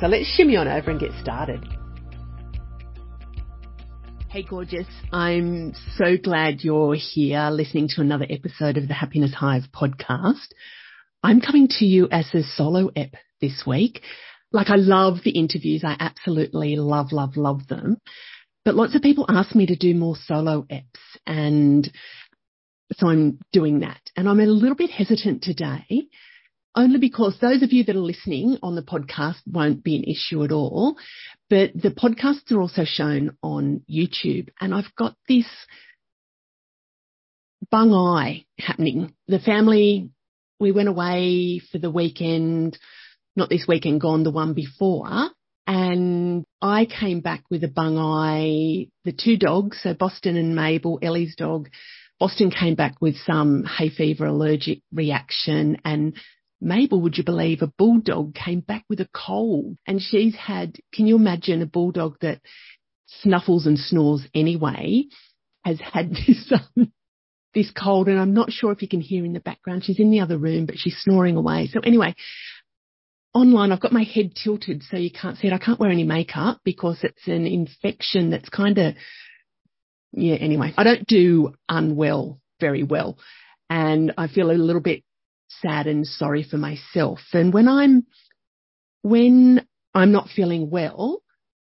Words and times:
So 0.00 0.06
let's 0.06 0.32
shimmy 0.36 0.54
on 0.54 0.68
over 0.68 0.92
and 0.92 1.00
get 1.00 1.10
started. 1.20 1.66
Hey, 4.28 4.44
gorgeous. 4.44 4.86
I'm 5.12 5.74
so 5.96 6.16
glad 6.22 6.60
you're 6.60 6.94
here 6.94 7.48
listening 7.50 7.88
to 7.96 8.00
another 8.00 8.26
episode 8.30 8.76
of 8.76 8.86
the 8.86 8.94
Happiness 8.94 9.34
Hive 9.34 9.64
podcast. 9.74 10.46
I'm 11.24 11.40
coming 11.40 11.66
to 11.78 11.84
you 11.84 12.06
as 12.12 12.32
a 12.32 12.44
solo 12.44 12.90
ep 12.94 13.14
this 13.40 13.64
week. 13.66 14.02
Like 14.52 14.70
I 14.70 14.76
love 14.76 15.18
the 15.24 15.32
interviews. 15.32 15.82
I 15.84 15.96
absolutely 15.98 16.76
love, 16.76 17.10
love, 17.10 17.36
love 17.36 17.66
them. 17.66 17.96
But 18.64 18.76
lots 18.76 18.94
of 18.94 19.02
people 19.02 19.26
ask 19.28 19.52
me 19.56 19.66
to 19.66 19.74
do 19.74 19.96
more 19.96 20.14
solo 20.14 20.64
eps 20.70 21.18
and 21.26 21.90
so 22.92 23.08
I'm 23.08 23.40
doing 23.52 23.80
that. 23.80 24.00
And 24.16 24.28
I'm 24.28 24.38
a 24.38 24.46
little 24.46 24.76
bit 24.76 24.90
hesitant 24.90 25.42
today 25.42 26.08
only 26.78 27.00
because 27.00 27.36
those 27.40 27.62
of 27.62 27.72
you 27.72 27.82
that 27.84 27.96
are 27.96 27.98
listening 27.98 28.56
on 28.62 28.76
the 28.76 28.82
podcast 28.82 29.38
won't 29.46 29.82
be 29.82 29.96
an 29.96 30.04
issue 30.04 30.44
at 30.44 30.52
all. 30.52 30.96
But 31.50 31.72
the 31.74 31.90
podcasts 31.90 32.52
are 32.52 32.60
also 32.60 32.84
shown 32.84 33.36
on 33.42 33.82
YouTube 33.90 34.50
and 34.60 34.72
I've 34.72 34.94
got 34.96 35.16
this 35.28 35.46
bung 37.68 37.92
eye 37.92 38.44
happening. 38.58 39.12
The 39.26 39.40
family, 39.40 40.10
we 40.60 40.70
went 40.70 40.88
away 40.88 41.60
for 41.72 41.78
the 41.78 41.90
weekend, 41.90 42.78
not 43.34 43.48
this 43.48 43.66
weekend 43.66 44.00
gone, 44.00 44.22
the 44.22 44.30
one 44.30 44.54
before. 44.54 45.30
And 45.66 46.44
I 46.62 46.86
came 46.86 47.20
back 47.20 47.42
with 47.50 47.64
a 47.64 47.68
bung 47.68 47.98
eye, 47.98 48.86
the 49.04 49.12
two 49.12 49.36
dogs, 49.36 49.80
so 49.82 49.94
Boston 49.94 50.36
and 50.36 50.54
Mabel, 50.54 51.00
Ellie's 51.02 51.34
dog, 51.34 51.68
Boston 52.20 52.52
came 52.52 52.76
back 52.76 53.00
with 53.00 53.16
some 53.26 53.64
hay 53.64 53.90
fever 53.90 54.26
allergic 54.26 54.80
reaction 54.92 55.78
and 55.84 56.14
Mabel, 56.60 57.00
would 57.00 57.16
you 57.16 57.24
believe, 57.24 57.62
a 57.62 57.72
bulldog 57.78 58.34
came 58.34 58.60
back 58.60 58.84
with 58.88 59.00
a 59.00 59.08
cold 59.14 59.76
and 59.86 60.00
she's 60.00 60.34
had, 60.34 60.76
can 60.92 61.06
you 61.06 61.16
imagine 61.16 61.62
a 61.62 61.66
bulldog 61.66 62.16
that 62.20 62.40
snuffles 63.06 63.66
and 63.66 63.78
snores 63.78 64.26
anyway 64.34 65.04
has 65.64 65.80
had 65.80 66.10
this, 66.26 66.52
um, 66.52 66.92
this 67.54 67.70
cold 67.70 68.08
and 68.08 68.18
I'm 68.18 68.34
not 68.34 68.50
sure 68.50 68.72
if 68.72 68.82
you 68.82 68.88
can 68.88 69.00
hear 69.00 69.24
in 69.24 69.32
the 69.32 69.40
background. 69.40 69.84
She's 69.84 70.00
in 70.00 70.10
the 70.10 70.20
other 70.20 70.38
room, 70.38 70.66
but 70.66 70.78
she's 70.78 70.98
snoring 70.98 71.36
away. 71.36 71.68
So 71.72 71.80
anyway, 71.80 72.14
online, 73.34 73.70
I've 73.70 73.80
got 73.80 73.92
my 73.92 74.02
head 74.04 74.32
tilted 74.34 74.82
so 74.90 74.96
you 74.96 75.10
can't 75.10 75.38
see 75.38 75.46
it. 75.46 75.52
I 75.52 75.58
can't 75.58 75.78
wear 75.78 75.90
any 75.90 76.04
makeup 76.04 76.60
because 76.64 76.98
it's 77.02 77.26
an 77.26 77.46
infection 77.46 78.30
that's 78.30 78.48
kind 78.48 78.78
of, 78.78 78.94
yeah, 80.12 80.34
anyway, 80.34 80.72
I 80.76 80.84
don't 80.84 81.06
do 81.06 81.54
unwell 81.68 82.40
very 82.60 82.82
well. 82.82 83.18
And 83.70 84.14
I 84.16 84.28
feel 84.28 84.50
a 84.50 84.52
little 84.52 84.80
bit 84.80 85.04
sad 85.48 85.86
and 85.86 86.06
sorry 86.06 86.44
for 86.48 86.56
myself. 86.56 87.20
And 87.32 87.52
when 87.52 87.68
I'm, 87.68 88.06
when 89.02 89.66
I'm 89.94 90.12
not 90.12 90.28
feeling 90.28 90.70
well, 90.70 91.22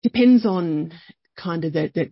depends 0.03 0.45
on 0.45 0.93
kind 1.37 1.65
of 1.65 1.73
the, 1.73 1.91
the 1.93 2.09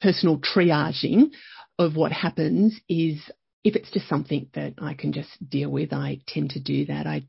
personal 0.00 0.38
triaging 0.38 1.30
of 1.78 1.96
what 1.96 2.12
happens 2.12 2.78
is 2.88 3.20
if 3.64 3.76
it's 3.76 3.90
just 3.90 4.08
something 4.08 4.48
that 4.54 4.74
I 4.78 4.94
can 4.94 5.12
just 5.12 5.30
deal 5.48 5.70
with, 5.70 5.92
I 5.92 6.20
tend 6.26 6.50
to 6.50 6.60
do 6.60 6.86
that. 6.86 7.06
I, 7.06 7.24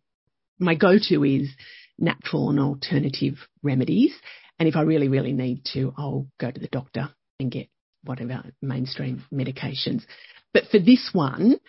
my 0.59 0.75
go-to 0.75 1.23
is 1.23 1.49
natural 1.97 2.49
and 2.49 2.59
alternative 2.59 3.35
remedies. 3.63 4.13
And 4.59 4.67
if 4.67 4.75
I 4.75 4.81
really, 4.81 5.07
really 5.07 5.33
need 5.33 5.63
to, 5.73 5.93
I'll 5.97 6.27
go 6.39 6.51
to 6.51 6.59
the 6.59 6.67
doctor 6.67 7.09
and 7.39 7.51
get 7.51 7.69
whatever 8.03 8.43
mainstream 8.61 9.23
medications. 9.33 10.03
But 10.53 10.65
for 10.71 10.79
this 10.79 11.09
one, 11.13 11.59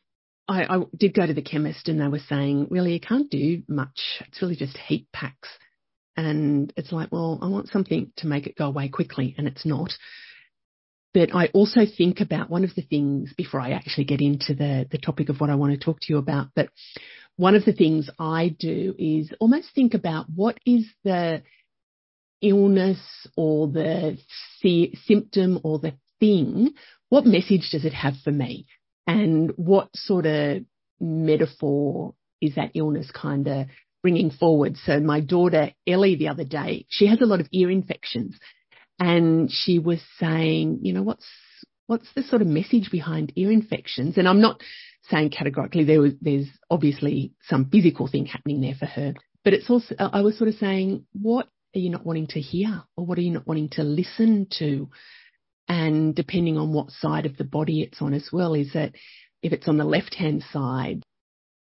I, 0.48 0.76
I 0.76 0.82
did 0.96 1.14
go 1.14 1.26
to 1.26 1.34
the 1.34 1.42
chemist 1.42 1.88
and 1.88 2.00
they 2.00 2.08
were 2.08 2.18
saying, 2.18 2.68
really, 2.70 2.92
you 2.92 3.00
can't 3.00 3.30
do 3.30 3.62
much. 3.68 4.22
It's 4.26 4.40
really 4.40 4.56
just 4.56 4.76
heat 4.76 5.08
packs. 5.12 5.48
And 6.16 6.72
it's 6.76 6.92
like, 6.92 7.12
well, 7.12 7.38
I 7.42 7.48
want 7.48 7.68
something 7.68 8.12
to 8.16 8.26
make 8.26 8.46
it 8.46 8.56
go 8.56 8.66
away 8.66 8.88
quickly, 8.88 9.34
and 9.36 9.46
it's 9.46 9.66
not. 9.66 9.92
But 11.12 11.34
I 11.34 11.46
also 11.48 11.80
think 11.84 12.20
about 12.20 12.48
one 12.48 12.64
of 12.64 12.74
the 12.74 12.82
things 12.82 13.34
before 13.36 13.60
I 13.60 13.72
actually 13.72 14.04
get 14.04 14.20
into 14.20 14.54
the, 14.54 14.86
the 14.90 14.98
topic 14.98 15.28
of 15.28 15.40
what 15.40 15.50
I 15.50 15.54
want 15.56 15.72
to 15.72 15.84
talk 15.84 16.00
to 16.00 16.12
you 16.12 16.18
about. 16.18 16.48
But 16.54 16.70
one 17.36 17.54
of 17.54 17.64
the 17.64 17.72
things 17.72 18.08
I 18.18 18.54
do 18.58 18.94
is 18.98 19.32
almost 19.40 19.74
think 19.74 19.94
about 19.94 20.26
what 20.34 20.58
is 20.64 20.86
the 21.04 21.42
illness 22.40 22.98
or 23.36 23.68
the 23.68 24.18
symptom 25.06 25.60
or 25.62 25.78
the 25.78 25.94
thing, 26.20 26.72
what 27.08 27.26
message 27.26 27.68
does 27.72 27.84
it 27.84 27.92
have 27.92 28.14
for 28.24 28.32
me? 28.32 28.66
And 29.06 29.52
what 29.56 29.88
sort 29.94 30.26
of 30.26 30.64
metaphor 31.00 32.14
is 32.40 32.54
that 32.56 32.72
illness 32.74 33.10
kind 33.10 33.46
of 33.48 33.66
bringing 34.02 34.30
forward? 34.30 34.76
So 34.84 35.00
my 35.00 35.20
daughter 35.20 35.72
Ellie 35.86 36.16
the 36.16 36.28
other 36.28 36.44
day, 36.44 36.86
she 36.88 37.06
has 37.06 37.20
a 37.20 37.26
lot 37.26 37.40
of 37.40 37.48
ear 37.52 37.70
infections 37.70 38.36
and 38.98 39.50
she 39.50 39.78
was 39.78 40.00
saying, 40.18 40.80
you 40.82 40.92
know, 40.92 41.02
what's, 41.02 41.26
what's 41.86 42.08
the 42.14 42.22
sort 42.22 42.42
of 42.42 42.48
message 42.48 42.90
behind 42.90 43.32
ear 43.36 43.50
infections? 43.50 44.16
And 44.16 44.28
I'm 44.28 44.40
not 44.40 44.60
saying 45.10 45.30
categorically 45.30 45.84
there 45.84 46.00
was, 46.00 46.12
there's 46.20 46.48
obviously 46.70 47.32
some 47.44 47.66
physical 47.70 48.08
thing 48.08 48.26
happening 48.26 48.60
there 48.60 48.74
for 48.74 48.86
her, 48.86 49.14
but 49.44 49.52
it's 49.52 49.70
also, 49.70 49.94
I 49.98 50.22
was 50.22 50.36
sort 50.36 50.48
of 50.48 50.56
saying, 50.56 51.06
what 51.12 51.48
are 51.74 51.78
you 51.78 51.90
not 51.90 52.06
wanting 52.06 52.26
to 52.28 52.40
hear 52.40 52.82
or 52.96 53.06
what 53.06 53.18
are 53.18 53.22
you 53.22 53.32
not 53.32 53.46
wanting 53.46 53.68
to 53.70 53.82
listen 53.82 54.48
to? 54.58 54.88
And 55.68 56.14
depending 56.14 56.56
on 56.56 56.72
what 56.72 56.90
side 56.90 57.26
of 57.26 57.36
the 57.36 57.44
body 57.44 57.82
it's 57.82 58.00
on 58.00 58.14
as 58.14 58.28
well, 58.32 58.54
is 58.54 58.72
that 58.74 58.94
if 59.42 59.52
it's 59.52 59.68
on 59.68 59.78
the 59.78 59.84
left 59.84 60.14
hand 60.14 60.44
side, 60.52 61.02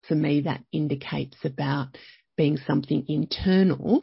for 0.09 0.15
me, 0.15 0.43
that 0.43 0.65
indicates 0.73 1.37
about 1.45 1.97
being 2.37 2.57
something 2.57 3.05
internal 3.09 4.03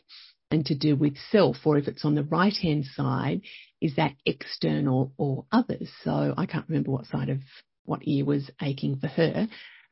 and 0.52 0.66
to 0.66 0.76
do 0.76 0.96
with 0.96 1.18
self, 1.32 1.58
or 1.66 1.78
if 1.78 1.88
it's 1.88 2.06
on 2.06 2.16
the 2.16 2.24
right 2.24 2.56
hand 2.62 2.86
side, 2.86 3.42
is 3.82 3.96
that 3.96 4.14
external 4.26 5.12
or 5.18 5.46
others. 5.52 5.90
So 6.04 6.34
I 6.38 6.46
can't 6.46 6.68
remember 6.70 6.92
what 6.92 7.08
side 7.08 7.30
of 7.30 7.40
what 7.86 8.08
ear 8.08 8.26
was 8.26 8.50
aching 8.62 8.98
for 8.98 9.08
her, 9.08 9.48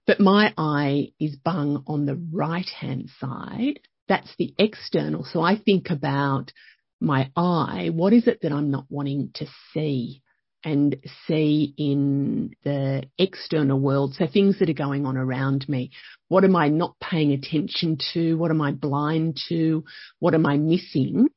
but 0.08 0.20
my 0.20 0.54
eye 0.58 1.12
is 1.20 1.36
bung 1.36 1.84
on 1.88 2.06
the 2.06 2.22
right 2.32 2.70
hand 2.80 3.10
side. 3.20 3.80
That's 4.08 4.34
the 4.38 4.54
external. 4.60 5.26
So 5.26 5.42
I 5.42 5.58
think 5.58 5.90
about 5.90 6.52
my 7.00 7.30
eye, 7.36 7.90
what 7.94 8.14
is 8.14 8.28
it 8.28 8.40
that 8.42 8.52
I'm 8.52 8.72
not 8.72 8.86
wanting 8.90 9.32
to 9.36 9.48
see 9.74 10.22
and 10.64 10.96
see 11.28 11.74
in 11.78 12.56
the 12.64 13.04
external 13.18 13.80
world? 13.80 14.16
So 14.16 14.28
things 14.28 14.60
that 14.60 14.70
are 14.70 14.74
going 14.74 15.06
on 15.06 15.18
around 15.18 15.68
me. 15.70 15.92
What 16.28 16.44
am 16.44 16.56
I 16.56 16.70
not 16.70 16.96
paying 17.00 17.32
attention 17.32 17.98
to? 18.14 18.36
What 18.36 18.52
am 18.52 18.62
I 18.62 18.72
blind 18.72 19.40
to? 19.50 19.84
What 20.20 20.34
am 20.34 20.46
I 20.46 20.58
missing? 20.58 21.28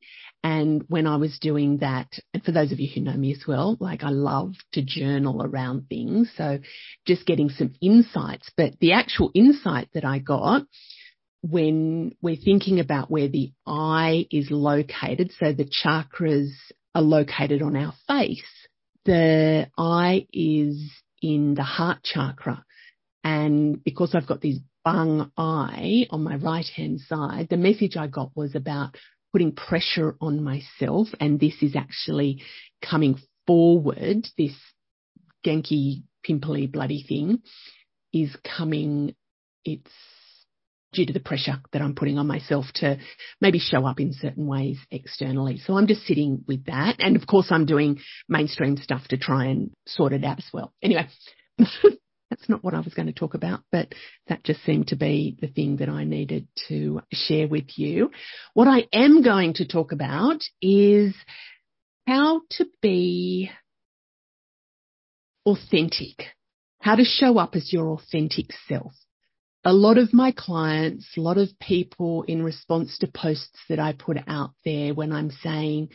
And 0.43 0.85
when 0.87 1.05
I 1.05 1.17
was 1.17 1.37
doing 1.39 1.79
that, 1.79 2.07
and 2.33 2.43
for 2.43 2.51
those 2.51 2.71
of 2.71 2.79
you 2.79 2.89
who 2.93 3.01
know 3.01 3.13
me 3.13 3.33
as 3.33 3.43
well, 3.45 3.75
like 3.79 4.03
I 4.03 4.09
love 4.09 4.53
to 4.73 4.81
journal 4.81 5.43
around 5.43 5.89
things. 5.89 6.31
So 6.37 6.59
just 7.05 7.25
getting 7.25 7.49
some 7.49 7.73
insights, 7.81 8.49
but 8.55 8.79
the 8.79 8.93
actual 8.93 9.31
insight 9.33 9.89
that 9.93 10.05
I 10.05 10.19
got 10.19 10.63
when 11.41 12.15
we're 12.21 12.35
thinking 12.35 12.79
about 12.79 13.09
where 13.09 13.27
the 13.27 13.51
eye 13.65 14.25
is 14.31 14.51
located, 14.51 15.31
so 15.39 15.53
the 15.53 15.69
chakras 15.83 16.49
are 16.93 17.01
located 17.01 17.61
on 17.61 17.75
our 17.75 17.93
face, 18.07 18.67
the 19.05 19.69
eye 19.77 20.27
is 20.33 20.91
in 21.21 21.55
the 21.55 21.63
heart 21.63 22.03
chakra. 22.03 22.63
And 23.23 23.83
because 23.83 24.15
I've 24.15 24.27
got 24.27 24.41
this 24.41 24.57
bung 24.83 25.31
eye 25.37 26.07
on 26.09 26.23
my 26.23 26.35
right 26.35 26.65
hand 26.75 27.01
side, 27.01 27.47
the 27.49 27.57
message 27.57 27.95
I 27.97 28.07
got 28.07 28.31
was 28.35 28.55
about 28.55 28.95
putting 29.31 29.53
pressure 29.53 30.15
on 30.19 30.43
myself 30.43 31.07
and 31.19 31.39
this 31.39 31.61
is 31.61 31.75
actually 31.75 32.41
coming 32.81 33.19
forward, 33.45 34.27
this 34.37 34.55
genki, 35.45 36.03
pimply, 36.23 36.67
bloody 36.67 37.03
thing 37.07 37.41
is 38.11 38.35
coming, 38.57 39.15
it's 39.63 39.91
due 40.93 41.05
to 41.05 41.13
the 41.13 41.19
pressure 41.19 41.61
that 41.71 41.81
I'm 41.81 41.95
putting 41.95 42.17
on 42.17 42.27
myself 42.27 42.65
to 42.75 42.97
maybe 43.39 43.59
show 43.59 43.85
up 43.85 43.99
in 43.99 44.13
certain 44.13 44.47
ways 44.47 44.79
externally. 44.91 45.57
So 45.57 45.77
I'm 45.77 45.87
just 45.87 46.05
sitting 46.05 46.43
with 46.47 46.65
that. 46.65 46.95
And 46.99 47.15
of 47.15 47.27
course 47.27 47.47
I'm 47.51 47.65
doing 47.65 47.99
mainstream 48.27 48.77
stuff 48.77 49.07
to 49.09 49.17
try 49.17 49.45
and 49.45 49.71
sort 49.87 50.13
it 50.13 50.23
out 50.23 50.39
as 50.39 50.47
well. 50.51 50.73
Anyway, 50.81 51.07
that's 51.57 52.49
not 52.49 52.63
what 52.63 52.73
I 52.73 52.79
was 52.79 52.93
going 52.93 53.07
to 53.07 53.13
talk 53.13 53.33
about, 53.33 53.61
but 53.71 53.93
that 54.27 54.43
just 54.43 54.63
seemed 54.63 54.87
to 54.87 54.95
be 54.95 55.37
the 55.39 55.47
thing 55.47 55.77
that 55.77 55.89
I 55.89 56.03
needed 56.03 56.47
to 56.67 57.01
share 57.11 57.47
with 57.47 57.67
you. 57.75 58.11
What 58.53 58.67
I 58.67 58.87
am 58.93 59.23
going 59.23 59.53
to 59.55 59.67
talk 59.67 59.91
about 59.91 60.41
is 60.61 61.13
how 62.07 62.41
to 62.51 62.65
be 62.81 63.51
authentic, 65.45 66.23
how 66.79 66.95
to 66.95 67.03
show 67.03 67.37
up 67.37 67.55
as 67.55 67.71
your 67.71 67.89
authentic 67.89 68.47
self 68.67 68.93
a 69.63 69.73
lot 69.73 69.97
of 69.97 70.13
my 70.13 70.31
clients, 70.31 71.05
a 71.17 71.21
lot 71.21 71.37
of 71.37 71.49
people 71.59 72.23
in 72.23 72.43
response 72.43 72.97
to 72.99 73.07
posts 73.07 73.59
that 73.67 73.79
I 73.79 73.93
put 73.93 74.17
out 74.27 74.51
there 74.63 74.93
when 74.93 75.11
I'm 75.11 75.31
saying, 75.31 75.89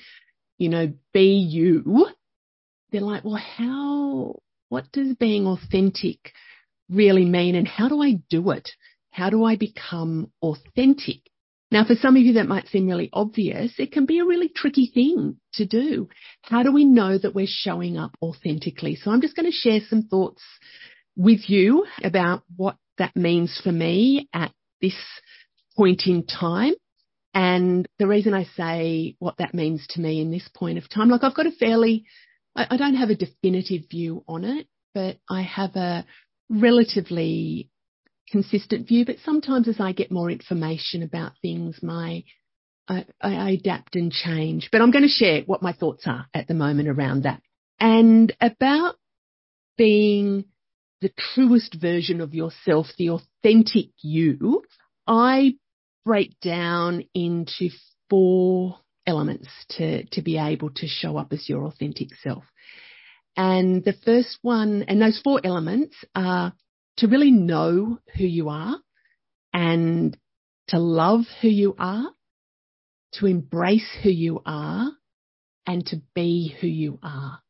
you 0.58 0.68
know, 0.68 0.92
be 1.12 1.36
you, 1.36 2.08
they're 2.90 3.00
like, 3.00 3.24
well, 3.24 3.36
how, 3.36 4.36
what 4.68 4.90
does 4.92 5.16
being 5.16 5.46
authentic 5.46 6.32
really 6.90 7.24
mean 7.24 7.54
and 7.54 7.66
how 7.66 7.88
do 7.88 8.02
I 8.02 8.20
do 8.28 8.50
it? 8.50 8.68
How 9.10 9.30
do 9.30 9.44
I 9.44 9.56
become 9.56 10.30
authentic? 10.42 11.22
Now, 11.70 11.84
for 11.84 11.94
some 11.94 12.16
of 12.16 12.22
you 12.22 12.34
that 12.34 12.46
might 12.46 12.68
seem 12.68 12.86
really 12.86 13.10
obvious, 13.12 13.72
it 13.78 13.90
can 13.90 14.06
be 14.06 14.20
a 14.20 14.24
really 14.24 14.48
tricky 14.48 14.90
thing 14.92 15.38
to 15.54 15.66
do. 15.66 16.08
How 16.42 16.62
do 16.62 16.70
we 16.70 16.84
know 16.84 17.16
that 17.18 17.34
we're 17.34 17.46
showing 17.48 17.96
up 17.96 18.16
authentically? 18.22 18.96
So 18.96 19.10
I'm 19.10 19.22
just 19.22 19.34
going 19.34 19.50
to 19.50 19.52
share 19.52 19.80
some 19.88 20.02
thoughts 20.02 20.42
with 21.16 21.48
you 21.48 21.86
about 22.02 22.42
what 22.56 22.76
that 22.98 23.16
means 23.16 23.60
for 23.62 23.72
me 23.72 24.28
at 24.32 24.52
this 24.80 24.96
point 25.76 26.02
in 26.06 26.26
time. 26.26 26.74
And 27.32 27.88
the 27.98 28.06
reason 28.06 28.32
I 28.32 28.44
say 28.56 29.16
what 29.18 29.38
that 29.38 29.54
means 29.54 29.84
to 29.90 30.00
me 30.00 30.20
in 30.20 30.30
this 30.30 30.48
point 30.54 30.78
of 30.78 30.88
time, 30.88 31.08
like 31.08 31.24
I've 31.24 31.34
got 31.34 31.46
a 31.46 31.50
fairly, 31.50 32.04
I, 32.54 32.66
I 32.70 32.76
don't 32.76 32.94
have 32.94 33.10
a 33.10 33.16
definitive 33.16 33.82
view 33.90 34.24
on 34.28 34.44
it, 34.44 34.68
but 34.94 35.18
I 35.28 35.42
have 35.42 35.74
a 35.74 36.04
relatively 36.48 37.70
consistent 38.30 38.86
view. 38.86 39.04
But 39.04 39.16
sometimes 39.24 39.68
as 39.68 39.80
I 39.80 39.92
get 39.92 40.12
more 40.12 40.30
information 40.30 41.02
about 41.02 41.32
things, 41.42 41.80
my 41.82 42.22
I, 42.86 43.06
I, 43.20 43.50
adapt 43.52 43.96
and 43.96 44.12
change. 44.12 44.68
But 44.70 44.82
I'm 44.82 44.90
going 44.90 45.04
to 45.04 45.08
share 45.08 45.42
what 45.46 45.62
my 45.62 45.72
thoughts 45.72 46.04
are 46.06 46.26
at 46.34 46.46
the 46.46 46.54
moment 46.54 46.88
around 46.88 47.22
that. 47.22 47.40
And 47.80 48.34
about 48.40 48.96
being 49.76 50.44
the 51.04 51.12
truest 51.34 51.74
version 51.78 52.22
of 52.22 52.32
yourself, 52.32 52.86
the 52.96 53.10
authentic 53.10 53.90
you, 54.00 54.62
I 55.06 55.56
break 56.02 56.40
down 56.40 57.04
into 57.12 57.68
four 58.08 58.78
elements 59.06 59.48
to, 59.72 60.06
to 60.12 60.22
be 60.22 60.38
able 60.38 60.70
to 60.70 60.86
show 60.86 61.18
up 61.18 61.34
as 61.34 61.46
your 61.46 61.64
authentic 61.66 62.08
self. 62.22 62.44
And 63.36 63.84
the 63.84 63.92
first 64.02 64.38
one, 64.40 64.86
and 64.88 65.02
those 65.02 65.20
four 65.22 65.42
elements 65.44 65.94
are 66.14 66.54
to 66.96 67.06
really 67.06 67.32
know 67.32 67.98
who 68.16 68.24
you 68.24 68.48
are 68.48 68.78
and 69.52 70.16
to 70.68 70.78
love 70.78 71.26
who 71.42 71.48
you 71.48 71.74
are, 71.78 72.06
to 73.16 73.26
embrace 73.26 73.90
who 74.02 74.08
you 74.08 74.40
are, 74.46 74.90
and 75.66 75.84
to 75.88 76.00
be 76.14 76.56
who 76.62 76.66
you 76.66 76.98
are. 77.02 77.42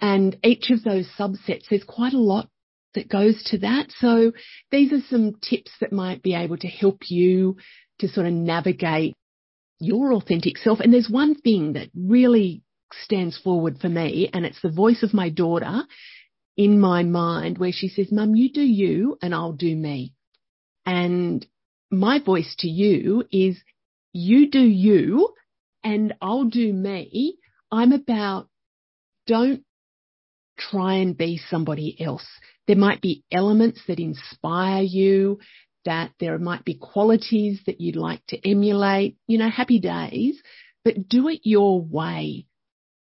And 0.00 0.36
each 0.44 0.70
of 0.70 0.82
those 0.82 1.08
subsets, 1.18 1.64
there's 1.68 1.84
quite 1.84 2.12
a 2.12 2.18
lot 2.18 2.48
that 2.94 3.08
goes 3.08 3.42
to 3.44 3.58
that. 3.58 3.88
So 3.98 4.32
these 4.70 4.92
are 4.92 5.04
some 5.08 5.34
tips 5.40 5.70
that 5.80 5.92
might 5.92 6.22
be 6.22 6.34
able 6.34 6.56
to 6.58 6.68
help 6.68 7.02
you 7.08 7.56
to 7.98 8.08
sort 8.08 8.26
of 8.26 8.32
navigate 8.32 9.14
your 9.80 10.12
authentic 10.12 10.58
self. 10.58 10.80
And 10.80 10.92
there's 10.92 11.10
one 11.10 11.34
thing 11.34 11.74
that 11.74 11.88
really 11.94 12.62
stands 12.92 13.38
forward 13.38 13.78
for 13.80 13.88
me, 13.88 14.30
and 14.32 14.46
it's 14.46 14.60
the 14.62 14.70
voice 14.70 15.02
of 15.02 15.14
my 15.14 15.28
daughter 15.28 15.82
in 16.56 16.80
my 16.80 17.02
mind 17.02 17.58
where 17.58 17.72
she 17.72 17.88
says, 17.88 18.10
Mum, 18.10 18.34
you 18.34 18.52
do 18.52 18.62
you 18.62 19.18
and 19.22 19.34
I'll 19.34 19.52
do 19.52 19.74
me. 19.74 20.14
And 20.84 21.46
my 21.90 22.18
voice 22.18 22.54
to 22.60 22.68
you 22.68 23.24
is 23.30 23.62
you 24.12 24.50
do 24.50 24.60
you 24.60 25.34
and 25.84 26.14
I'll 26.20 26.44
do 26.44 26.72
me. 26.72 27.38
I'm 27.70 27.92
about 27.92 28.48
don't 29.26 29.62
try 30.58 30.94
and 30.94 31.16
be 31.16 31.40
somebody 31.48 31.96
else. 32.00 32.26
There 32.66 32.76
might 32.76 33.00
be 33.00 33.24
elements 33.32 33.80
that 33.88 33.98
inspire 33.98 34.82
you, 34.82 35.38
that 35.84 36.10
there 36.20 36.38
might 36.38 36.64
be 36.64 36.74
qualities 36.74 37.60
that 37.66 37.80
you'd 37.80 37.96
like 37.96 38.24
to 38.28 38.48
emulate, 38.48 39.16
you 39.26 39.38
know, 39.38 39.48
happy 39.48 39.78
days, 39.78 40.40
but 40.84 41.08
do 41.08 41.28
it 41.28 41.40
your 41.44 41.80
way. 41.80 42.46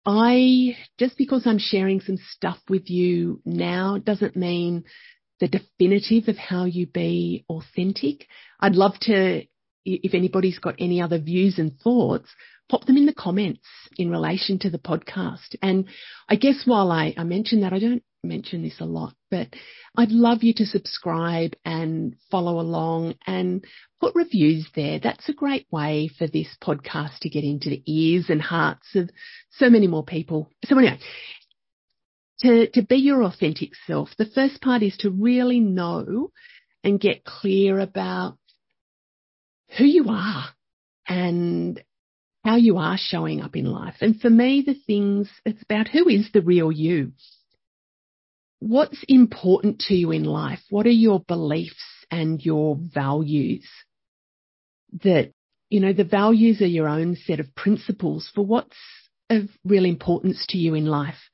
I, 0.06 0.78
just 0.98 1.18
because 1.18 1.46
I'm 1.46 1.60
sharing 1.60 2.00
some 2.00 2.18
stuff 2.32 2.60
with 2.70 2.90
you 2.90 3.42
now 3.44 3.98
doesn't 3.98 4.38
mean 4.38 4.86
the 5.40 5.50
definitive 5.50 6.30
of 6.30 6.38
how 6.38 6.64
you 6.64 6.88
be 6.88 7.46
authentic. 7.50 8.26
I'd 8.60 8.76
love 8.76 8.94
to, 9.02 9.44
if 9.88 10.14
anybody's 10.14 10.60
got 10.60 10.76
any 10.80 11.02
other 11.02 11.20
views 11.20 11.58
and 11.58 11.80
thoughts, 11.80 12.30
pop 12.70 12.86
them 12.86 12.98
in 12.98 13.06
the 13.06 13.14
comments 13.14 13.66
in 13.98 14.12
relation 14.12 14.60
to 14.60 14.70
the 14.70 14.78
podcast. 14.78 15.56
And 15.62 15.86
I 16.28 16.36
guess 16.36 16.64
while 16.66 16.92
I, 16.92 17.14
I 17.18 17.24
mention 17.24 17.62
that, 17.62 17.74
I 17.74 17.80
don't 17.80 18.04
mention 18.24 18.62
this 18.62 18.80
a 18.82 18.86
lot, 18.86 19.14
but 19.32 19.48
I'd 19.96 20.12
love 20.12 20.44
you 20.44 20.54
to 20.56 20.66
subscribe 20.66 21.54
and 21.64 22.16
follow 22.30 22.60
along 22.60 23.16
and 23.26 23.64
put 24.02 24.16
reviews 24.16 24.68
there. 24.76 25.00
That's 25.00 25.30
a 25.30 25.34
great 25.34 25.66
way 25.72 26.10
for 26.18 26.28
this 26.28 26.50
podcast 26.62 27.20
to 27.22 27.30
get 27.30 27.46
into 27.46 27.70
the 27.70 27.84
ears 27.86 28.26
and 28.30 28.42
hearts 28.42 28.96
of 28.96 29.10
so 29.52 29.70
many 29.70 29.88
more 29.88 30.04
people. 30.04 30.52
So 30.66 30.78
anyway, 30.78 31.00
to, 32.42 32.70
to 32.72 32.82
be 32.82 32.98
your 32.98 33.24
authentic 33.24 33.72
self, 33.86 34.10
the 34.18 34.26
first 34.26 34.62
part 34.62 34.84
is 34.84 34.98
to 34.98 35.10
really 35.10 35.60
know 35.60 36.32
and 36.84 37.00
get 37.00 37.24
clear 37.24 37.80
about 37.80 38.38
who 39.78 39.86
you 39.86 40.06
are 40.10 40.46
and 41.08 41.82
how 42.44 42.56
you 42.56 42.78
are 42.78 42.98
showing 42.98 43.42
up 43.42 43.56
in 43.56 43.66
life. 43.66 43.96
And 44.02 44.20
for 44.20 44.30
me, 44.30 44.64
the 44.66 44.76
things, 44.88 45.30
it's 45.46 45.62
about 45.64 45.88
who 45.90 46.08
is 46.08 46.30
the 46.34 46.42
real 46.42 46.72
you? 46.72 47.12
What's 48.60 49.04
important 49.08 49.80
to 49.88 49.94
you 49.94 50.12
in 50.12 50.24
life? 50.24 50.62
What 50.70 50.86
are 50.86 50.90
your 50.90 51.20
beliefs 51.20 52.06
and 52.10 52.44
your 52.44 52.78
values? 52.80 53.68
That, 55.04 55.32
you 55.70 55.80
know, 55.80 55.94
the 55.94 56.04
values 56.04 56.62
are 56.62 56.68
your 56.68 56.88
own 56.88 57.16
set 57.16 57.40
of 57.40 57.54
principles 57.54 58.32
for 58.34 58.46
what's 58.46 58.78
of 59.30 59.50
real 59.66 59.86
importance 59.86 60.46
to 60.50 60.58
you 60.58 60.74
in 60.74 60.86
life. 60.86 61.30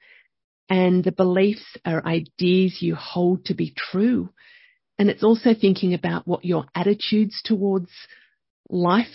And 0.69 1.03
the 1.03 1.12
beliefs 1.12 1.77
are 1.85 2.05
ideas 2.05 2.77
you 2.81 2.95
hold 2.95 3.45
to 3.45 3.53
be 3.53 3.73
true. 3.77 4.29
And 4.97 5.09
it's 5.09 5.23
also 5.23 5.53
thinking 5.53 5.93
about 5.93 6.27
what 6.27 6.45
your 6.45 6.65
attitudes 6.73 7.41
towards 7.43 7.91
life 8.74 9.08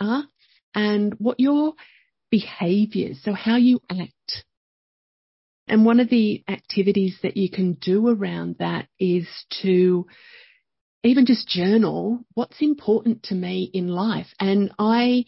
are 0.00 0.24
and 0.74 1.14
what 1.18 1.38
your 1.38 1.74
behaviors, 2.30 3.20
so 3.22 3.32
how 3.32 3.56
you 3.56 3.80
act. 3.88 4.44
And 5.68 5.86
one 5.86 6.00
of 6.00 6.10
the 6.10 6.42
activities 6.48 7.16
that 7.22 7.36
you 7.36 7.48
can 7.48 7.74
do 7.74 8.08
around 8.08 8.56
that 8.58 8.88
is 8.98 9.26
to 9.62 10.06
even 11.04 11.26
just 11.26 11.48
journal 11.48 12.20
what's 12.34 12.60
important 12.60 13.22
to 13.24 13.34
me 13.34 13.70
in 13.72 13.88
life. 13.88 14.26
And 14.40 14.72
I 14.78 15.24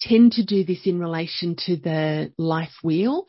tend 0.00 0.32
to 0.32 0.44
do 0.44 0.64
this 0.64 0.86
in 0.86 0.98
relation 0.98 1.56
to 1.66 1.76
the 1.76 2.32
life 2.38 2.72
wheel. 2.82 3.26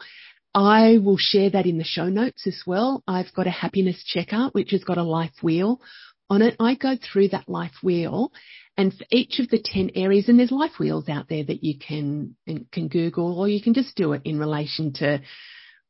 I 0.54 0.98
will 0.98 1.18
share 1.18 1.50
that 1.50 1.66
in 1.66 1.78
the 1.78 1.84
show 1.84 2.08
notes 2.08 2.48
as 2.48 2.62
well. 2.66 3.04
I've 3.08 3.34
got 3.34 3.48
a 3.48 3.52
happiness 3.52 4.04
checker, 4.04 4.50
which 4.54 4.72
has 4.72 4.84
got 4.84 4.98
a 4.98 5.04
life 5.04 5.36
wheel 5.44 5.82
on 6.32 6.42
it. 6.42 6.56
I 6.60 6.76
go 6.76 6.96
through 6.96 7.30
that 7.30 7.50
life 7.50 7.74
wheel 7.84 8.32
and 8.78 8.94
for 8.94 9.06
each 9.12 9.40
of 9.40 9.50
the 9.50 9.62
10 9.62 9.92
areas, 9.96 10.30
and 10.30 10.40
there's 10.40 10.52
life 10.52 10.80
wheels 10.80 11.10
out 11.10 11.28
there 11.28 11.44
that 11.44 11.64
you 11.64 11.78
can, 11.78 12.38
can 12.72 12.88
Google 12.88 13.38
or 13.38 13.50
you 13.50 13.62
can 13.62 13.74
just 13.74 13.96
do 13.96 14.14
it 14.14 14.22
in 14.24 14.40
relation 14.40 14.94
to 14.94 15.22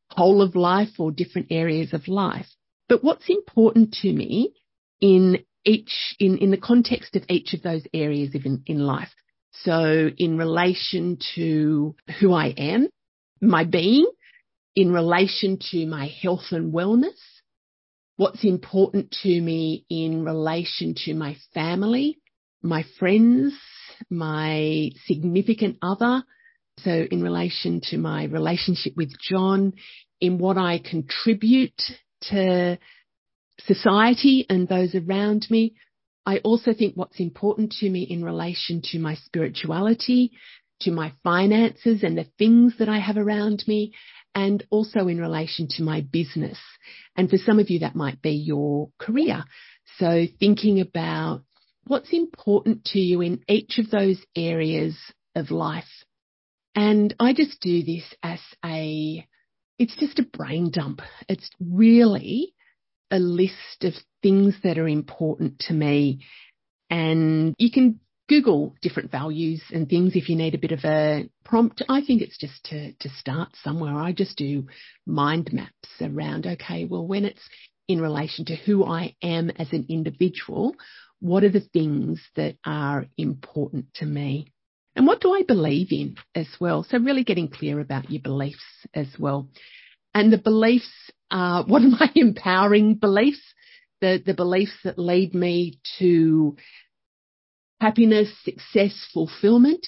whole 0.10 0.41
of 0.41 0.55
life 0.55 1.00
or 1.00 1.12
different 1.12 1.48
areas 1.51 1.93
of 1.93 2.07
life. 2.07 2.48
But 2.89 3.03
what's 3.03 3.29
important 3.29 3.93
to 4.01 4.12
me 4.12 4.53
in 5.00 5.45
each, 5.63 6.15
in, 6.19 6.39
in 6.39 6.50
the 6.50 6.57
context 6.57 7.15
of 7.15 7.24
each 7.29 7.53
of 7.53 7.62
those 7.62 7.83
areas 7.93 8.31
in, 8.33 8.63
in 8.65 8.79
life. 8.79 9.13
So 9.51 10.10
in 10.17 10.39
relation 10.39 11.19
to 11.36 11.95
who 12.19 12.33
I 12.33 12.48
am, 12.48 12.89
my 13.41 13.63
being, 13.63 14.10
in 14.75 14.91
relation 14.91 15.60
to 15.71 15.86
my 15.86 16.07
health 16.07 16.51
and 16.51 16.74
wellness, 16.74 17.19
what's 18.18 18.44
important 18.44 19.15
to 19.24 19.41
me 19.41 19.86
in 19.89 20.24
relation 20.24 20.96
to 21.06 21.13
my 21.13 21.36
family, 21.53 22.20
my 22.62 22.84
friends, 23.00 23.53
my 24.10 24.91
significant 25.06 25.77
other. 25.82 26.24
So 26.80 26.91
in 27.12 27.22
relation 27.22 27.82
to 27.89 27.98
my 27.98 28.25
relationship 28.25 28.94
with 28.96 29.12
John, 29.20 29.74
in 30.20 30.38
what 30.38 30.58
I 30.58 30.80
contribute 30.80 31.82
to 32.30 32.77
society 33.65 34.46
and 34.50 34.68
those 34.68 34.96
around 34.96 35.48
me. 35.50 35.74
I 36.25 36.38
also 36.39 36.74
think 36.74 36.96
what's 36.96 37.20
important 37.20 37.74
to 37.80 37.89
me 37.89 38.03
in 38.03 38.24
relation 38.24 38.82
to 38.91 39.00
my 39.00 39.15
spirituality, 39.15 40.32
to 40.82 40.91
my 40.91 41.13
finances 41.24 42.03
and 42.03 42.18
the 42.18 42.27
things 42.38 42.75
that 42.80 42.89
I 42.89 43.00
have 43.00 43.18
around 43.18 43.63
me, 43.68 43.94
and 44.34 44.66
also 44.70 45.08
in 45.08 45.20
relation 45.20 45.68
to 45.72 45.84
my 45.84 46.02
business. 46.02 46.58
And 47.16 47.30
for 47.30 47.38
some 47.38 47.60
of 47.60 47.70
you, 47.70 47.80
that 47.80 47.96
might 47.96 48.22
be 48.22 48.32
your 48.32 48.90
career. 49.00 49.44
So 49.98 50.26
thinking 50.40 50.80
about 50.80 51.44
what's 51.86 52.14
important 52.14 52.86
to 52.86 53.00
you 53.00 53.22
in 53.22 53.44
each 53.48 53.80
of 53.80 53.90
those 53.90 54.20
areas 54.36 54.98
of 55.36 55.52
life. 55.52 55.84
And 56.76 57.14
I 57.20 57.34
just 57.34 57.60
do 57.62 57.84
this 57.84 58.04
as 58.24 58.40
a, 58.64 59.28
it's 59.78 59.96
just 59.98 60.20
a 60.20 60.24
brain 60.38 60.72
dump. 60.72 61.02
It's 61.28 61.50
really 61.60 62.54
a 63.10 63.20
list 63.20 63.84
of 63.84 63.94
things 64.22 64.56
that 64.64 64.78
are 64.78 64.88
important 64.88 65.60
to 65.68 65.74
me. 65.74 66.26
And 66.90 67.54
you 67.58 67.72
can 67.72 68.00
Google 68.32 68.74
different 68.82 69.12
values 69.12 69.62
and 69.74 69.90
things 69.90 70.14
if 70.16 70.30
you 70.30 70.38
need 70.38 70.56
a 70.56 70.58
bit 70.58 70.72
of 70.72 70.80
a 70.86 71.30
prompt. 71.44 71.82
I 71.90 72.00
think 72.00 72.22
it's 72.22 72.38
just 72.38 72.64
to, 72.70 72.94
to 72.94 73.10
start 73.10 73.50
somewhere. 73.62 73.94
I 73.94 74.14
just 74.14 74.38
do 74.38 74.68
mind 75.06 75.50
maps 75.52 75.90
around, 76.00 76.48
okay, 76.48 76.86
well, 76.86 77.06
when 77.06 77.26
it's 77.26 77.42
in 77.90 78.00
relation 78.00 78.46
to 78.46 78.56
who 78.56 78.86
I 78.86 79.18
am 79.22 79.50
as 79.50 79.74
an 79.74 79.88
individual, 79.90 80.78
what 81.20 81.44
are 81.44 81.50
the 81.50 81.68
things 81.74 82.22
that 82.38 82.56
are 82.66 83.06
important 83.18 83.88
to 83.96 84.06
me? 84.06 84.54
And 84.96 85.06
what 85.06 85.20
do 85.20 85.34
I 85.34 85.44
believe 85.44 85.92
in 85.92 86.16
as 86.34 86.48
well? 86.58 86.86
So 86.90 87.00
really 87.00 87.26
getting 87.26 87.50
clear 87.50 87.82
about 87.82 88.10
your 88.10 88.22
beliefs 88.22 88.64
as 88.94 89.08
well. 89.20 89.50
And 90.14 90.32
the 90.32 90.38
beliefs 90.38 91.12
are, 91.30 91.64
what 91.68 91.82
are 91.82 91.90
my 91.90 92.10
empowering 92.16 92.96
beliefs? 92.96 93.42
The, 94.00 94.24
the 94.26 94.34
beliefs 94.34 94.78
that 94.86 94.98
lead 94.98 95.36
me 95.36 95.82
to 96.00 96.56
happiness, 97.82 98.30
success, 98.44 98.94
fulfillment, 99.12 99.88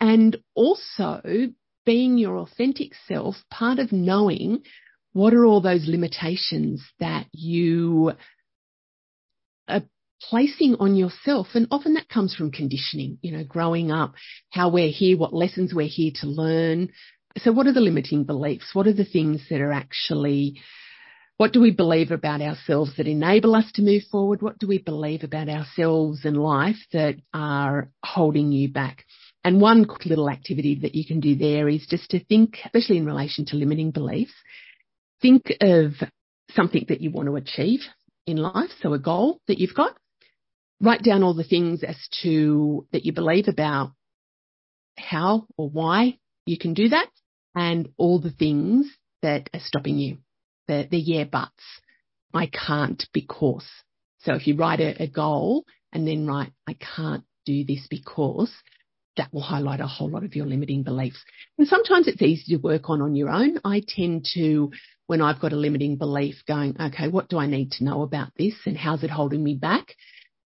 and 0.00 0.38
also 0.54 1.20
being 1.84 2.16
your 2.16 2.38
authentic 2.38 2.92
self, 3.06 3.36
part 3.50 3.78
of 3.78 3.92
knowing 3.92 4.62
what 5.12 5.34
are 5.34 5.44
all 5.44 5.60
those 5.60 5.86
limitations 5.86 6.82
that 6.98 7.26
you 7.32 8.12
are 9.68 9.82
placing 10.22 10.76
on 10.80 10.96
yourself. 10.96 11.48
And 11.52 11.68
often 11.70 11.94
that 11.94 12.08
comes 12.08 12.34
from 12.34 12.50
conditioning, 12.50 13.18
you 13.20 13.32
know, 13.32 13.44
growing 13.44 13.90
up, 13.90 14.14
how 14.48 14.70
we're 14.70 14.90
here, 14.90 15.18
what 15.18 15.34
lessons 15.34 15.74
we're 15.74 15.88
here 15.88 16.12
to 16.22 16.26
learn. 16.26 16.88
So 17.36 17.52
what 17.52 17.66
are 17.66 17.74
the 17.74 17.80
limiting 17.80 18.24
beliefs? 18.24 18.70
What 18.72 18.86
are 18.86 18.94
the 18.94 19.04
things 19.04 19.42
that 19.50 19.60
are 19.60 19.72
actually 19.72 20.62
what 21.38 21.52
do 21.52 21.60
we 21.60 21.70
believe 21.70 22.10
about 22.10 22.40
ourselves 22.40 22.96
that 22.96 23.06
enable 23.06 23.54
us 23.54 23.70
to 23.74 23.82
move 23.82 24.04
forward? 24.10 24.40
What 24.40 24.58
do 24.58 24.66
we 24.66 24.78
believe 24.78 25.22
about 25.22 25.48
ourselves 25.48 26.24
and 26.24 26.36
life 26.36 26.76
that 26.92 27.16
are 27.34 27.90
holding 28.02 28.52
you 28.52 28.72
back? 28.72 29.04
And 29.44 29.60
one 29.60 29.84
quick 29.84 30.06
little 30.06 30.30
activity 30.30 30.78
that 30.82 30.94
you 30.94 31.06
can 31.06 31.20
do 31.20 31.36
there 31.36 31.68
is 31.68 31.86
just 31.88 32.10
to 32.10 32.24
think, 32.24 32.58
especially 32.64 32.96
in 32.96 33.06
relation 33.06 33.44
to 33.46 33.56
limiting 33.56 33.90
beliefs, 33.90 34.32
think 35.20 35.52
of 35.60 35.92
something 36.52 36.86
that 36.88 37.02
you 37.02 37.10
want 37.10 37.28
to 37.28 37.36
achieve 37.36 37.80
in 38.26 38.38
life. 38.38 38.70
So 38.80 38.94
a 38.94 38.98
goal 38.98 39.40
that 39.46 39.58
you've 39.58 39.74
got. 39.74 39.96
Write 40.80 41.02
down 41.02 41.22
all 41.22 41.34
the 41.34 41.44
things 41.44 41.82
as 41.82 41.96
to 42.22 42.86
that 42.92 43.04
you 43.04 43.12
believe 43.12 43.48
about 43.48 43.92
how 44.98 45.46
or 45.56 45.68
why 45.68 46.18
you 46.46 46.58
can 46.58 46.74
do 46.74 46.88
that 46.88 47.08
and 47.54 47.88
all 47.98 48.20
the 48.20 48.30
things 48.30 48.86
that 49.22 49.48
are 49.54 49.60
stopping 49.60 49.98
you 49.98 50.18
the, 50.68 50.86
the 50.90 50.98
yeah 50.98 51.24
buts. 51.24 51.62
I 52.34 52.46
can't 52.46 53.02
because. 53.12 53.66
So 54.20 54.34
if 54.34 54.46
you 54.46 54.56
write 54.56 54.80
a, 54.80 55.02
a 55.02 55.06
goal 55.06 55.64
and 55.92 56.06
then 56.06 56.26
write, 56.26 56.52
I 56.66 56.74
can't 56.74 57.24
do 57.44 57.64
this 57.64 57.86
because, 57.88 58.52
that 59.16 59.32
will 59.32 59.40
highlight 59.40 59.80
a 59.80 59.86
whole 59.86 60.10
lot 60.10 60.24
of 60.24 60.36
your 60.36 60.46
limiting 60.46 60.82
beliefs. 60.82 61.22
And 61.58 61.66
sometimes 61.66 62.06
it's 62.06 62.22
easy 62.22 62.54
to 62.54 62.62
work 62.62 62.90
on 62.90 63.00
on 63.00 63.14
your 63.14 63.30
own. 63.30 63.58
I 63.64 63.82
tend 63.86 64.26
to, 64.34 64.70
when 65.06 65.22
I've 65.22 65.40
got 65.40 65.52
a 65.52 65.56
limiting 65.56 65.96
belief 65.96 66.36
going, 66.46 66.76
okay, 66.80 67.08
what 67.08 67.28
do 67.28 67.38
I 67.38 67.46
need 67.46 67.72
to 67.72 67.84
know 67.84 68.02
about 68.02 68.32
this 68.36 68.54
and 68.66 68.76
how's 68.76 69.02
it 69.02 69.10
holding 69.10 69.42
me 69.42 69.54
back? 69.54 69.94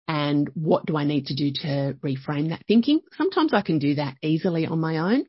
And 0.06 0.50
what 0.54 0.86
do 0.86 0.96
I 0.96 1.04
need 1.04 1.26
to 1.26 1.34
do 1.34 1.52
to 1.62 1.96
reframe 2.04 2.48
that 2.50 2.64
thinking? 2.66 3.00
Sometimes 3.16 3.54
I 3.54 3.62
can 3.62 3.78
do 3.78 3.96
that 3.96 4.16
easily 4.22 4.66
on 4.66 4.80
my 4.80 4.98
own 4.98 5.24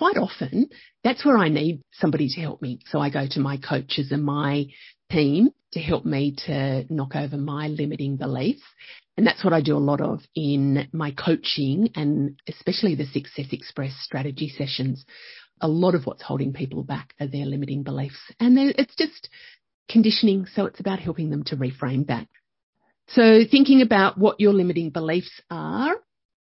quite 0.00 0.16
often 0.16 0.66
that's 1.04 1.26
where 1.26 1.36
I 1.36 1.50
need 1.50 1.82
somebody 1.92 2.28
to 2.30 2.40
help 2.40 2.62
me. 2.62 2.78
So 2.86 3.00
I 3.00 3.10
go 3.10 3.26
to 3.30 3.38
my 3.38 3.58
coaches 3.58 4.10
and 4.12 4.24
my 4.24 4.64
team 5.10 5.50
to 5.72 5.78
help 5.78 6.06
me 6.06 6.34
to 6.46 6.86
knock 6.88 7.14
over 7.14 7.36
my 7.36 7.68
limiting 7.68 8.16
beliefs. 8.16 8.62
And 9.18 9.26
that's 9.26 9.44
what 9.44 9.52
I 9.52 9.60
do 9.60 9.76
a 9.76 9.88
lot 9.90 10.00
of 10.00 10.20
in 10.34 10.88
my 10.94 11.10
coaching 11.10 11.90
and 11.94 12.40
especially 12.48 12.94
the 12.94 13.04
Success 13.04 13.48
Express 13.52 13.92
strategy 14.00 14.48
sessions. 14.48 15.04
A 15.60 15.68
lot 15.68 15.94
of 15.94 16.06
what's 16.06 16.22
holding 16.22 16.54
people 16.54 16.82
back 16.82 17.12
are 17.20 17.26
their 17.26 17.44
limiting 17.44 17.82
beliefs. 17.82 18.20
And 18.40 18.56
it's 18.58 18.96
just 18.96 19.28
conditioning. 19.90 20.46
So 20.54 20.64
it's 20.64 20.80
about 20.80 21.00
helping 21.00 21.28
them 21.28 21.44
to 21.44 21.56
reframe 21.56 22.06
that. 22.06 22.26
So 23.08 23.40
thinking 23.50 23.82
about 23.82 24.16
what 24.16 24.40
your 24.40 24.54
limiting 24.54 24.88
beliefs 24.88 25.42
are, 25.50 25.96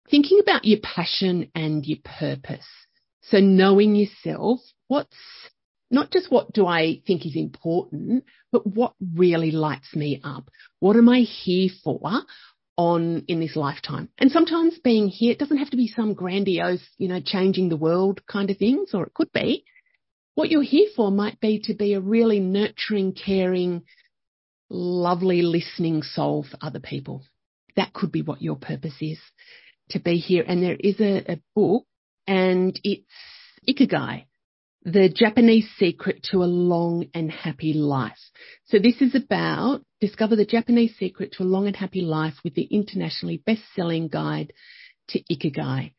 thinking 0.09 0.39
about 0.41 0.63
your 0.63 0.79
passion 0.81 1.51
and 1.53 1.85
your 1.85 1.99
purpose. 2.05 2.67
So 3.23 3.39
knowing 3.39 3.95
yourself, 3.95 4.59
what's 4.87 5.15
not 5.91 6.11
just 6.11 6.31
what 6.31 6.53
do 6.53 6.65
I 6.65 7.01
think 7.05 7.25
is 7.25 7.35
important, 7.35 8.23
but 8.51 8.65
what 8.65 8.93
really 9.15 9.51
lights 9.51 9.93
me 9.95 10.21
up? 10.23 10.49
What 10.79 10.95
am 10.95 11.09
I 11.09 11.19
here 11.19 11.69
for 11.83 11.99
on 12.77 13.25
in 13.27 13.39
this 13.41 13.55
lifetime? 13.55 14.09
And 14.17 14.31
sometimes 14.31 14.79
being 14.79 15.09
here, 15.09 15.33
it 15.33 15.39
doesn't 15.39 15.57
have 15.57 15.69
to 15.71 15.77
be 15.77 15.87
some 15.87 16.13
grandiose, 16.13 16.85
you 16.97 17.09
know, 17.09 17.19
changing 17.23 17.69
the 17.69 17.77
world 17.77 18.21
kind 18.25 18.49
of 18.49 18.57
things, 18.57 18.91
or 18.93 19.05
it 19.05 19.13
could 19.13 19.31
be. 19.33 19.65
What 20.35 20.49
you're 20.49 20.63
here 20.63 20.87
for 20.95 21.11
might 21.11 21.39
be 21.41 21.59
to 21.65 21.73
be 21.73 21.93
a 21.93 21.99
really 21.99 22.39
nurturing, 22.39 23.13
caring, 23.13 23.83
lovely 24.69 25.41
listening 25.41 26.03
soul 26.03 26.45
for 26.49 26.57
other 26.61 26.79
people. 26.79 27.23
That 27.75 27.93
could 27.93 28.13
be 28.13 28.21
what 28.21 28.41
your 28.41 28.55
purpose 28.55 28.95
is 29.01 29.19
to 29.89 29.99
be 29.99 30.17
here. 30.17 30.45
And 30.47 30.63
there 30.63 30.77
is 30.79 31.01
a, 31.01 31.33
a 31.33 31.41
book 31.53 31.85
and 32.27 32.79
it's 32.83 33.05
Ikigai, 33.67 34.25
the 34.83 35.09
Japanese 35.09 35.69
secret 35.77 36.23
to 36.31 36.43
a 36.43 36.45
long 36.45 37.07
and 37.13 37.31
happy 37.31 37.73
life. 37.73 38.17
So 38.65 38.79
this 38.79 39.01
is 39.01 39.13
about 39.15 39.83
discover 39.99 40.35
the 40.35 40.45
Japanese 40.45 40.95
secret 40.97 41.33
to 41.33 41.43
a 41.43 41.45
long 41.45 41.67
and 41.67 41.75
happy 41.75 42.01
life 42.01 42.35
with 42.43 42.55
the 42.55 42.63
internationally 42.63 43.37
best-selling 43.45 44.07
guide 44.07 44.53
to 45.09 45.21
Ikigai. 45.31 45.93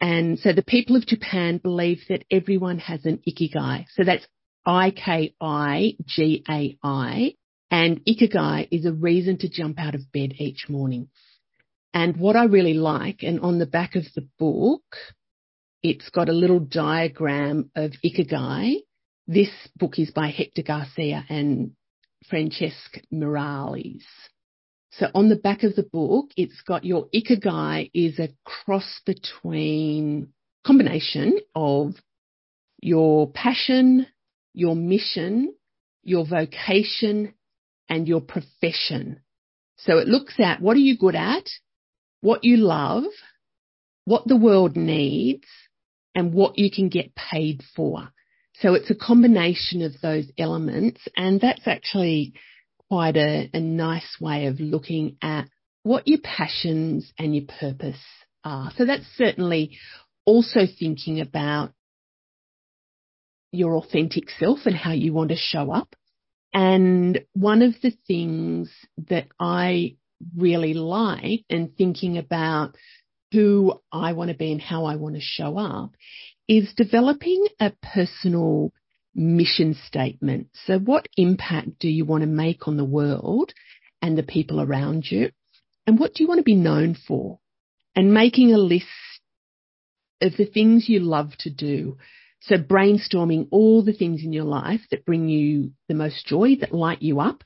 And 0.00 0.38
so 0.38 0.52
the 0.52 0.62
people 0.62 0.96
of 0.96 1.06
Japan 1.06 1.58
believe 1.58 2.00
that 2.08 2.24
everyone 2.30 2.78
has 2.78 3.04
an 3.04 3.20
Ikigai. 3.26 3.86
So 3.94 4.04
that's 4.04 4.26
I-K-I-G-A-I. 4.66 5.34
And 7.70 8.04
Ikigai 8.04 8.68
is 8.70 8.86
a 8.86 8.92
reason 8.92 9.38
to 9.38 9.48
jump 9.48 9.80
out 9.80 9.94
of 9.94 10.12
bed 10.12 10.34
each 10.38 10.68
morning. 10.68 11.08
And 11.92 12.16
what 12.16 12.36
I 12.36 12.44
really 12.44 12.74
like, 12.74 13.22
and 13.22 13.40
on 13.40 13.58
the 13.58 13.66
back 13.66 13.96
of 13.96 14.04
the 14.14 14.28
book, 14.38 14.82
it's 15.84 16.08
got 16.08 16.30
a 16.30 16.32
little 16.32 16.60
diagram 16.60 17.70
of 17.76 17.92
Ikigai. 18.02 18.76
This 19.26 19.50
book 19.76 19.98
is 19.98 20.10
by 20.10 20.28
Hector 20.28 20.62
Garcia 20.62 21.22
and 21.28 21.72
Francesc 22.32 23.04
Miralles. 23.12 24.02
So 24.92 25.08
on 25.14 25.28
the 25.28 25.36
back 25.36 25.62
of 25.62 25.76
the 25.76 25.82
book, 25.82 26.30
it's 26.38 26.62
got 26.62 26.86
your 26.86 27.08
Ikigai 27.14 27.90
is 27.92 28.18
a 28.18 28.30
cross 28.44 29.02
between 29.04 30.28
combination 30.66 31.38
of 31.54 31.96
your 32.80 33.30
passion, 33.30 34.06
your 34.54 34.74
mission, 34.74 35.52
your 36.02 36.24
vocation, 36.26 37.34
and 37.90 38.08
your 38.08 38.22
profession. 38.22 39.20
So 39.76 39.98
it 39.98 40.08
looks 40.08 40.36
at 40.38 40.62
what 40.62 40.78
are 40.78 40.80
you 40.80 40.96
good 40.96 41.14
at, 41.14 41.44
what 42.22 42.42
you 42.42 42.56
love, 42.56 43.04
what 44.06 44.26
the 44.26 44.36
world 44.36 44.76
needs, 44.76 45.46
and 46.14 46.32
what 46.32 46.58
you 46.58 46.70
can 46.70 46.88
get 46.88 47.14
paid 47.14 47.62
for. 47.74 48.08
So 48.60 48.74
it's 48.74 48.90
a 48.90 48.94
combination 48.94 49.82
of 49.82 49.92
those 50.00 50.30
elements 50.38 51.00
and 51.16 51.40
that's 51.40 51.66
actually 51.66 52.34
quite 52.88 53.16
a, 53.16 53.50
a 53.52 53.60
nice 53.60 54.16
way 54.20 54.46
of 54.46 54.60
looking 54.60 55.16
at 55.22 55.48
what 55.82 56.06
your 56.06 56.20
passions 56.22 57.12
and 57.18 57.34
your 57.34 57.46
purpose 57.60 58.00
are. 58.44 58.70
So 58.76 58.84
that's 58.84 59.06
certainly 59.16 59.76
also 60.24 60.60
thinking 60.78 61.20
about 61.20 61.72
your 63.52 63.76
authentic 63.76 64.30
self 64.38 64.60
and 64.66 64.74
how 64.74 64.92
you 64.92 65.12
want 65.12 65.30
to 65.30 65.36
show 65.36 65.72
up. 65.72 65.94
And 66.52 67.20
one 67.32 67.62
of 67.62 67.74
the 67.82 67.92
things 68.06 68.70
that 69.08 69.26
I 69.40 69.96
really 70.36 70.74
like 70.74 71.44
and 71.50 71.76
thinking 71.76 72.18
about 72.18 72.76
who 73.34 73.80
I 73.90 74.12
want 74.12 74.30
to 74.30 74.36
be 74.36 74.52
and 74.52 74.60
how 74.60 74.84
I 74.84 74.96
want 74.96 75.16
to 75.16 75.20
show 75.20 75.58
up 75.58 75.90
is 76.48 76.72
developing 76.76 77.46
a 77.60 77.72
personal 77.82 78.72
mission 79.14 79.76
statement. 79.86 80.48
So 80.66 80.78
what 80.78 81.08
impact 81.16 81.78
do 81.80 81.88
you 81.88 82.04
want 82.04 82.22
to 82.22 82.28
make 82.28 82.68
on 82.68 82.76
the 82.76 82.84
world 82.84 83.52
and 84.00 84.16
the 84.16 84.22
people 84.22 84.60
around 84.60 85.04
you? 85.10 85.30
And 85.86 85.98
what 85.98 86.14
do 86.14 86.22
you 86.22 86.28
want 86.28 86.38
to 86.38 86.44
be 86.44 86.54
known 86.54 86.96
for? 87.06 87.40
And 87.96 88.14
making 88.14 88.52
a 88.52 88.58
list 88.58 88.86
of 90.20 90.36
the 90.36 90.46
things 90.46 90.88
you 90.88 91.00
love 91.00 91.32
to 91.40 91.50
do. 91.50 91.98
So 92.40 92.56
brainstorming 92.56 93.48
all 93.50 93.82
the 93.82 93.92
things 93.92 94.22
in 94.22 94.32
your 94.32 94.44
life 94.44 94.80
that 94.90 95.06
bring 95.06 95.28
you 95.28 95.72
the 95.88 95.94
most 95.94 96.26
joy, 96.26 96.56
that 96.60 96.74
light 96.74 97.02
you 97.02 97.20
up. 97.20 97.42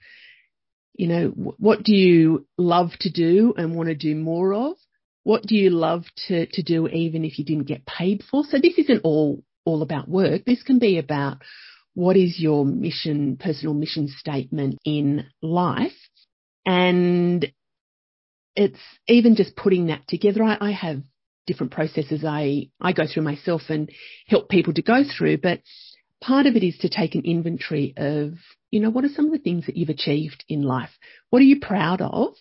You 0.94 1.06
know, 1.06 1.28
what 1.28 1.82
do 1.82 1.94
you 1.94 2.46
love 2.56 2.90
to 3.00 3.10
do 3.10 3.54
and 3.56 3.76
want 3.76 3.88
to 3.88 3.94
do 3.94 4.14
more 4.16 4.52
of? 4.52 4.76
What 5.28 5.42
do 5.42 5.56
you 5.56 5.68
love 5.68 6.06
to, 6.28 6.46
to 6.46 6.62
do 6.62 6.88
even 6.88 7.22
if 7.22 7.38
you 7.38 7.44
didn't 7.44 7.66
get 7.66 7.84
paid 7.84 8.24
for? 8.30 8.44
So 8.44 8.56
this 8.58 8.78
isn't 8.78 9.02
all, 9.04 9.44
all 9.66 9.82
about 9.82 10.08
work. 10.08 10.46
This 10.46 10.62
can 10.62 10.78
be 10.78 10.96
about 10.96 11.42
what 11.92 12.16
is 12.16 12.40
your 12.40 12.64
mission, 12.64 13.36
personal 13.36 13.74
mission 13.74 14.08
statement 14.08 14.78
in 14.86 15.26
life. 15.42 15.92
And 16.64 17.52
it's 18.56 18.80
even 19.06 19.36
just 19.36 19.54
putting 19.54 19.88
that 19.88 20.08
together. 20.08 20.42
I, 20.42 20.56
I 20.62 20.70
have 20.70 21.02
different 21.46 21.72
processes 21.72 22.24
I, 22.26 22.70
I 22.80 22.94
go 22.94 23.04
through 23.06 23.24
myself 23.24 23.60
and 23.68 23.90
help 24.28 24.48
people 24.48 24.72
to 24.72 24.82
go 24.82 25.02
through, 25.04 25.42
but 25.42 25.60
part 26.22 26.46
of 26.46 26.56
it 26.56 26.64
is 26.64 26.78
to 26.78 26.88
take 26.88 27.14
an 27.14 27.26
inventory 27.26 27.92
of, 27.98 28.32
you 28.70 28.80
know, 28.80 28.88
what 28.88 29.04
are 29.04 29.10
some 29.14 29.26
of 29.26 29.32
the 29.32 29.38
things 29.38 29.66
that 29.66 29.76
you've 29.76 29.90
achieved 29.90 30.42
in 30.48 30.62
life? 30.62 30.96
What 31.28 31.40
are 31.40 31.44
you 31.44 31.60
proud 31.60 32.00
of? 32.00 32.32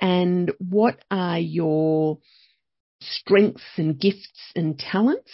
And 0.00 0.52
what 0.58 1.02
are 1.10 1.38
your 1.38 2.18
strengths 3.00 3.64
and 3.76 3.98
gifts 3.98 4.52
and 4.54 4.78
talents 4.78 5.30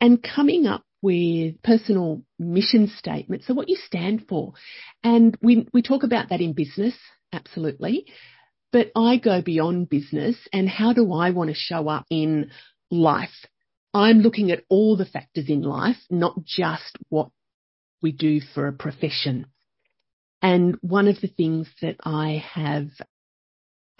and 0.00 0.22
coming 0.22 0.66
up 0.66 0.84
with 1.02 1.60
personal 1.62 2.22
mission 2.38 2.88
statements. 2.96 3.46
So 3.46 3.54
what 3.54 3.68
you 3.68 3.76
stand 3.76 4.26
for. 4.28 4.52
And 5.02 5.36
we, 5.42 5.68
we 5.72 5.82
talk 5.82 6.04
about 6.04 6.28
that 6.30 6.40
in 6.40 6.52
business, 6.52 6.94
absolutely. 7.32 8.06
But 8.70 8.92
I 8.96 9.16
go 9.16 9.42
beyond 9.42 9.90
business 9.90 10.36
and 10.52 10.68
how 10.68 10.92
do 10.92 11.12
I 11.12 11.30
want 11.30 11.50
to 11.50 11.54
show 11.54 11.88
up 11.88 12.06
in 12.08 12.50
life? 12.90 13.46
I'm 13.92 14.20
looking 14.20 14.50
at 14.50 14.64
all 14.70 14.96
the 14.96 15.04
factors 15.04 15.48
in 15.48 15.62
life, 15.62 15.98
not 16.08 16.42
just 16.44 16.96
what 17.08 17.30
we 18.00 18.12
do 18.12 18.40
for 18.54 18.66
a 18.66 18.72
profession. 18.72 19.46
And 20.40 20.76
one 20.80 21.08
of 21.08 21.20
the 21.20 21.28
things 21.28 21.68
that 21.82 21.96
I 22.04 22.42
have 22.54 22.88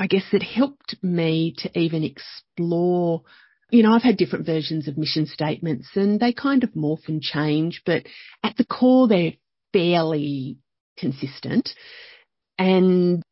I 0.02 0.08
guess 0.08 0.24
it 0.32 0.42
helped 0.42 0.96
me 1.00 1.54
to 1.58 1.78
even 1.78 2.02
explore 2.02 3.22
you 3.70 3.82
know, 3.82 3.92
I've 3.92 4.02
had 4.02 4.18
different 4.18 4.44
versions 4.44 4.86
of 4.86 4.98
mission 4.98 5.24
statements 5.24 5.88
and 5.94 6.20
they 6.20 6.34
kind 6.34 6.62
of 6.62 6.74
morph 6.74 7.08
and 7.08 7.22
change, 7.22 7.82
but 7.86 8.02
at 8.42 8.54
the 8.58 8.66
core, 8.66 9.08
they're 9.08 9.32
fairly 9.72 10.58
consistent. 10.98 11.70
And 12.58 13.22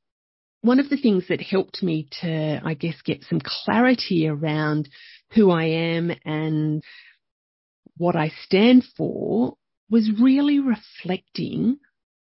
one 0.62 0.80
of 0.80 0.88
the 0.88 0.96
things 0.96 1.24
that 1.28 1.42
helped 1.42 1.82
me 1.82 2.08
to, 2.22 2.62
I 2.64 2.72
guess, 2.72 3.02
get 3.04 3.24
some 3.24 3.40
clarity 3.44 4.28
around 4.28 4.88
who 5.32 5.50
I 5.50 5.64
am 5.64 6.10
and 6.24 6.82
what 7.98 8.16
I 8.16 8.30
stand 8.44 8.84
for 8.96 9.56
was 9.90 10.10
really 10.18 10.58
reflecting 10.60 11.80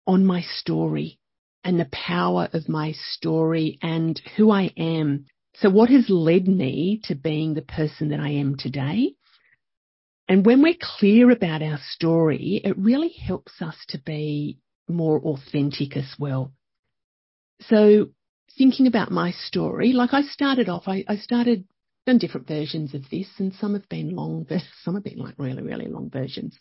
on 0.07 0.25
my 0.25 0.41
story 0.41 1.19
and 1.63 1.79
the 1.79 1.89
power 1.91 2.49
of 2.53 2.69
my 2.69 2.93
story 2.93 3.77
and 3.81 4.19
who 4.35 4.51
I 4.51 4.71
am. 4.77 5.25
So 5.55 5.69
what 5.69 5.89
has 5.89 6.09
led 6.09 6.47
me 6.47 7.01
to 7.05 7.15
being 7.15 7.53
the 7.53 7.61
person 7.61 8.09
that 8.09 8.19
I 8.19 8.29
am 8.29 8.57
today? 8.57 9.15
And 10.27 10.45
when 10.45 10.61
we're 10.61 10.75
clear 10.79 11.29
about 11.29 11.61
our 11.61 11.79
story, 11.89 12.61
it 12.63 12.77
really 12.77 13.09
helps 13.09 13.61
us 13.61 13.75
to 13.89 13.99
be 13.99 14.59
more 14.87 15.19
authentic 15.19 15.97
as 15.97 16.15
well. 16.17 16.53
So 17.61 18.07
thinking 18.57 18.87
about 18.87 19.11
my 19.11 19.31
story, 19.31 19.93
like 19.93 20.13
I 20.13 20.21
started 20.21 20.69
off, 20.69 20.83
I, 20.87 21.03
I 21.07 21.17
started 21.17 21.65
done 22.05 22.17
different 22.17 22.47
versions 22.47 22.95
of 22.95 23.03
this 23.11 23.27
and 23.37 23.53
some 23.53 23.73
have 23.73 23.87
been 23.89 24.15
long, 24.15 24.47
some 24.83 24.95
have 24.95 25.03
been 25.03 25.19
like 25.19 25.35
really, 25.37 25.61
really 25.61 25.87
long 25.87 26.09
versions. 26.09 26.57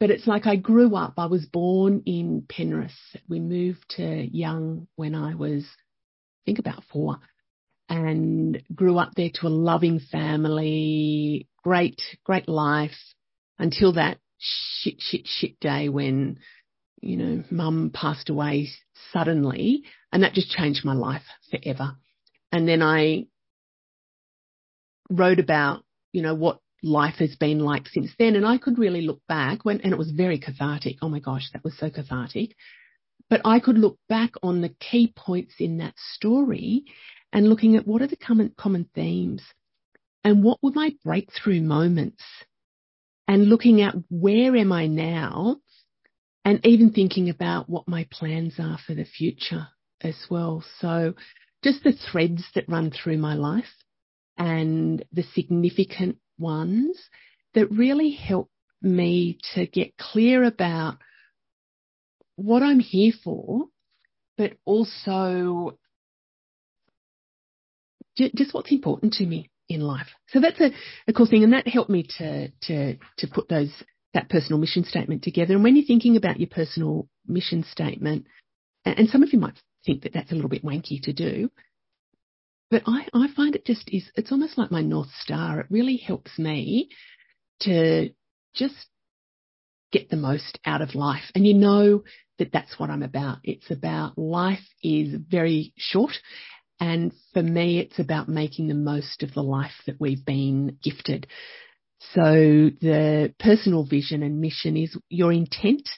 But 0.00 0.10
it's 0.10 0.26
like 0.26 0.46
I 0.46 0.56
grew 0.56 0.94
up. 0.94 1.14
I 1.16 1.26
was 1.26 1.46
born 1.46 2.02
in 2.06 2.44
Penrith. 2.48 2.92
We 3.28 3.40
moved 3.40 3.84
to 3.96 4.04
Young 4.04 4.86
when 4.94 5.14
I 5.14 5.34
was, 5.34 5.64
I 5.64 6.40
think 6.46 6.58
about 6.60 6.84
four 6.92 7.18
and 7.88 8.62
grew 8.74 8.98
up 8.98 9.12
there 9.16 9.30
to 9.34 9.46
a 9.46 9.48
loving 9.48 9.98
family, 9.98 11.48
great, 11.64 12.00
great 12.24 12.48
life 12.48 12.96
until 13.58 13.94
that 13.94 14.18
shit, 14.38 14.96
shit, 14.98 15.26
shit 15.26 15.58
day 15.58 15.88
when, 15.88 16.38
you 17.00 17.16
know, 17.16 17.44
mum 17.50 17.90
passed 17.92 18.28
away 18.28 18.68
suddenly 19.12 19.84
and 20.12 20.22
that 20.22 20.34
just 20.34 20.50
changed 20.50 20.84
my 20.84 20.94
life 20.94 21.22
forever. 21.50 21.96
And 22.52 22.68
then 22.68 22.82
I 22.82 23.26
wrote 25.10 25.40
about, 25.40 25.84
you 26.12 26.22
know, 26.22 26.34
what 26.34 26.60
life 26.82 27.16
has 27.16 27.34
been 27.36 27.58
like 27.60 27.88
since 27.88 28.10
then. 28.18 28.36
And 28.36 28.46
I 28.46 28.58
could 28.58 28.78
really 28.78 29.02
look 29.02 29.20
back 29.28 29.64
when, 29.64 29.80
and 29.80 29.92
it 29.92 29.98
was 29.98 30.10
very 30.10 30.38
cathartic. 30.38 30.96
Oh 31.02 31.08
my 31.08 31.20
gosh, 31.20 31.50
that 31.52 31.64
was 31.64 31.76
so 31.78 31.90
cathartic. 31.90 32.54
But 33.30 33.42
I 33.44 33.60
could 33.60 33.78
look 33.78 33.98
back 34.08 34.32
on 34.42 34.60
the 34.60 34.74
key 34.80 35.12
points 35.14 35.54
in 35.58 35.78
that 35.78 35.94
story 36.14 36.84
and 37.32 37.48
looking 37.48 37.76
at 37.76 37.86
what 37.86 38.02
are 38.02 38.06
the 38.06 38.16
common, 38.16 38.54
common 38.56 38.88
themes 38.94 39.42
and 40.24 40.42
what 40.42 40.58
were 40.62 40.72
my 40.72 40.94
breakthrough 41.04 41.60
moments 41.60 42.22
and 43.26 43.48
looking 43.48 43.82
at 43.82 43.94
where 44.08 44.56
am 44.56 44.72
I 44.72 44.86
now 44.86 45.58
and 46.44 46.64
even 46.64 46.92
thinking 46.92 47.28
about 47.28 47.68
what 47.68 47.86
my 47.86 48.06
plans 48.10 48.54
are 48.58 48.78
for 48.86 48.94
the 48.94 49.04
future 49.04 49.68
as 50.00 50.16
well. 50.30 50.64
So 50.80 51.14
just 51.62 51.84
the 51.84 51.92
threads 51.92 52.44
that 52.54 52.68
run 52.68 52.90
through 52.90 53.18
my 53.18 53.34
life 53.34 53.66
and 54.38 55.04
the 55.12 55.24
significant 55.34 56.16
ones 56.38 56.98
that 57.54 57.70
really 57.70 58.10
help 58.10 58.50
me 58.80 59.38
to 59.54 59.66
get 59.66 59.96
clear 59.96 60.44
about 60.44 60.98
what 62.36 62.62
I'm 62.62 62.78
here 62.78 63.12
for, 63.24 63.66
but 64.36 64.52
also 64.64 65.78
just 68.16 68.54
what's 68.54 68.72
important 68.72 69.14
to 69.14 69.26
me 69.26 69.50
in 69.68 69.80
life. 69.80 70.08
So 70.28 70.40
that's 70.40 70.60
a, 70.60 70.70
a 71.06 71.12
cool 71.12 71.26
thing, 71.26 71.44
and 71.44 71.52
that 71.52 71.68
helped 71.68 71.90
me 71.90 72.06
to 72.18 72.48
to 72.62 72.96
to 73.18 73.26
put 73.26 73.48
those 73.48 73.70
that 74.14 74.30
personal 74.30 74.58
mission 74.58 74.84
statement 74.84 75.22
together. 75.22 75.54
And 75.54 75.62
when 75.62 75.76
you're 75.76 75.84
thinking 75.84 76.16
about 76.16 76.40
your 76.40 76.48
personal 76.48 77.08
mission 77.26 77.64
statement, 77.70 78.26
and 78.84 79.08
some 79.08 79.22
of 79.22 79.32
you 79.32 79.38
might 79.38 79.58
think 79.84 80.02
that 80.02 80.12
that's 80.14 80.32
a 80.32 80.34
little 80.34 80.48
bit 80.48 80.64
wanky 80.64 81.02
to 81.02 81.12
do, 81.12 81.50
but 82.70 82.82
I, 82.86 83.06
I 83.14 83.28
find 83.34 83.54
it 83.54 83.64
just 83.64 83.88
is, 83.88 84.10
it's 84.14 84.32
almost 84.32 84.58
like 84.58 84.70
my 84.70 84.82
North 84.82 85.10
Star. 85.20 85.60
It 85.60 85.66
really 85.70 85.96
helps 85.96 86.38
me 86.38 86.90
to 87.60 88.10
just 88.54 88.86
get 89.90 90.10
the 90.10 90.16
most 90.16 90.58
out 90.64 90.82
of 90.82 90.94
life. 90.94 91.24
And 91.34 91.46
you 91.46 91.54
know 91.54 92.04
that 92.38 92.52
that's 92.52 92.78
what 92.78 92.90
I'm 92.90 93.02
about. 93.02 93.38
It's 93.42 93.70
about 93.70 94.18
life 94.18 94.66
is 94.82 95.14
very 95.28 95.72
short. 95.76 96.12
And 96.80 97.12
for 97.32 97.42
me, 97.42 97.80
it's 97.80 97.98
about 97.98 98.28
making 98.28 98.68
the 98.68 98.74
most 98.74 99.22
of 99.22 99.34
the 99.34 99.42
life 99.42 99.72
that 99.86 100.00
we've 100.00 100.24
been 100.24 100.78
gifted. 100.82 101.26
So 102.12 102.22
the 102.22 103.34
personal 103.40 103.84
vision 103.84 104.22
and 104.22 104.40
mission 104.40 104.76
is 104.76 104.96
your 105.08 105.32
intent 105.32 105.88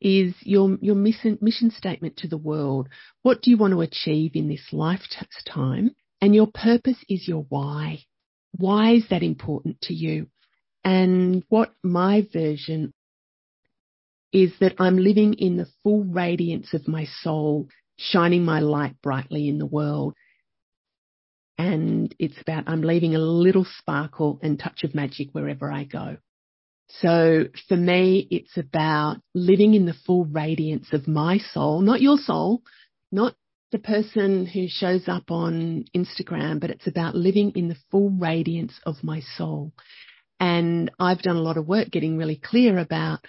is 0.00 0.34
your, 0.42 0.76
your 0.80 0.94
mission, 0.94 1.38
mission 1.40 1.70
statement 1.70 2.18
to 2.18 2.28
the 2.28 2.36
world. 2.36 2.88
What 3.22 3.42
do 3.42 3.50
you 3.50 3.56
want 3.56 3.72
to 3.72 3.80
achieve 3.80 4.32
in 4.34 4.48
this 4.48 4.66
lifetime? 4.72 5.94
And 6.20 6.34
your 6.34 6.48
purpose 6.48 6.98
is 7.08 7.28
your 7.28 7.44
why. 7.48 8.00
Why 8.52 8.94
is 8.94 9.04
that 9.10 9.22
important 9.22 9.80
to 9.82 9.94
you? 9.94 10.28
And 10.84 11.44
what 11.48 11.74
my 11.82 12.26
version 12.32 12.92
is 14.32 14.52
that 14.60 14.74
I'm 14.78 14.98
living 14.98 15.34
in 15.34 15.56
the 15.56 15.68
full 15.82 16.04
radiance 16.04 16.74
of 16.74 16.88
my 16.88 17.06
soul, 17.22 17.68
shining 17.96 18.44
my 18.44 18.60
light 18.60 19.00
brightly 19.02 19.48
in 19.48 19.58
the 19.58 19.66
world. 19.66 20.14
And 21.56 22.14
it's 22.18 22.40
about 22.40 22.64
I'm 22.66 22.82
leaving 22.82 23.14
a 23.14 23.20
little 23.20 23.66
sparkle 23.78 24.38
and 24.42 24.58
touch 24.58 24.84
of 24.84 24.94
magic 24.94 25.28
wherever 25.32 25.72
I 25.72 25.84
go. 25.84 26.18
So 26.88 27.46
for 27.68 27.76
me, 27.76 28.26
it's 28.30 28.56
about 28.56 29.20
living 29.34 29.74
in 29.74 29.84
the 29.84 29.96
full 30.06 30.24
radiance 30.24 30.92
of 30.92 31.06
my 31.06 31.38
soul, 31.38 31.80
not 31.80 32.00
your 32.00 32.16
soul, 32.16 32.62
not 33.12 33.34
the 33.70 33.78
person 33.78 34.46
who 34.46 34.66
shows 34.68 35.08
up 35.08 35.30
on 35.30 35.84
Instagram, 35.94 36.60
but 36.60 36.70
it's 36.70 36.86
about 36.86 37.14
living 37.14 37.52
in 37.54 37.68
the 37.68 37.76
full 37.90 38.10
radiance 38.10 38.78
of 38.86 38.96
my 39.02 39.20
soul. 39.36 39.72
And 40.40 40.90
I've 40.98 41.22
done 41.22 41.36
a 41.36 41.42
lot 41.42 41.56
of 41.56 41.66
work 41.66 41.90
getting 41.90 42.16
really 42.16 42.40
clear 42.42 42.78
about 42.78 43.20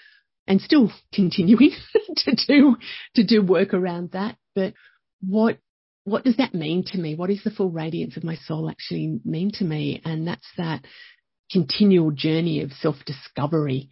and 0.48 0.62
still 0.62 0.92
continuing 1.14 1.72
to 2.18 2.36
do, 2.48 2.78
to 3.16 3.26
do 3.26 3.42
work 3.42 3.74
around 3.74 4.12
that. 4.12 4.38
But 4.56 4.74
what, 5.22 5.58
what 6.06 6.24
does 6.24 6.38
that 6.38 6.54
mean 6.54 6.84
to 6.88 6.98
me? 6.98 7.16
What 7.16 7.30
does 7.30 7.44
the 7.44 7.52
full 7.52 7.72
radiance 7.72 8.16
of 8.16 8.24
my 8.24 8.36
soul 8.36 8.70
actually 8.70 9.20
mean 9.26 9.52
to 9.56 9.66
me? 9.66 10.02
And 10.06 10.28
that's 10.28 10.48
that 10.58 10.86
continual 11.52 12.12
journey 12.12 12.62
of 12.62 12.72
self 12.72 12.96
discovery. 13.06 13.90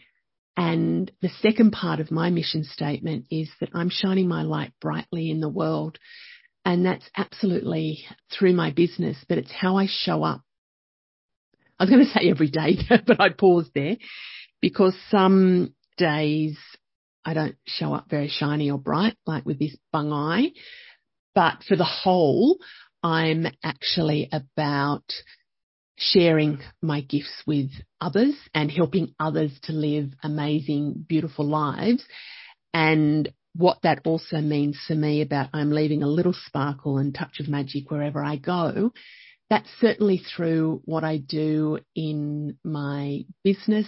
And 0.55 1.11
the 1.21 1.29
second 1.41 1.71
part 1.71 1.99
of 1.99 2.09
my 2.09 2.31
mission 2.31 2.63
statement 2.63 3.25
is 3.29 3.49
that 3.59 3.69
I'm 3.75 3.89
shining 3.89 4.27
my 4.27 4.41
light 4.41 4.73
brightly 4.81 5.29
in 5.29 5.39
the 5.39 5.49
world. 5.49 5.99
And 6.67 6.85
that's 6.85 7.09
absolutely 7.15 8.03
through 8.29 8.51
my 8.51 8.71
business, 8.71 9.15
but 9.29 9.37
it's 9.37 9.53
how 9.53 9.77
I 9.77 9.87
show 9.89 10.21
up. 10.21 10.41
I 11.79 11.85
was 11.85 11.89
going 11.89 12.05
to 12.05 12.11
say 12.11 12.29
every 12.29 12.49
day, 12.49 12.75
but 13.07 13.21
I 13.21 13.29
paused 13.29 13.71
there 13.73 13.95
because 14.59 14.93
some 15.09 15.73
days 15.97 16.57
I 17.23 17.33
don't 17.33 17.55
show 17.67 17.93
up 17.93 18.09
very 18.09 18.27
shiny 18.27 18.69
or 18.69 18.77
bright, 18.77 19.15
like 19.25 19.45
with 19.45 19.59
this 19.59 19.77
bung 19.93 20.11
eye. 20.11 20.51
But 21.33 21.63
for 21.65 21.77
the 21.77 21.85
whole, 21.85 22.57
I'm 23.01 23.47
actually 23.63 24.27
about 24.33 25.05
sharing 25.95 26.59
my 26.81 26.99
gifts 26.99 27.43
with 27.47 27.69
others 28.01 28.35
and 28.53 28.69
helping 28.69 29.15
others 29.21 29.57
to 29.63 29.71
live 29.71 30.09
amazing, 30.21 31.05
beautiful 31.07 31.45
lives. 31.45 32.03
And 32.73 33.31
what 33.57 33.79
that 33.83 34.01
also 34.05 34.37
means 34.37 34.79
for 34.87 34.95
me 34.95 35.21
about 35.21 35.49
I'm 35.53 35.71
leaving 35.71 36.03
a 36.03 36.07
little 36.07 36.33
sparkle 36.33 36.97
and 36.97 37.13
touch 37.13 37.39
of 37.39 37.47
magic 37.47 37.89
wherever 37.89 38.23
I 38.23 38.37
go. 38.37 38.93
That's 39.49 39.69
certainly 39.79 40.17
through 40.35 40.81
what 40.85 41.03
I 41.03 41.17
do 41.17 41.79
in 41.95 42.57
my 42.63 43.21
business. 43.43 43.87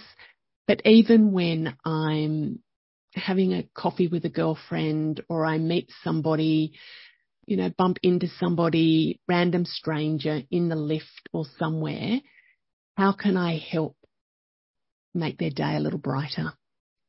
But 0.66 0.82
even 0.84 1.32
when 1.32 1.76
I'm 1.84 2.60
having 3.14 3.52
a 3.52 3.68
coffee 3.74 4.08
with 4.08 4.24
a 4.24 4.30
girlfriend 4.30 5.22
or 5.28 5.44
I 5.44 5.58
meet 5.58 5.90
somebody 6.02 6.72
you 7.50 7.56
know, 7.56 7.70
bump 7.76 7.98
into 8.04 8.28
somebody, 8.38 9.20
random 9.26 9.64
stranger 9.64 10.42
in 10.52 10.68
the 10.68 10.76
lift 10.76 11.28
or 11.32 11.44
somewhere, 11.58 12.20
how 12.96 13.10
can 13.10 13.36
I 13.36 13.58
help 13.58 13.96
make 15.14 15.36
their 15.38 15.50
day 15.50 15.74
a 15.74 15.80
little 15.80 15.98
brighter? 15.98 16.52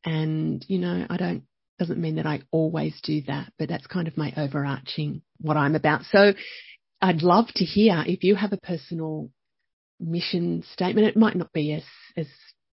And, 0.03 0.65
you 0.67 0.79
know, 0.79 1.05
I 1.07 1.17
don't, 1.17 1.43
doesn't 1.81 1.99
mean 1.99 2.17
that 2.17 2.27
I 2.27 2.41
always 2.51 2.93
do 3.01 3.23
that, 3.23 3.51
but 3.57 3.67
that's 3.67 3.87
kind 3.87 4.07
of 4.07 4.15
my 4.15 4.31
overarching 4.37 5.23
what 5.39 5.57
I'm 5.57 5.73
about. 5.73 6.03
So 6.11 6.33
I'd 7.01 7.23
love 7.23 7.47
to 7.55 7.65
hear 7.65 8.03
if 8.05 8.23
you 8.23 8.35
have 8.35 8.53
a 8.53 8.57
personal 8.57 9.31
mission 9.99 10.63
statement. 10.73 11.07
It 11.07 11.17
might 11.17 11.35
not 11.35 11.51
be 11.53 11.73
as, 11.73 11.83
as 12.15 12.27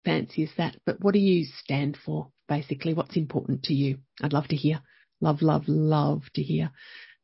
fancy 0.03 0.43
as 0.43 0.49
that, 0.57 0.75
but 0.85 0.97
what 0.99 1.13
do 1.13 1.19
you 1.19 1.45
stand 1.63 1.97
for? 2.05 2.33
Basically, 2.49 2.93
what's 2.93 3.15
important 3.15 3.63
to 3.63 3.73
you? 3.73 3.99
I'd 4.21 4.33
love 4.33 4.49
to 4.49 4.57
hear. 4.57 4.81
Love, 5.21 5.41
love, 5.41 5.63
love 5.67 6.23
to 6.35 6.41
hear. 6.41 6.71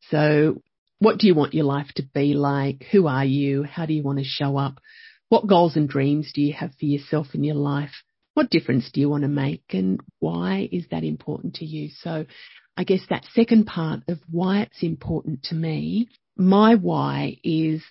So 0.09 0.61
what 0.99 1.17
do 1.17 1.27
you 1.27 1.35
want 1.35 1.53
your 1.53 1.65
life 1.65 1.91
to 1.97 2.03
be 2.13 2.33
like? 2.33 2.85
Who 2.93 3.07
are 3.07 3.25
you? 3.25 3.63
How 3.63 3.85
do 3.85 3.93
you 3.93 4.03
want 4.03 4.19
to 4.19 4.25
show 4.25 4.55
up? 4.55 4.79
What 5.27 5.47
goals 5.47 5.75
and 5.75 5.89
dreams 5.89 6.31
do 6.33 6.41
you 6.41 6.53
have 6.53 6.71
for 6.79 6.85
yourself 6.85 7.27
in 7.33 7.43
your 7.43 7.55
life? 7.55 7.91
What 8.33 8.49
difference 8.49 8.89
do 8.91 8.99
you 8.99 9.09
want 9.09 9.23
to 9.23 9.29
make 9.29 9.63
and 9.69 9.99
why 10.19 10.67
is 10.71 10.85
that 10.91 11.03
important 11.03 11.55
to 11.55 11.65
you? 11.65 11.89
So 12.01 12.25
I 12.75 12.83
guess 12.83 13.01
that 13.09 13.25
second 13.33 13.65
part 13.65 14.01
of 14.07 14.19
why 14.29 14.61
it's 14.61 14.81
important 14.81 15.43
to 15.43 15.55
me, 15.55 16.09
my 16.35 16.75
why 16.75 17.37
is 17.43 17.83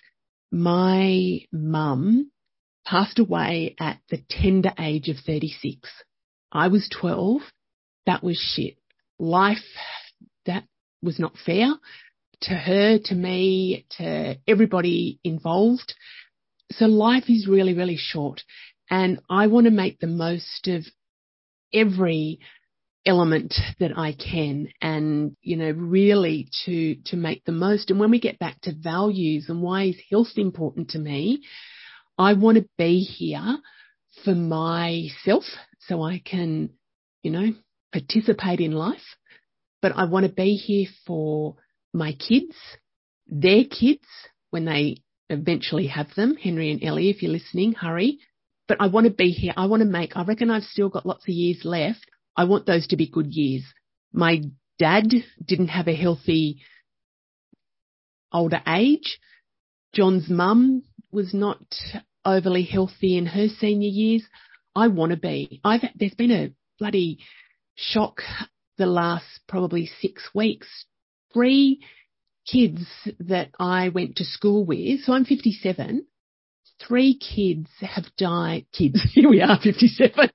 my 0.51 1.39
mum 1.51 2.29
passed 2.85 3.19
away 3.19 3.75
at 3.79 3.99
the 4.09 4.21
tender 4.29 4.73
age 4.77 5.07
of 5.07 5.15
36. 5.25 5.89
I 6.51 6.67
was 6.67 6.89
12. 6.99 7.41
That 8.05 8.23
was 8.23 8.37
shit. 8.37 8.77
Life, 9.17 9.63
that 10.45 10.65
was 11.01 11.19
not 11.19 11.37
fair 11.45 11.73
to 12.41 12.53
her, 12.53 12.99
to 13.05 13.15
me, 13.15 13.85
to 13.97 14.37
everybody 14.45 15.19
involved. 15.23 15.93
So 16.71 16.85
life 16.85 17.29
is 17.29 17.47
really, 17.47 17.73
really 17.73 17.97
short 17.97 18.41
and 18.93 19.19
I 19.29 19.47
want 19.47 19.65
to 19.65 19.71
make 19.71 19.99
the 19.99 20.07
most 20.07 20.67
of 20.67 20.85
every 21.73 22.39
element 23.05 23.53
that 23.79 23.97
I 23.97 24.13
can 24.13 24.69
and, 24.81 25.35
you 25.41 25.57
know, 25.57 25.71
really 25.71 26.47
to, 26.65 26.95
to 27.05 27.17
make 27.17 27.43
the 27.43 27.51
most. 27.51 27.89
And 27.89 27.99
when 27.99 28.11
we 28.11 28.19
get 28.19 28.39
back 28.39 28.61
to 28.61 28.73
values 28.73 29.47
and 29.49 29.61
why 29.61 29.85
is 29.85 29.97
health 30.09 30.37
important 30.37 30.91
to 30.91 30.99
me, 30.99 31.41
I 32.17 32.33
want 32.33 32.57
to 32.57 32.69
be 32.77 32.99
here 32.99 33.57
for 34.23 34.35
myself 34.35 35.43
so 35.87 36.01
I 36.01 36.21
can, 36.23 36.69
you 37.23 37.31
know, 37.31 37.53
participate 37.91 38.59
in 38.59 38.71
life 38.71 39.01
but 39.83 39.91
I 39.97 40.05
want 40.05 40.25
to 40.25 40.31
be 40.31 40.55
here 40.55 40.87
for 41.05 41.57
my 41.93 42.13
kids, 42.13 42.55
their 43.27 43.65
kids, 43.65 44.07
when 44.49 44.63
they 44.63 45.03
eventually 45.29 45.87
have 45.87 46.07
them. 46.15 46.37
Henry 46.37 46.71
and 46.71 46.81
Ellie, 46.81 47.09
if 47.09 47.21
you're 47.21 47.33
listening, 47.33 47.73
hurry. 47.73 48.19
But 48.67 48.77
I 48.79 48.87
want 48.87 49.05
to 49.05 49.11
be 49.11 49.29
here. 49.29 49.53
I 49.57 49.65
want 49.65 49.81
to 49.81 49.87
make, 49.87 50.15
I 50.15 50.23
reckon 50.23 50.49
I've 50.49 50.63
still 50.63 50.89
got 50.89 51.05
lots 51.05 51.23
of 51.23 51.29
years 51.33 51.61
left. 51.63 52.05
I 52.35 52.45
want 52.45 52.65
those 52.65 52.87
to 52.87 52.97
be 52.97 53.09
good 53.09 53.33
years. 53.33 53.63
My 54.11 54.41
dad 54.79 55.09
didn't 55.43 55.67
have 55.67 55.87
a 55.87 55.95
healthy 55.95 56.61
older 58.31 58.61
age. 58.67 59.19
John's 59.93 60.29
mum 60.29 60.83
was 61.11 61.33
not 61.33 61.61
overly 62.25 62.63
healthy 62.63 63.17
in 63.17 63.27
her 63.27 63.47
senior 63.47 63.89
years. 63.89 64.23
I 64.75 64.87
want 64.87 65.11
to 65.11 65.17
be. 65.17 65.61
I've, 65.63 65.81
there's 65.95 66.15
been 66.15 66.31
a 66.31 66.51
bloody 66.79 67.19
shock 67.75 68.21
the 68.77 68.85
last 68.85 69.41
probably 69.47 69.89
six 70.01 70.29
weeks, 70.33 70.67
three 71.33 71.81
kids 72.45 72.81
that 73.19 73.49
I 73.59 73.89
went 73.89 74.17
to 74.17 74.25
school 74.25 74.65
with, 74.65 75.01
so 75.01 75.13
I'm 75.13 75.25
57, 75.25 76.05
three 76.79 77.17
kids 77.17 77.69
have 77.81 78.05
died, 78.17 78.65
kids, 78.71 79.01
here 79.13 79.29
we 79.29 79.41
are, 79.41 79.59
57, 79.61 80.11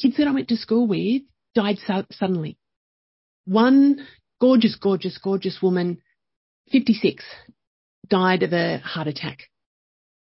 kids 0.00 0.16
that 0.16 0.28
I 0.28 0.32
went 0.32 0.48
to 0.48 0.56
school 0.56 0.86
with 0.86 1.22
died 1.54 1.78
so, 1.86 2.04
suddenly. 2.12 2.58
One 3.44 4.06
gorgeous, 4.40 4.76
gorgeous, 4.76 5.18
gorgeous 5.18 5.60
woman, 5.62 5.98
56, 6.72 7.24
died 8.08 8.42
of 8.42 8.52
a 8.52 8.78
heart 8.78 9.06
attack. 9.06 9.44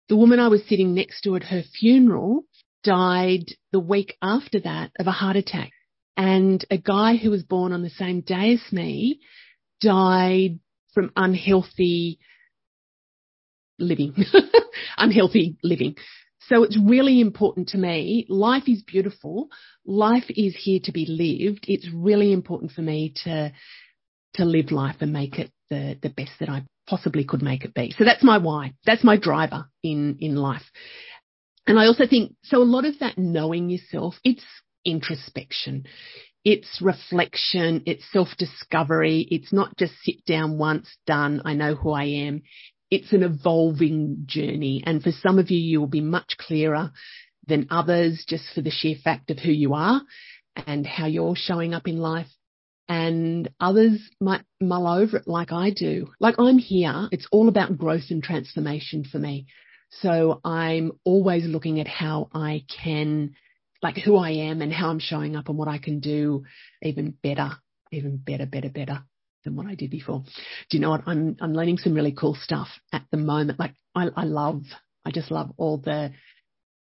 The 0.09 0.17
woman 0.17 0.39
I 0.39 0.49
was 0.49 0.63
sitting 0.69 0.95
next 0.95 1.23
to 1.23 1.35
at 1.37 1.45
her 1.45 1.63
funeral 1.63 2.45
died 2.85 3.47
the 3.73 3.81
week 3.81 4.17
after 4.23 4.61
that 4.61 4.93
of 4.99 5.07
a 5.07 5.13
heart 5.13 5.37
attack. 5.37 5.73
And 6.17 6.65
a 6.71 6.79
guy 6.79 7.17
who 7.17 7.31
was 7.31 7.43
born 7.43 7.73
on 7.73 7.83
the 7.83 7.91
same 7.91 8.21
day 8.21 8.53
as 8.55 8.73
me 8.73 9.21
died 9.81 10.61
from 10.95 11.13
unhealthy 11.17 12.19
living, 13.79 14.15
unhealthy 14.97 15.57
living. 15.63 15.97
So 16.49 16.63
it's 16.63 16.79
really 16.79 17.21
important 17.21 17.71
to 17.71 17.79
me. 17.79 18.27
Life 18.29 18.65
is 18.69 18.83
beautiful. 18.83 19.49
Life 19.85 20.27
is 20.29 20.55
here 20.57 20.81
to 20.85 20.93
be 20.93 21.07
lived. 21.07 21.65
It's 21.69 21.89
really 21.93 22.33
important 22.33 22.73
for 22.73 22.83
me 22.83 23.15
to, 23.25 23.53
to 24.35 24.45
live 24.45 24.71
life 24.71 24.97
and 25.01 25.13
make 25.13 25.39
it 25.39 25.51
the, 25.71 25.99
the 26.01 26.11
best 26.11 26.33
that 26.39 26.49
I 26.49 26.65
possibly 26.87 27.25
could 27.25 27.43
make 27.43 27.65
it 27.65 27.75
be. 27.75 27.93
So 27.99 28.05
that's 28.05 28.23
my 28.23 28.39
why. 28.39 28.75
That's 28.85 29.03
my 29.03 29.17
driver 29.17 29.69
in, 29.83 30.19
in 30.21 30.37
life. 30.37 30.63
And 31.67 31.79
I 31.81 31.87
also 31.87 32.07
think, 32.07 32.35
so 32.45 32.59
a 32.59 32.65
lot 32.65 32.85
of 32.85 33.01
that 33.01 33.19
knowing 33.19 33.69
yourself, 33.69 34.15
it's 34.23 34.45
introspection. 34.85 35.85
It's 36.45 36.81
reflection, 36.81 37.83
it's 37.87 38.05
self-discovery. 38.13 39.27
It's 39.33 39.53
not 39.53 39.77
just 39.77 39.95
sit 40.05 40.25
down 40.27 40.59
once, 40.59 40.89
done, 41.05 41.43
I 41.45 41.55
know 41.55 41.75
who 41.75 41.91
I 41.91 42.05
am. 42.05 42.43
It's 42.91 43.13
an 43.13 43.23
evolving 43.23 44.25
journey. 44.27 44.83
And 44.87 45.03
for 45.03 45.11
some 45.11 45.39
of 45.39 45.51
you, 45.51 45.59
you 45.59 45.81
will 45.81 45.89
be 45.89 46.01
much 46.01 46.37
clearer 46.39 46.93
than 47.47 47.69
others 47.71 48.25
just 48.27 48.45
for 48.55 48.61
the 48.61 48.71
sheer 48.71 48.97
fact 49.03 49.31
of 49.31 49.39
who 49.39 49.53
you 49.53 49.75
are 49.75 50.03
and 50.67 50.87
how 50.87 51.07
you're 51.07 51.37
showing 51.37 51.75
up 51.75 51.89
in 51.89 51.99
life. 51.99 52.29
And 52.89 53.51
others 53.59 54.01
might 54.21 54.45
mull 54.61 54.87
over 54.87 55.17
it 55.17 55.27
like 55.27 55.53
I 55.53 55.71
do. 55.71 56.13
Like 56.21 56.37
I'm 56.39 56.59
here. 56.59 57.09
It's 57.11 57.27
all 57.33 57.49
about 57.49 57.77
growth 57.77 58.11
and 58.11 58.23
transformation 58.23 59.05
for 59.05 59.19
me. 59.19 59.47
So 59.91 60.41
I'm 60.45 60.93
always 61.05 61.45
looking 61.45 61.81
at 61.81 61.89
how 61.89 62.29
I 62.33 62.65
can 62.83 63.35
like 63.83 63.97
who 63.99 64.17
I 64.17 64.31
am 64.31 64.63
and 64.63 64.73
how 64.73 64.91
I'm 64.91 64.99
showing 64.99 65.37
up 65.37 65.49
and 65.49 65.59
what 65.59 65.69
I 65.69 65.79
can 65.79 66.01
do 66.01 66.45
even 66.83 67.15
better, 67.23 67.51
even 67.93 68.17
better, 68.17 68.47
better, 68.47 68.69
better 68.69 69.05
than 69.47 69.57
what 69.57 69.67
I 69.67 69.75
did 69.75 69.91
before. 69.91 70.23
Do 70.69 70.77
you 70.77 70.81
know 70.81 70.91
what? 70.91 71.05
I'm, 71.07 71.37
I'm 71.41 71.55
learning 71.55 71.79
some 71.79 71.95
really 71.95 72.13
cool 72.13 72.35
stuff 72.35 72.69
at 72.93 73.05
the 73.11 73.17
moment. 73.17 73.59
Like 73.59 73.75
I, 73.95 74.09
I 74.15 74.25
love, 74.25 74.63
I 75.07 75.11
just 75.11 75.31
love 75.31 75.53
all 75.57 75.79
the 75.79 76.13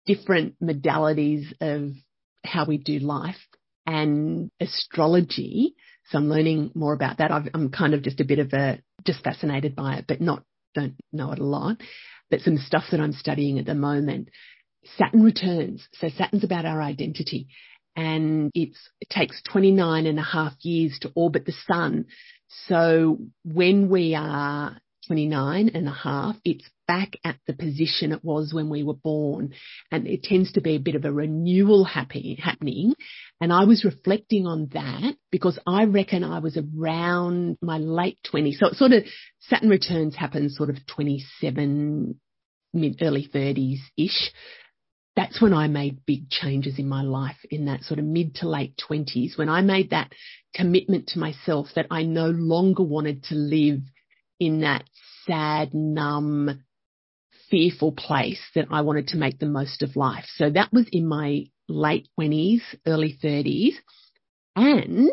different 0.07 0.55
modalities 0.63 1.53
of 1.61 1.91
how 2.43 2.65
we 2.65 2.77
do 2.77 2.97
life 2.99 3.35
and 3.85 4.49
astrology. 4.59 5.75
So 6.09 6.17
I'm 6.17 6.29
learning 6.29 6.71
more 6.73 6.93
about 6.93 7.19
that. 7.19 7.31
i 7.31 7.43
am 7.53 7.69
kind 7.69 7.93
of 7.93 8.01
just 8.01 8.19
a 8.19 8.25
bit 8.25 8.39
of 8.39 8.53
a, 8.53 8.79
just 9.05 9.23
fascinated 9.23 9.75
by 9.75 9.97
it, 9.97 10.05
but 10.07 10.21
not, 10.21 10.43
don't 10.73 10.95
know 11.11 11.31
it 11.31 11.39
a 11.39 11.45
lot. 11.45 11.77
But 12.31 12.41
some 12.41 12.57
stuff 12.57 12.85
that 12.91 12.99
I'm 12.99 13.13
studying 13.13 13.59
at 13.59 13.65
the 13.65 13.75
moment 13.75 14.29
Saturn 14.97 15.23
returns. 15.23 15.87
So 15.95 16.09
Saturn's 16.09 16.43
about 16.43 16.65
our 16.65 16.81
identity 16.81 17.47
and 17.95 18.51
it 18.53 18.75
takes 19.09 19.41
29 19.51 20.05
and 20.05 20.19
a 20.19 20.23
half 20.23 20.53
years 20.61 20.97
to 21.01 21.11
orbit 21.15 21.45
the 21.45 21.53
sun. 21.67 22.05
So 22.67 23.19
when 23.43 23.89
we 23.89 24.15
are 24.15 24.79
29 25.07 25.71
and 25.73 25.87
a 25.87 25.91
half, 25.91 26.35
it's 26.43 26.67
back 26.87 27.17
at 27.23 27.37
the 27.47 27.53
position 27.53 28.11
it 28.11 28.23
was 28.23 28.53
when 28.53 28.69
we 28.69 28.83
were 28.83 28.95
born. 28.95 29.53
And 29.91 30.07
it 30.07 30.23
tends 30.23 30.51
to 30.53 30.61
be 30.61 30.75
a 30.75 30.79
bit 30.79 30.95
of 30.95 31.05
a 31.05 31.11
renewal 31.11 31.83
happy, 31.83 32.37
happening. 32.41 32.93
And 33.41 33.51
I 33.51 33.65
was 33.65 33.85
reflecting 33.85 34.45
on 34.47 34.69
that 34.73 35.15
because 35.31 35.59
I 35.65 35.85
reckon 35.85 36.23
I 36.23 36.39
was 36.39 36.57
around 36.57 37.57
my 37.61 37.77
late 37.77 38.19
20s. 38.31 38.55
So 38.55 38.67
it 38.67 38.75
sort 38.75 38.91
of 38.91 39.03
Saturn 39.41 39.69
returns 39.69 40.15
happen 40.15 40.49
sort 40.49 40.69
of 40.69 40.77
27, 40.87 42.19
mid 42.73 42.97
early 43.01 43.27
30s 43.27 43.79
ish. 43.97 44.31
That's 45.15 45.41
when 45.41 45.53
I 45.53 45.67
made 45.67 46.05
big 46.05 46.29
changes 46.29 46.77
in 46.77 46.89
my 46.89 47.01
life 47.01 47.37
in 47.49 47.65
that 47.65 47.83
sort 47.83 47.99
of 47.99 48.05
mid 48.05 48.35
to 48.35 48.49
late 48.49 48.75
20s 48.89 49.37
when 49.37 49.47
I 49.47 49.61
made 49.61 49.91
that 49.91 50.11
commitment 50.53 51.07
to 51.07 51.19
myself 51.19 51.67
that 51.75 51.87
I 51.89 52.03
no 52.03 52.27
longer 52.27 52.83
wanted 52.83 53.23
to 53.25 53.35
live 53.35 53.79
in 54.39 54.61
that 54.61 54.83
sad, 55.25 55.73
numb, 55.73 56.63
fearful 57.49 57.93
place 57.93 58.41
that 58.55 58.67
I 58.71 58.81
wanted 58.81 59.07
to 59.09 59.17
make 59.17 59.39
the 59.39 59.45
most 59.45 59.81
of 59.83 59.95
life. 59.95 60.25
So 60.35 60.49
that 60.49 60.73
was 60.73 60.87
in 60.91 61.07
my 61.07 61.45
late 61.69 62.07
20s, 62.19 62.61
early 62.85 63.17
30s. 63.23 63.75
And 64.55 65.11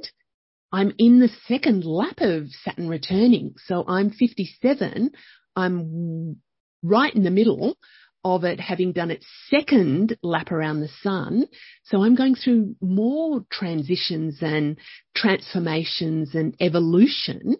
I'm 0.73 0.93
in 0.99 1.21
the 1.21 1.31
second 1.47 1.85
lap 1.85 2.19
of 2.19 2.49
Saturn 2.65 2.89
returning. 2.89 3.55
So 3.67 3.85
I'm 3.87 4.11
57. 4.11 5.11
I'm 5.55 6.37
right 6.83 7.15
in 7.15 7.23
the 7.23 7.31
middle 7.31 7.77
of 8.25 8.45
it 8.45 8.61
having 8.61 8.93
done 8.93 9.11
its 9.11 9.27
second 9.49 10.17
lap 10.23 10.53
around 10.53 10.81
the 10.81 10.91
sun. 11.03 11.47
So 11.85 12.03
I'm 12.03 12.15
going 12.15 12.35
through 12.35 12.77
more 12.81 13.45
transitions 13.51 14.39
and 14.41 14.79
transformations 15.17 16.35
and 16.35 16.55
evolution. 16.61 17.57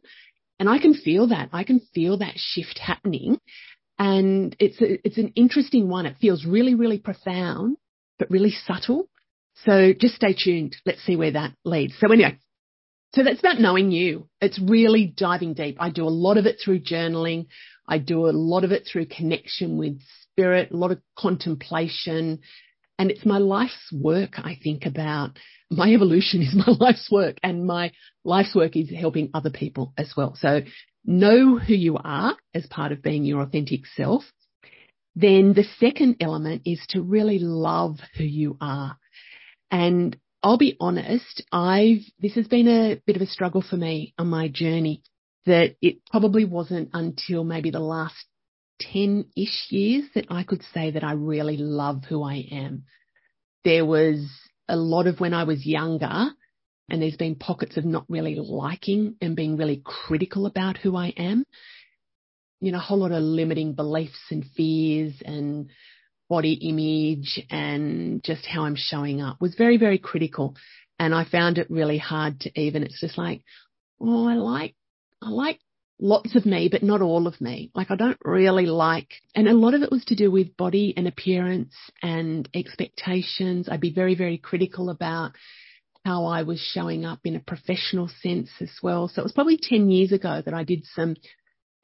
And 0.59 0.69
I 0.69 0.79
can 0.79 0.95
feel 0.95 1.29
that. 1.29 1.49
I 1.53 1.65
can 1.65 1.81
feel 1.95 2.19
that 2.19 2.35
shift 2.37 2.79
happening. 2.79 3.39
And 3.99 4.55
it's 4.59 4.81
a, 4.81 5.05
it's 5.07 5.19
an 5.19 5.33
interesting 5.35 5.89
one. 5.89 6.07
It 6.07 6.17
feels 6.21 6.45
really, 6.45 6.75
really 6.75 6.99
profound, 6.99 7.77
but 8.19 8.31
really 8.31 8.53
subtle. 8.67 9.09
So 9.65 9.93
just 9.93 10.15
stay 10.15 10.35
tuned. 10.35 10.77
Let's 10.87 11.03
see 11.05 11.17
where 11.17 11.33
that 11.33 11.55
leads. 11.65 11.95
So 11.99 12.11
anyway, 12.11 12.39
so 13.15 13.23
that's 13.23 13.41
about 13.41 13.61
knowing 13.61 13.91
you. 13.91 14.29
It's 14.41 14.59
really 14.59 15.13
diving 15.15 15.55
deep. 15.55 15.77
I 15.79 15.91
do 15.91 16.05
a 16.05 16.09
lot 16.09 16.39
of 16.39 16.47
it 16.47 16.57
through 16.65 16.81
journaling. 16.81 17.47
I 17.87 17.99
do 17.99 18.27
a 18.27 18.33
lot 18.33 18.65
of 18.65 18.73
it 18.73 18.89
through 18.91 19.07
connection 19.07 19.77
with 19.77 20.01
spirit, 20.33 20.71
a 20.71 20.77
lot 20.77 20.91
of 20.91 21.01
contemplation. 21.19 22.41
And 22.99 23.11
it's 23.11 23.27
my 23.27 23.39
life's 23.39 23.93
work, 23.93 24.39
I 24.39 24.59
think 24.63 24.87
about. 24.87 25.39
My 25.71 25.89
evolution 25.89 26.43
is 26.43 26.55
my 26.55 26.73
life's 26.81 27.11
work 27.11 27.39
and 27.43 27.67
my 27.67 27.93
life's 28.25 28.55
work 28.55 28.77
is 28.77 28.91
helping 28.91 29.31
other 29.35 29.51
people 29.51 29.93
as 29.97 30.13
well. 30.17 30.37
So 30.39 30.61
know 31.05 31.59
who 31.59 31.75
you 31.75 31.97
are 31.97 32.37
as 32.55 32.67
part 32.67 32.93
of 32.93 33.03
being 33.03 33.25
your 33.25 33.41
authentic 33.43 33.87
self. 33.87 34.23
Then 35.15 35.53
the 35.53 35.65
second 35.79 36.17
element 36.21 36.63
is 36.65 36.85
to 36.91 37.03
really 37.03 37.39
love 37.39 37.99
who 38.17 38.25
you 38.25 38.57
are. 38.61 38.97
And 39.71 40.17
I'll 40.43 40.59
be 40.59 40.77
honest, 40.81 41.43
I've, 41.53 42.01
this 42.19 42.35
has 42.35 42.49
been 42.49 42.69
a 42.69 43.01
bit 43.07 43.17
of 43.17 43.23
a 43.23 43.27
struggle 43.27 43.63
for 43.63 43.77
me 43.77 44.15
on 44.19 44.29
my 44.29 44.49
journey 44.49 45.03
that 45.47 45.77
it 45.83 45.99
probably 46.11 46.45
wasn't 46.45 46.91
until 46.93 47.45
maybe 47.45 47.71
the 47.71 47.81
last 47.81 48.27
10 48.93 49.27
ish 49.37 49.67
years 49.71 50.05
that 50.15 50.27
I 50.31 50.43
could 50.43 50.63
say 50.75 50.93
that 50.93 51.05
I 51.05 51.13
really 51.13 51.57
love 51.57 52.05
who 52.09 52.23
I 52.23 52.47
am. 52.51 52.85
There 53.65 53.85
was 53.85 54.27
a 54.69 54.77
lot 54.77 55.07
of 55.07 55.21
when 55.21 55.35
I 55.35 55.45
was 55.45 55.67
younger 55.67 56.31
and 56.89 57.01
there's 57.01 57.17
been 57.17 57.37
pockets 57.37 57.77
of 57.77 57.85
not 57.85 58.05
really 58.09 58.35
liking 58.35 59.17
and 59.21 59.37
being 59.37 59.57
really 59.57 59.83
critical 59.85 60.47
about 60.47 60.77
who 60.77 60.97
I 60.97 61.09
am. 61.17 61.45
You 62.61 62.73
know, 62.73 62.79
a 62.79 62.83
whole 62.83 62.99
lot 62.99 63.13
of 63.13 63.23
limiting 63.23 63.75
beliefs 63.75 64.21
and 64.31 64.45
fears 64.57 65.15
and 65.25 65.71
body 66.29 66.53
image 66.55 67.45
and 67.51 68.23
just 68.23 68.47
how 68.47 68.65
I'm 68.65 68.77
showing 68.77 69.21
up 69.21 69.41
was 69.41 69.55
very, 69.55 69.79
very 69.79 69.99
critical. 69.99 70.57
And 70.99 71.15
I 71.15 71.25
found 71.25 71.59
it 71.59 71.71
really 71.71 71.99
hard 71.99 72.41
to 72.41 72.61
even, 72.61 72.83
it's 72.83 73.01
just 73.01 73.19
like, 73.19 73.43
oh, 74.01 74.29
I 74.29 74.35
like, 74.35 74.75
I 75.21 75.31
like 75.31 75.61
lots 76.03 76.35
of 76.35 76.45
me, 76.45 76.69
but 76.71 76.83
not 76.83 77.01
all 77.01 77.27
of 77.27 77.41
me. 77.41 77.71
Like 77.75 77.91
I 77.91 77.97
don't 77.97 78.19
really 78.25 78.67
like, 78.67 79.09
and 79.35 79.49
a 79.49 79.55
lot 79.55 79.75
of 79.75 79.83
it 79.83 79.91
was 79.91 80.05
to 80.07 80.17
do 80.17 80.31
with 80.31 80.57
body 80.57 80.93
and 80.97 81.07
appearance 81.07 81.75
and 82.03 82.49
expectations. 82.53 83.69
I'd 83.71 83.81
be 83.81 83.95
very, 83.95 84.17
very 84.17 84.37
critical 84.37 84.91
about 84.91 85.33
how 86.05 86.27
I 86.27 86.43
was 86.43 86.59
showing 86.59 87.05
up 87.05 87.21
in 87.25 87.37
a 87.37 87.41
professional 87.41 88.11
sense 88.21 88.51
as 88.61 88.73
well. 88.83 89.07
So 89.07 89.23
it 89.23 89.25
was 89.25 89.33
probably 89.33 89.59
10 89.63 89.91
years 89.91 90.11
ago 90.11 90.43
that 90.45 90.53
I 90.53 90.65
did 90.65 90.85
some, 90.87 91.15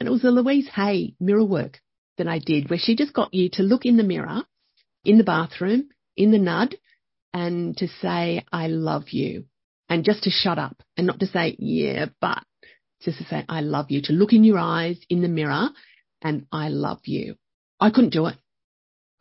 and 0.00 0.08
it 0.08 0.10
was 0.10 0.24
a 0.24 0.30
Louise 0.30 0.68
Hay 0.74 1.14
mirror 1.20 1.44
work 1.44 1.80
that 2.18 2.26
I 2.26 2.40
did 2.40 2.68
where 2.68 2.80
she 2.80 2.96
just 2.96 3.12
got 3.12 3.32
you 3.32 3.48
to 3.52 3.62
look 3.62 3.86
in 3.86 3.96
the 3.96 4.02
mirror, 4.02 4.42
in 5.04 5.18
the 5.18 5.24
bathroom, 5.24 5.90
in 6.16 6.32
the 6.32 6.38
nud, 6.38 6.74
and 7.32 7.76
to 7.76 7.86
say, 8.02 8.44
I 8.50 8.66
love 8.66 9.10
you. 9.10 9.44
And 9.88 10.04
just 10.04 10.24
to 10.24 10.30
shut 10.30 10.58
up 10.58 10.82
and 10.96 11.06
not 11.06 11.20
to 11.20 11.26
say, 11.26 11.56
yeah, 11.58 12.06
but 12.20 12.42
just 13.02 13.18
to 13.18 13.24
say, 13.24 13.44
I 13.48 13.60
love 13.60 13.90
you, 13.90 14.02
to 14.02 14.12
look 14.12 14.32
in 14.32 14.44
your 14.44 14.58
eyes 14.58 14.98
in 15.08 15.22
the 15.22 15.28
mirror 15.28 15.68
and 16.22 16.46
I 16.52 16.68
love 16.68 17.00
you. 17.04 17.36
I 17.80 17.90
couldn't 17.90 18.12
do 18.12 18.26
it. 18.26 18.36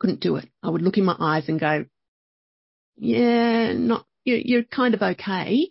Couldn't 0.00 0.20
do 0.20 0.36
it. 0.36 0.48
I 0.62 0.70
would 0.70 0.82
look 0.82 0.98
in 0.98 1.04
my 1.04 1.16
eyes 1.18 1.48
and 1.48 1.60
go, 1.60 1.84
yeah, 2.96 3.72
not, 3.72 4.06
you're, 4.24 4.38
you're 4.38 4.62
kind 4.64 4.94
of 4.94 5.02
okay, 5.02 5.68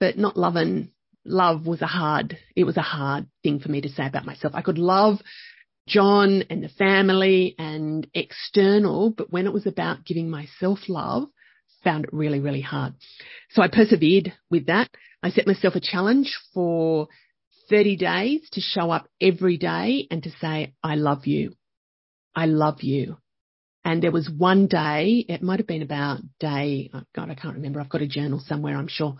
but 0.00 0.18
not 0.18 0.36
loving. 0.36 0.90
Love 1.24 1.66
was 1.66 1.82
a 1.82 1.86
hard, 1.86 2.38
it 2.54 2.64
was 2.64 2.76
a 2.76 2.82
hard 2.82 3.26
thing 3.42 3.58
for 3.58 3.68
me 3.68 3.80
to 3.80 3.88
say 3.88 4.06
about 4.06 4.24
myself. 4.24 4.54
I 4.54 4.62
could 4.62 4.78
love 4.78 5.18
John 5.88 6.44
and 6.50 6.62
the 6.62 6.68
family 6.68 7.54
and 7.58 8.06
external, 8.14 9.10
but 9.10 9.32
when 9.32 9.46
it 9.46 9.52
was 9.52 9.66
about 9.66 10.04
giving 10.04 10.30
myself 10.30 10.80
love, 10.88 11.28
found 11.82 12.04
it 12.04 12.12
really, 12.12 12.40
really 12.40 12.60
hard. 12.60 12.94
So 13.50 13.62
I 13.62 13.68
persevered 13.68 14.32
with 14.50 14.66
that. 14.66 14.90
I 15.22 15.30
set 15.30 15.46
myself 15.46 15.74
a 15.74 15.80
challenge 15.80 16.36
for 16.52 17.08
30 17.68 17.96
days 17.96 18.48
to 18.52 18.60
show 18.60 18.90
up 18.90 19.08
every 19.20 19.56
day 19.56 20.06
and 20.10 20.22
to 20.22 20.30
say, 20.40 20.74
I 20.82 20.94
love 20.94 21.26
you. 21.26 21.52
I 22.34 22.46
love 22.46 22.82
you. 22.82 23.16
And 23.84 24.02
there 24.02 24.12
was 24.12 24.28
one 24.28 24.66
day, 24.66 25.24
it 25.28 25.42
might 25.42 25.60
have 25.60 25.66
been 25.66 25.82
about 25.82 26.20
day, 26.40 26.90
oh 26.92 27.02
God, 27.14 27.30
I 27.30 27.34
can't 27.34 27.54
remember. 27.54 27.80
I've 27.80 27.88
got 27.88 28.02
a 28.02 28.08
journal 28.08 28.42
somewhere, 28.44 28.76
I'm 28.76 28.88
sure. 28.88 29.16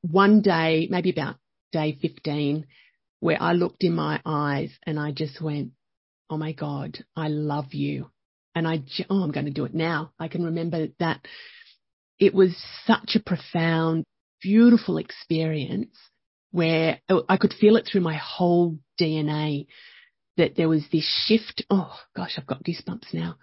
One 0.00 0.40
day, 0.40 0.88
maybe 0.90 1.10
about 1.10 1.36
day 1.72 1.98
15, 2.00 2.66
where 3.20 3.36
I 3.40 3.52
looked 3.52 3.84
in 3.84 3.94
my 3.94 4.20
eyes 4.24 4.70
and 4.84 4.98
I 4.98 5.12
just 5.12 5.40
went, 5.40 5.72
oh 6.30 6.38
my 6.38 6.52
God, 6.52 6.98
I 7.14 7.28
love 7.28 7.74
you. 7.74 8.10
And 8.54 8.66
I, 8.66 8.82
oh, 9.10 9.22
I'm 9.22 9.32
going 9.32 9.46
to 9.46 9.52
do 9.52 9.66
it 9.66 9.74
now. 9.74 10.12
I 10.18 10.28
can 10.28 10.44
remember 10.44 10.88
that 10.98 11.20
it 12.18 12.34
was 12.34 12.56
such 12.86 13.16
a 13.16 13.20
profound, 13.20 14.04
beautiful 14.40 14.96
experience 14.96 15.94
where 16.56 16.98
I 17.28 17.36
could 17.36 17.52
feel 17.52 17.76
it 17.76 17.86
through 17.86 18.00
my 18.00 18.16
whole 18.16 18.78
DNA 18.98 19.66
that 20.38 20.56
there 20.56 20.70
was 20.70 20.84
this 20.90 21.06
shift. 21.26 21.62
Oh 21.68 21.94
gosh, 22.16 22.38
I've 22.38 22.46
got 22.46 22.64
goosebumps 22.64 23.12
now. 23.12 23.36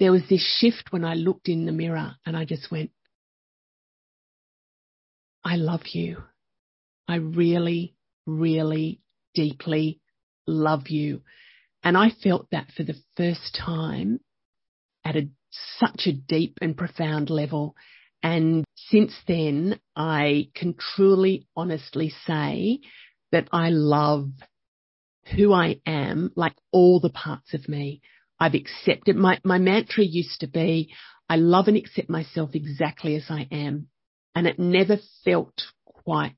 There 0.00 0.12
was 0.12 0.22
this 0.30 0.40
shift 0.58 0.84
when 0.90 1.04
I 1.04 1.12
looked 1.12 1.50
in 1.50 1.66
the 1.66 1.72
mirror 1.72 2.16
and 2.24 2.34
I 2.34 2.46
just 2.46 2.70
went, 2.70 2.90
I 5.44 5.56
love 5.56 5.88
you. 5.92 6.22
I 7.06 7.16
really, 7.16 7.94
really 8.24 9.02
deeply 9.34 10.00
love 10.46 10.88
you. 10.88 11.20
And 11.82 11.98
I 11.98 12.12
felt 12.22 12.48
that 12.50 12.68
for 12.74 12.82
the 12.82 12.96
first 13.18 13.58
time 13.62 14.20
at 15.04 15.16
a, 15.16 15.28
such 15.78 16.06
a 16.06 16.12
deep 16.12 16.56
and 16.62 16.74
profound 16.74 17.28
level. 17.28 17.76
And 18.22 18.64
since 18.76 19.12
then, 19.26 19.80
I 19.94 20.48
can 20.54 20.74
truly, 20.74 21.46
honestly 21.56 22.12
say 22.26 22.80
that 23.32 23.48
I 23.52 23.70
love 23.70 24.30
who 25.36 25.52
I 25.52 25.80
am, 25.86 26.32
like 26.34 26.54
all 26.72 27.00
the 27.00 27.10
parts 27.10 27.54
of 27.54 27.68
me. 27.68 28.00
I've 28.40 28.54
accepted 28.54 29.16
my, 29.16 29.40
my 29.44 29.58
mantra 29.58 30.04
used 30.04 30.40
to 30.40 30.46
be, 30.46 30.92
I 31.28 31.36
love 31.36 31.68
and 31.68 31.76
accept 31.76 32.08
myself 32.08 32.50
exactly 32.54 33.16
as 33.16 33.26
I 33.28 33.46
am. 33.50 33.88
And 34.34 34.46
it 34.46 34.58
never 34.58 34.98
felt 35.24 35.62
quite 35.84 36.36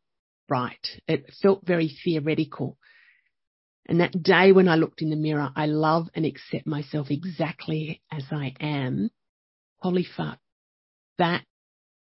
right. 0.49 0.87
It 1.07 1.33
felt 1.43 1.67
very 1.67 1.95
theoretical. 2.05 2.79
And 3.87 4.01
that 4.01 4.23
day 4.23 4.53
when 4.53 4.69
I 4.69 4.77
looked 4.77 5.03
in 5.03 5.11
the 5.11 5.17
mirror, 5.17 5.51
I 5.55 5.67
love 5.67 6.09
and 6.15 6.25
accept 6.25 6.67
myself 6.67 7.11
exactly 7.11 8.03
as 8.11 8.25
I 8.31 8.55
am. 8.61 9.11
Holy 9.79 10.05
fuck. 10.17 10.39
That 11.19 11.45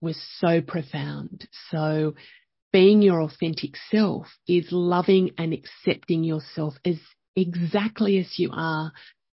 was 0.04 0.20
so 0.38 0.60
profound. 0.60 1.48
So 1.70 2.14
being 2.72 3.02
your 3.02 3.22
authentic 3.22 3.76
self 3.90 4.26
is 4.46 4.66
loving 4.70 5.30
and 5.38 5.52
accepting 5.52 6.24
yourself 6.24 6.74
as 6.84 6.98
exactly 7.36 8.18
as 8.18 8.38
you 8.38 8.50
are, 8.52 8.92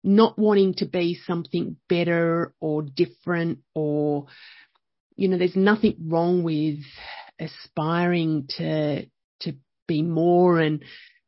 not 0.02 0.38
wanting 0.38 0.74
to 0.74 0.86
be 0.86 1.18
something 1.26 1.76
better 1.88 2.54
or 2.60 2.82
different 2.82 3.58
or, 3.74 4.26
you 5.16 5.28
know, 5.28 5.38
there's 5.38 5.56
nothing 5.56 5.96
wrong 6.06 6.42
with 6.42 6.78
aspiring 7.40 8.46
to, 8.58 9.06
to 9.40 9.52
be 9.88 10.02
more 10.02 10.60
and 10.60 10.84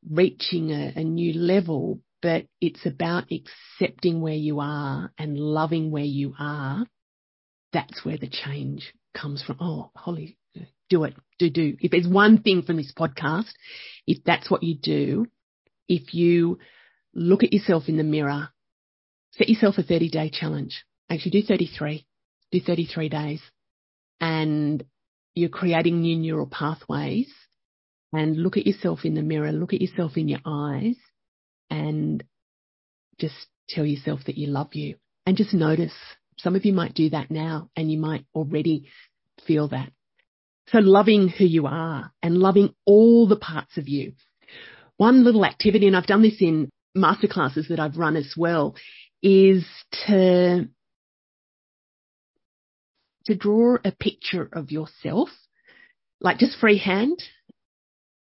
reaching 0.08 0.70
a, 0.70 0.92
a 0.96 1.02
new 1.02 1.32
level, 1.32 2.00
but 2.22 2.46
it's 2.60 2.86
about 2.86 3.24
accepting 3.32 4.20
where 4.20 4.34
you 4.34 4.60
are 4.60 5.12
and 5.18 5.36
loving 5.36 5.90
where 5.90 6.04
you 6.04 6.34
are. 6.38 6.86
That's 7.72 8.04
where 8.04 8.16
the 8.16 8.28
change 8.28 8.92
comes 9.16 9.42
from. 9.42 9.56
Oh, 9.60 9.90
Holly, 9.96 10.38
do 10.88 11.04
it, 11.04 11.14
do, 11.38 11.50
do. 11.50 11.76
If 11.80 11.90
there's 11.90 12.08
one 12.08 12.42
thing 12.42 12.62
from 12.62 12.76
this 12.76 12.92
podcast, 12.96 13.50
if 14.06 14.22
that's 14.24 14.50
what 14.50 14.62
you 14.62 14.76
do, 14.76 15.26
if 15.88 16.14
you 16.14 16.58
look 17.14 17.42
at 17.42 17.52
yourself 17.52 17.84
in 17.88 17.96
the 17.96 18.04
mirror, 18.04 18.50
set 19.32 19.48
yourself 19.48 19.78
a 19.78 19.82
30 19.82 20.10
day 20.10 20.30
challenge. 20.32 20.84
Actually 21.10 21.42
do 21.42 21.42
33, 21.42 22.06
do 22.50 22.60
33 22.60 23.08
days 23.08 23.40
and 24.20 24.84
you're 25.34 25.48
creating 25.48 26.00
new 26.00 26.16
neural 26.16 26.46
pathways 26.46 27.30
and 28.12 28.36
look 28.36 28.56
at 28.56 28.66
yourself 28.66 29.00
in 29.04 29.14
the 29.14 29.22
mirror, 29.22 29.52
look 29.52 29.74
at 29.74 29.80
yourself 29.80 30.16
in 30.16 30.28
your 30.28 30.40
eyes 30.46 30.96
and 31.70 32.24
just 33.18 33.34
tell 33.68 33.84
yourself 33.84 34.20
that 34.26 34.38
you 34.38 34.46
love 34.46 34.74
you 34.74 34.96
and 35.26 35.36
just 35.36 35.52
notice. 35.52 35.92
Some 36.38 36.54
of 36.54 36.64
you 36.64 36.72
might 36.72 36.94
do 36.94 37.10
that 37.10 37.30
now 37.30 37.70
and 37.76 37.90
you 37.90 37.98
might 37.98 38.26
already 38.34 38.88
feel 39.46 39.68
that. 39.68 39.90
So 40.68 40.78
loving 40.78 41.28
who 41.28 41.44
you 41.44 41.66
are 41.66 42.12
and 42.22 42.38
loving 42.38 42.74
all 42.84 43.26
the 43.26 43.36
parts 43.36 43.78
of 43.78 43.88
you. 43.88 44.12
One 44.96 45.24
little 45.24 45.44
activity, 45.44 45.86
and 45.86 45.96
I've 45.96 46.06
done 46.06 46.22
this 46.22 46.40
in 46.40 46.70
masterclasses 46.96 47.68
that 47.68 47.78
I've 47.78 47.98
run 47.98 48.16
as 48.16 48.34
well, 48.36 48.74
is 49.22 49.64
to, 50.06 50.68
to 53.26 53.34
draw 53.34 53.76
a 53.84 53.92
picture 53.92 54.48
of 54.52 54.70
yourself, 54.70 55.28
like 56.20 56.38
just 56.38 56.58
freehand 56.58 57.22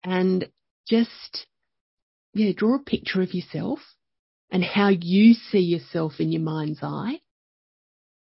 and 0.03 0.49
just, 0.87 1.47
yeah, 2.33 2.51
draw 2.55 2.75
a 2.75 2.83
picture 2.83 3.21
of 3.21 3.33
yourself 3.33 3.79
and 4.51 4.63
how 4.63 4.89
you 4.89 5.33
see 5.33 5.59
yourself 5.59 6.13
in 6.19 6.31
your 6.31 6.41
mind's 6.41 6.79
eye 6.81 7.19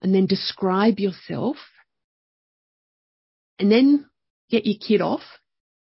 and 0.02 0.14
then 0.14 0.26
describe 0.26 0.98
yourself 0.98 1.56
and 3.58 3.70
then 3.70 4.06
get 4.50 4.66
your 4.66 4.78
kid 4.78 5.00
off 5.00 5.22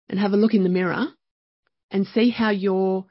and 0.09 0.19
have 0.19 0.33
a 0.33 0.37
look 0.37 0.53
in 0.53 0.63
the 0.63 0.69
mirror 0.69 1.07
and 1.91 2.07
see 2.07 2.29
how 2.29 2.49
your 2.49 3.05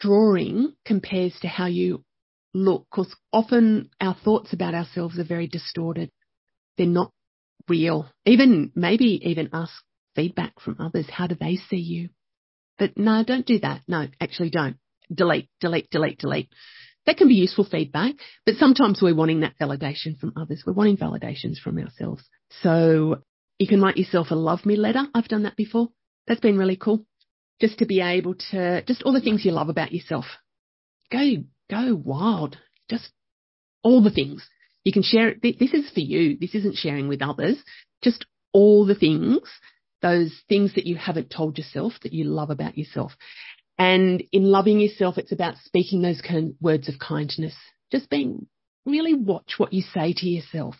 drawing 0.00 0.74
compares 0.84 1.34
to 1.40 1.48
how 1.48 1.66
you 1.66 2.04
look. 2.52 2.86
Because 2.90 3.14
often 3.32 3.90
our 4.00 4.14
thoughts 4.14 4.52
about 4.52 4.74
ourselves 4.74 5.18
are 5.18 5.24
very 5.24 5.46
distorted. 5.46 6.10
They're 6.76 6.86
not 6.86 7.12
real. 7.68 8.06
Even, 8.24 8.72
maybe 8.74 9.20
even 9.24 9.50
ask 9.52 9.72
feedback 10.14 10.60
from 10.60 10.76
others. 10.78 11.06
How 11.10 11.26
do 11.26 11.34
they 11.34 11.56
see 11.56 11.76
you? 11.76 12.10
But 12.78 12.98
no, 12.98 13.24
don't 13.24 13.46
do 13.46 13.58
that. 13.60 13.82
No, 13.88 14.06
actually 14.20 14.50
don't. 14.50 14.76
Delete, 15.12 15.48
delete, 15.60 15.88
delete, 15.90 16.18
delete. 16.18 16.50
That 17.06 17.16
can 17.16 17.28
be 17.28 17.34
useful 17.34 17.64
feedback, 17.64 18.14
but 18.44 18.56
sometimes 18.56 19.00
we're 19.00 19.14
wanting 19.14 19.40
that 19.40 19.58
validation 19.60 20.18
from 20.18 20.32
others. 20.36 20.64
We're 20.66 20.72
wanting 20.72 20.96
validations 20.96 21.58
from 21.58 21.78
ourselves. 21.78 22.24
So 22.62 23.22
you 23.58 23.68
can 23.68 23.80
write 23.80 23.96
yourself 23.96 24.28
a 24.30 24.34
love 24.34 24.66
me 24.66 24.76
letter. 24.76 25.06
I've 25.14 25.28
done 25.28 25.44
that 25.44 25.56
before. 25.56 25.88
That's 26.26 26.40
been 26.40 26.58
really 26.58 26.76
cool. 26.76 27.06
Just 27.60 27.78
to 27.78 27.86
be 27.86 28.00
able 28.00 28.34
to, 28.50 28.82
just 28.82 29.02
all 29.04 29.12
the 29.12 29.20
things 29.20 29.44
you 29.44 29.52
love 29.52 29.68
about 29.68 29.92
yourself. 29.92 30.24
Go, 31.10 31.44
go 31.70 31.94
wild. 31.94 32.58
Just 32.90 33.10
all 33.82 34.02
the 34.02 34.10
things. 34.10 34.46
You 34.84 34.92
can 34.92 35.02
share 35.02 35.28
it. 35.28 35.42
This 35.42 35.72
is 35.72 35.90
for 35.90 36.00
you. 36.00 36.36
This 36.38 36.54
isn't 36.54 36.76
sharing 36.76 37.08
with 37.08 37.22
others. 37.22 37.56
Just 38.02 38.26
all 38.52 38.84
the 38.84 38.94
things, 38.94 39.42
those 40.02 40.32
things 40.48 40.74
that 40.74 40.86
you 40.86 40.96
haven't 40.96 41.30
told 41.30 41.58
yourself 41.58 41.94
that 42.02 42.12
you 42.12 42.24
love 42.24 42.50
about 42.50 42.76
yourself. 42.76 43.12
And 43.78 44.22
in 44.32 44.44
loving 44.44 44.80
yourself, 44.80 45.18
it's 45.18 45.32
about 45.32 45.56
speaking 45.64 46.02
those 46.02 46.22
words 46.60 46.88
of 46.88 46.98
kindness. 46.98 47.54
Just 47.92 48.08
being, 48.08 48.46
really 48.84 49.14
watch 49.14 49.54
what 49.58 49.72
you 49.72 49.82
say 49.82 50.14
to 50.16 50.26
yourself 50.26 50.76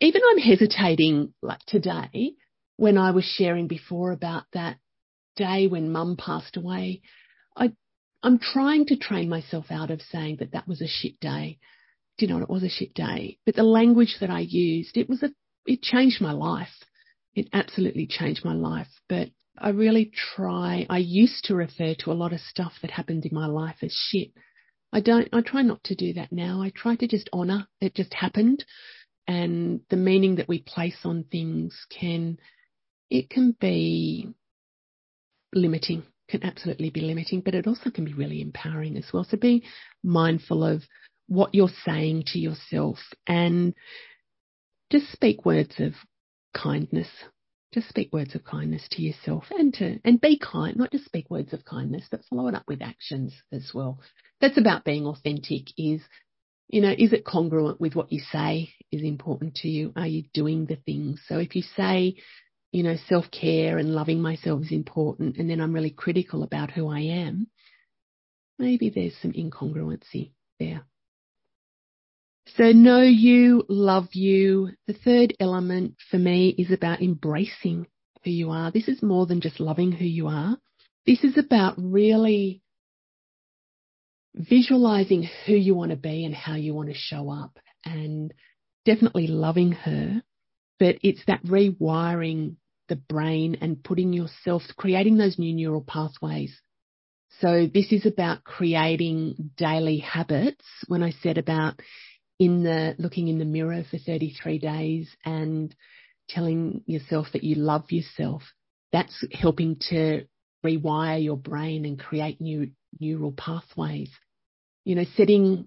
even 0.00 0.20
I'm 0.28 0.38
hesitating 0.38 1.32
like 1.42 1.60
today 1.66 2.34
when 2.76 2.98
I 2.98 3.12
was 3.12 3.24
sharing 3.24 3.66
before 3.66 4.12
about 4.12 4.44
that 4.52 4.76
day 5.36 5.66
when 5.66 5.92
mum 5.92 6.16
passed 6.16 6.56
away. 6.56 7.00
I, 7.56 7.72
I'm 8.22 8.38
trying 8.38 8.86
to 8.86 8.96
train 8.96 9.28
myself 9.28 9.66
out 9.70 9.90
of 9.90 10.02
saying 10.02 10.38
that 10.40 10.52
that 10.52 10.68
was 10.68 10.82
a 10.82 10.86
shit 10.86 11.18
day. 11.20 11.58
Do 12.18 12.26
you 12.26 12.32
know, 12.32 12.42
it 12.42 12.50
was 12.50 12.62
a 12.62 12.68
shit 12.68 12.94
day, 12.94 13.38
but 13.44 13.54
the 13.54 13.62
language 13.62 14.16
that 14.20 14.30
I 14.30 14.40
used, 14.40 14.96
it 14.96 15.08
was 15.08 15.22
a, 15.22 15.30
it 15.66 15.82
changed 15.82 16.20
my 16.20 16.32
life. 16.32 16.68
It 17.34 17.48
absolutely 17.52 18.06
changed 18.06 18.44
my 18.44 18.54
life, 18.54 18.88
but 19.08 19.28
I 19.58 19.70
really 19.70 20.10
try, 20.34 20.86
I 20.90 20.98
used 20.98 21.44
to 21.46 21.54
refer 21.54 21.94
to 22.00 22.12
a 22.12 22.14
lot 22.14 22.32
of 22.32 22.40
stuff 22.40 22.72
that 22.82 22.90
happened 22.90 23.24
in 23.24 23.34
my 23.34 23.46
life 23.46 23.76
as 23.82 23.92
shit. 23.92 24.32
I 24.92 25.00
don't, 25.00 25.28
I 25.32 25.40
try 25.40 25.62
not 25.62 25.82
to 25.84 25.94
do 25.94 26.12
that 26.14 26.32
now. 26.32 26.62
I 26.62 26.70
try 26.70 26.96
to 26.96 27.08
just 27.08 27.28
honour 27.32 27.66
it 27.80 27.94
just 27.94 28.14
happened 28.14 28.64
and 29.26 29.80
the 29.90 29.96
meaning 29.96 30.36
that 30.36 30.48
we 30.48 30.60
place 30.60 30.98
on 31.04 31.24
things 31.24 31.86
can 31.90 32.38
it 33.10 33.28
can 33.30 33.56
be 33.60 34.28
limiting 35.52 36.02
can 36.28 36.42
absolutely 36.44 36.90
be 36.90 37.00
limiting 37.00 37.40
but 37.40 37.54
it 37.54 37.66
also 37.66 37.90
can 37.90 38.04
be 38.04 38.12
really 38.12 38.40
empowering 38.40 38.96
as 38.96 39.06
well 39.12 39.24
so 39.24 39.36
be 39.36 39.64
mindful 40.02 40.64
of 40.64 40.82
what 41.28 41.54
you're 41.54 41.68
saying 41.84 42.22
to 42.26 42.38
yourself 42.38 42.98
and 43.26 43.74
just 44.90 45.10
speak 45.10 45.44
words 45.44 45.74
of 45.78 45.92
kindness 46.54 47.08
just 47.76 47.88
speak 47.88 48.12
words 48.12 48.34
of 48.34 48.44
kindness 48.44 48.86
to 48.90 49.02
yourself 49.02 49.44
and 49.50 49.72
to 49.74 49.98
and 50.04 50.20
be 50.20 50.38
kind 50.38 50.76
not 50.76 50.90
just 50.90 51.04
speak 51.04 51.30
words 51.30 51.52
of 51.52 51.64
kindness 51.64 52.04
but 52.10 52.24
follow 52.24 52.48
it 52.48 52.54
up 52.54 52.64
with 52.66 52.82
actions 52.82 53.32
as 53.52 53.70
well 53.72 54.00
that's 54.40 54.58
about 54.58 54.84
being 54.84 55.06
authentic 55.06 55.66
is 55.78 56.00
you 56.68 56.80
know, 56.80 56.90
is 56.90 57.12
it 57.12 57.24
congruent 57.24 57.80
with 57.80 57.94
what 57.94 58.12
you 58.12 58.20
say 58.32 58.70
is 58.90 59.02
important 59.02 59.56
to 59.56 59.68
you? 59.68 59.92
Are 59.96 60.06
you 60.06 60.24
doing 60.34 60.66
the 60.66 60.76
things? 60.76 61.22
So 61.28 61.38
if 61.38 61.54
you 61.54 61.62
say, 61.76 62.16
you 62.72 62.82
know, 62.82 62.96
self 63.08 63.26
care 63.30 63.78
and 63.78 63.94
loving 63.94 64.20
myself 64.20 64.62
is 64.62 64.72
important, 64.72 65.36
and 65.36 65.48
then 65.48 65.60
I'm 65.60 65.72
really 65.72 65.90
critical 65.90 66.42
about 66.42 66.72
who 66.72 66.88
I 66.88 67.00
am, 67.00 67.46
maybe 68.58 68.90
there's 68.90 69.16
some 69.22 69.32
incongruency 69.32 70.32
there. 70.58 70.84
So 72.54 72.70
know 72.70 73.02
you, 73.02 73.64
love 73.68 74.08
you. 74.12 74.70
The 74.86 74.92
third 74.92 75.34
element 75.40 75.96
for 76.10 76.18
me 76.18 76.54
is 76.56 76.70
about 76.70 77.02
embracing 77.02 77.86
who 78.24 78.30
you 78.30 78.50
are. 78.50 78.70
This 78.70 78.88
is 78.88 79.02
more 79.02 79.26
than 79.26 79.40
just 79.40 79.58
loving 79.58 79.92
who 79.92 80.04
you 80.04 80.28
are. 80.28 80.56
This 81.06 81.24
is 81.24 81.36
about 81.36 81.74
really 81.76 82.62
visualizing 84.34 85.28
who 85.44 85.54
you 85.54 85.74
want 85.74 85.90
to 85.90 85.96
be 85.96 86.24
and 86.24 86.34
how 86.34 86.54
you 86.54 86.74
want 86.74 86.88
to 86.88 86.94
show 86.94 87.30
up 87.30 87.58
and 87.84 88.32
definitely 88.84 89.26
loving 89.26 89.72
her. 89.72 90.22
But 90.78 90.98
it's 91.02 91.24
that 91.26 91.42
rewiring 91.44 92.56
the 92.88 92.96
brain 92.96 93.58
and 93.60 93.82
putting 93.82 94.12
yourself, 94.12 94.62
creating 94.76 95.16
those 95.16 95.38
new 95.38 95.52
neural 95.52 95.82
pathways. 95.82 96.60
So 97.40 97.66
this 97.72 97.92
is 97.92 98.06
about 98.06 98.44
creating 98.44 99.50
daily 99.56 99.98
habits. 99.98 100.64
When 100.86 101.02
I 101.02 101.10
said 101.10 101.38
about 101.38 101.80
in 102.38 102.62
the 102.62 102.94
looking 102.98 103.28
in 103.28 103.38
the 103.38 103.44
mirror 103.44 103.82
for 103.90 103.98
33 103.98 104.58
days 104.58 105.08
and 105.24 105.74
telling 106.28 106.82
yourself 106.86 107.28
that 107.32 107.44
you 107.44 107.54
love 107.54 107.90
yourself, 107.90 108.42
that's 108.92 109.24
helping 109.32 109.76
to 109.90 110.26
rewire 110.64 111.22
your 111.22 111.36
brain 111.36 111.84
and 111.84 111.98
create 111.98 112.40
new 112.40 112.70
neural 112.98 113.32
pathways 113.32 114.10
you 114.86 114.94
know, 114.94 115.04
setting 115.16 115.66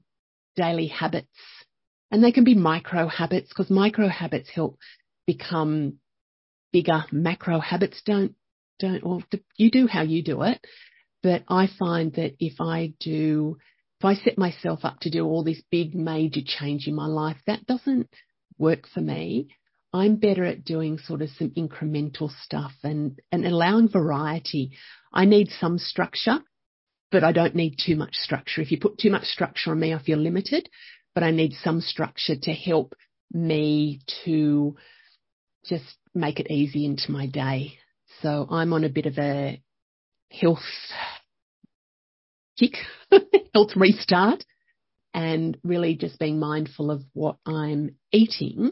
daily 0.56 0.88
habits 0.88 1.28
and 2.10 2.24
they 2.24 2.32
can 2.32 2.46
be 2.46 2.56
micro 2.56 3.08
habits 3.08 3.50
because 3.50 3.70
micro 3.70 4.08
habits 4.08 4.50
help 4.50 4.80
become 5.28 5.98
bigger. 6.72 7.04
Macro 7.12 7.60
habits 7.60 8.02
don't, 8.06 8.34
don't, 8.80 9.04
or 9.04 9.20
you 9.58 9.70
do 9.70 9.88
how 9.88 10.02
you 10.02 10.24
do 10.24 10.42
it. 10.44 10.66
But 11.22 11.44
I 11.50 11.68
find 11.78 12.14
that 12.14 12.36
if 12.40 12.62
I 12.62 12.94
do, 13.02 13.58
if 14.00 14.06
I 14.06 14.16
set 14.16 14.38
myself 14.38 14.80
up 14.84 15.00
to 15.02 15.10
do 15.10 15.26
all 15.26 15.44
this 15.44 15.62
big 15.70 15.94
major 15.94 16.42
change 16.46 16.88
in 16.88 16.96
my 16.96 17.08
life, 17.08 17.38
that 17.48 17.66
doesn't 17.66 18.10
work 18.58 18.88
for 18.94 19.02
me. 19.02 19.50
I'm 19.92 20.18
better 20.18 20.46
at 20.46 20.64
doing 20.64 21.00
sort 21.00 21.22
of 21.22 21.30
some 21.32 21.50
incremental 21.52 22.30
stuff 22.44 22.74
and, 22.84 23.20
and 23.32 23.46
allowing 23.46 23.90
variety. 23.90 24.72
I 25.12 25.26
need 25.26 25.50
some 25.60 25.80
structure 25.80 26.40
but 27.12 27.24
I 27.24 27.32
don't 27.32 27.56
need 27.56 27.78
too 27.84 27.96
much 27.96 28.16
structure. 28.16 28.62
If 28.62 28.72
you 28.72 28.80
put 28.80 28.98
too 28.98 29.10
much 29.10 29.26
structure 29.26 29.72
on 29.72 29.80
me, 29.80 29.94
I 29.94 30.02
feel 30.02 30.18
limited, 30.18 30.70
but 31.14 31.24
I 31.24 31.32
need 31.32 31.54
some 31.54 31.82
structure 31.82 32.36
to 32.36 32.54
help 32.54 32.94
me 33.32 34.02
to 34.26 34.76
just 35.66 35.98
make 36.14 36.40
it 36.40 36.52
easy 36.52 36.86
into 36.86 37.12
my 37.12 37.28
day. 37.28 37.78
So 38.22 38.48
I'm 38.50 38.74
on 38.74 38.84
a 38.84 38.90
bit 38.90 39.06
of 39.06 39.18
a 39.18 39.62
health 40.32 40.60
kick, 42.60 42.74
health 43.54 43.72
restart 43.76 44.44
and 45.14 45.58
really 45.64 45.96
just 45.96 46.20
being 46.20 46.40
mindful 46.40 46.92
of 46.92 47.04
what 47.14 47.38
I'm 47.46 47.96
eating 48.12 48.72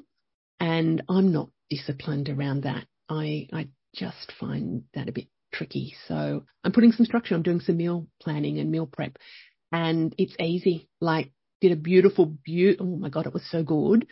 and 0.59 1.03
I'm 1.09 1.31
not 1.31 1.49
disciplined 1.69 2.29
around 2.29 2.63
that. 2.63 2.85
I, 3.09 3.47
I 3.53 3.69
just 3.95 4.33
find 4.39 4.83
that 4.93 5.09
a 5.09 5.11
bit 5.11 5.27
tricky. 5.53 5.95
So 6.07 6.43
I'm 6.63 6.71
putting 6.71 6.91
some 6.91 7.05
structure. 7.05 7.35
I'm 7.35 7.41
doing 7.43 7.61
some 7.61 7.77
meal 7.77 8.07
planning 8.21 8.59
and 8.59 8.71
meal 8.71 8.85
prep 8.85 9.17
and 9.71 10.13
it's 10.17 10.35
easy. 10.39 10.89
Like 11.01 11.31
did 11.61 11.71
a 11.71 11.75
beautiful, 11.75 12.25
beaut. 12.25 12.77
Oh 12.79 12.85
my 12.85 13.09
God, 13.09 13.25
it 13.25 13.33
was 13.33 13.49
so 13.49 13.63
good. 13.63 14.07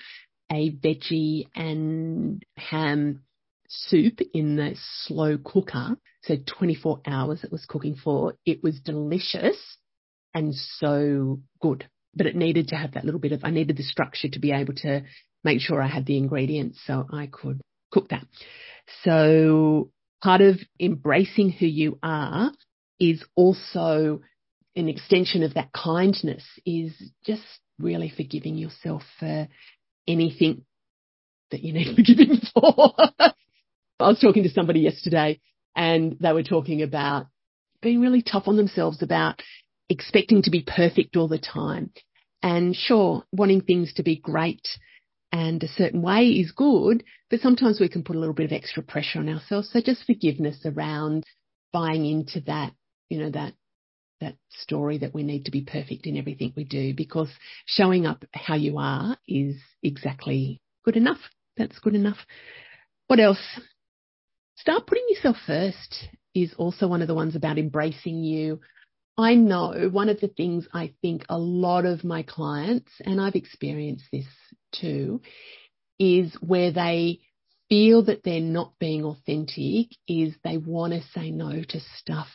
A 0.51 0.71
veggie 0.71 1.47
and 1.55 2.43
ham 2.57 3.21
soup 3.67 4.19
in 4.33 4.55
the 4.55 4.75
slow 5.03 5.37
cooker. 5.37 5.97
So 6.23 6.35
24 6.59 7.01
hours 7.05 7.43
it 7.43 7.51
was 7.51 7.65
cooking 7.65 7.95
for. 7.95 8.35
It 8.45 8.63
was 8.63 8.79
delicious 8.79 9.57
and 10.33 10.53
so 10.53 11.39
good, 11.61 11.87
but 12.13 12.27
it 12.27 12.35
needed 12.35 12.69
to 12.69 12.75
have 12.75 12.93
that 12.93 13.05
little 13.05 13.19
bit 13.19 13.31
of, 13.31 13.43
I 13.43 13.51
needed 13.51 13.77
the 13.77 13.83
structure 13.83 14.27
to 14.29 14.39
be 14.39 14.51
able 14.51 14.73
to 14.75 15.03
make 15.43 15.61
sure 15.61 15.81
I 15.81 15.87
had 15.87 16.05
the 16.05 16.17
ingredients 16.17 16.79
so 16.85 17.07
I 17.11 17.27
could 17.27 17.61
cook 17.91 18.09
that. 18.09 18.25
So 19.03 19.91
part 20.21 20.41
of 20.41 20.59
embracing 20.79 21.51
who 21.51 21.67
you 21.67 21.99
are 22.03 22.51
is 22.99 23.23
also 23.35 24.21
an 24.75 24.89
extension 24.89 25.43
of 25.43 25.53
that 25.53 25.71
kindness 25.71 26.43
is 26.65 26.91
just 27.25 27.43
really 27.79 28.11
forgiving 28.15 28.57
yourself 28.57 29.03
for 29.19 29.47
anything 30.07 30.65
that 31.51 31.61
you 31.61 31.73
need 31.73 31.95
forgiving 31.95 32.41
for. 32.53 32.93
I 33.99 34.07
was 34.07 34.19
talking 34.19 34.43
to 34.43 34.49
somebody 34.49 34.81
yesterday 34.81 35.39
and 35.75 36.17
they 36.19 36.33
were 36.33 36.43
talking 36.43 36.81
about 36.81 37.27
being 37.81 38.01
really 38.01 38.21
tough 38.21 38.47
on 38.47 38.57
themselves 38.57 39.01
about 39.01 39.41
expecting 39.89 40.41
to 40.43 40.51
be 40.51 40.63
perfect 40.65 41.15
all 41.15 41.27
the 41.27 41.39
time. 41.39 41.91
And 42.41 42.75
sure, 42.75 43.23
wanting 43.31 43.61
things 43.61 43.93
to 43.93 44.03
be 44.03 44.17
great 44.17 44.67
and 45.31 45.63
a 45.63 45.67
certain 45.67 46.01
way 46.01 46.27
is 46.27 46.51
good, 46.51 47.03
but 47.29 47.39
sometimes 47.39 47.79
we 47.79 47.89
can 47.89 48.03
put 48.03 48.15
a 48.15 48.19
little 48.19 48.35
bit 48.35 48.45
of 48.45 48.51
extra 48.51 48.83
pressure 48.83 49.19
on 49.19 49.29
ourselves. 49.29 49.69
So 49.71 49.81
just 49.81 50.05
forgiveness 50.05 50.59
around 50.65 51.23
buying 51.71 52.05
into 52.05 52.41
that, 52.41 52.73
you 53.09 53.19
know, 53.19 53.29
that 53.31 53.53
that 54.21 54.35
story 54.49 54.97
that 54.99 55.13
we 55.13 55.23
need 55.23 55.45
to 55.45 55.51
be 55.51 55.61
perfect 55.61 56.05
in 56.05 56.17
everything 56.17 56.53
we 56.55 56.63
do 56.63 56.93
because 56.93 57.29
showing 57.65 58.05
up 58.05 58.23
how 58.33 58.55
you 58.55 58.77
are 58.77 59.17
is 59.27 59.57
exactly 59.83 60.61
good 60.83 60.95
enough. 60.95 61.19
That's 61.57 61.79
good 61.79 61.95
enough. 61.95 62.17
What 63.07 63.19
else? 63.19 63.39
Start 64.57 64.87
putting 64.87 65.05
yourself 65.09 65.37
first 65.45 66.07
is 66.33 66.53
also 66.57 66.87
one 66.87 67.01
of 67.01 67.07
the 67.07 67.15
ones 67.15 67.35
about 67.35 67.57
embracing 67.57 68.23
you. 68.23 68.61
I 69.17 69.35
know 69.35 69.89
one 69.91 70.09
of 70.09 70.19
the 70.19 70.27
things 70.27 70.67
I 70.73 70.93
think 71.01 71.25
a 71.29 71.37
lot 71.37 71.85
of 71.85 72.03
my 72.03 72.23
clients, 72.23 72.91
and 73.05 73.19
I've 73.19 73.35
experienced 73.35 74.05
this 74.11 74.25
too, 74.73 75.21
is 75.99 76.33
where 76.41 76.71
they 76.71 77.19
feel 77.69 78.03
that 78.05 78.23
they're 78.23 78.41
not 78.41 78.73
being 78.79 79.03
authentic 79.03 79.87
is 80.07 80.33
they 80.43 80.57
want 80.57 80.93
to 80.93 81.01
say 81.13 81.31
no 81.31 81.61
to 81.63 81.79
stuff 81.97 82.27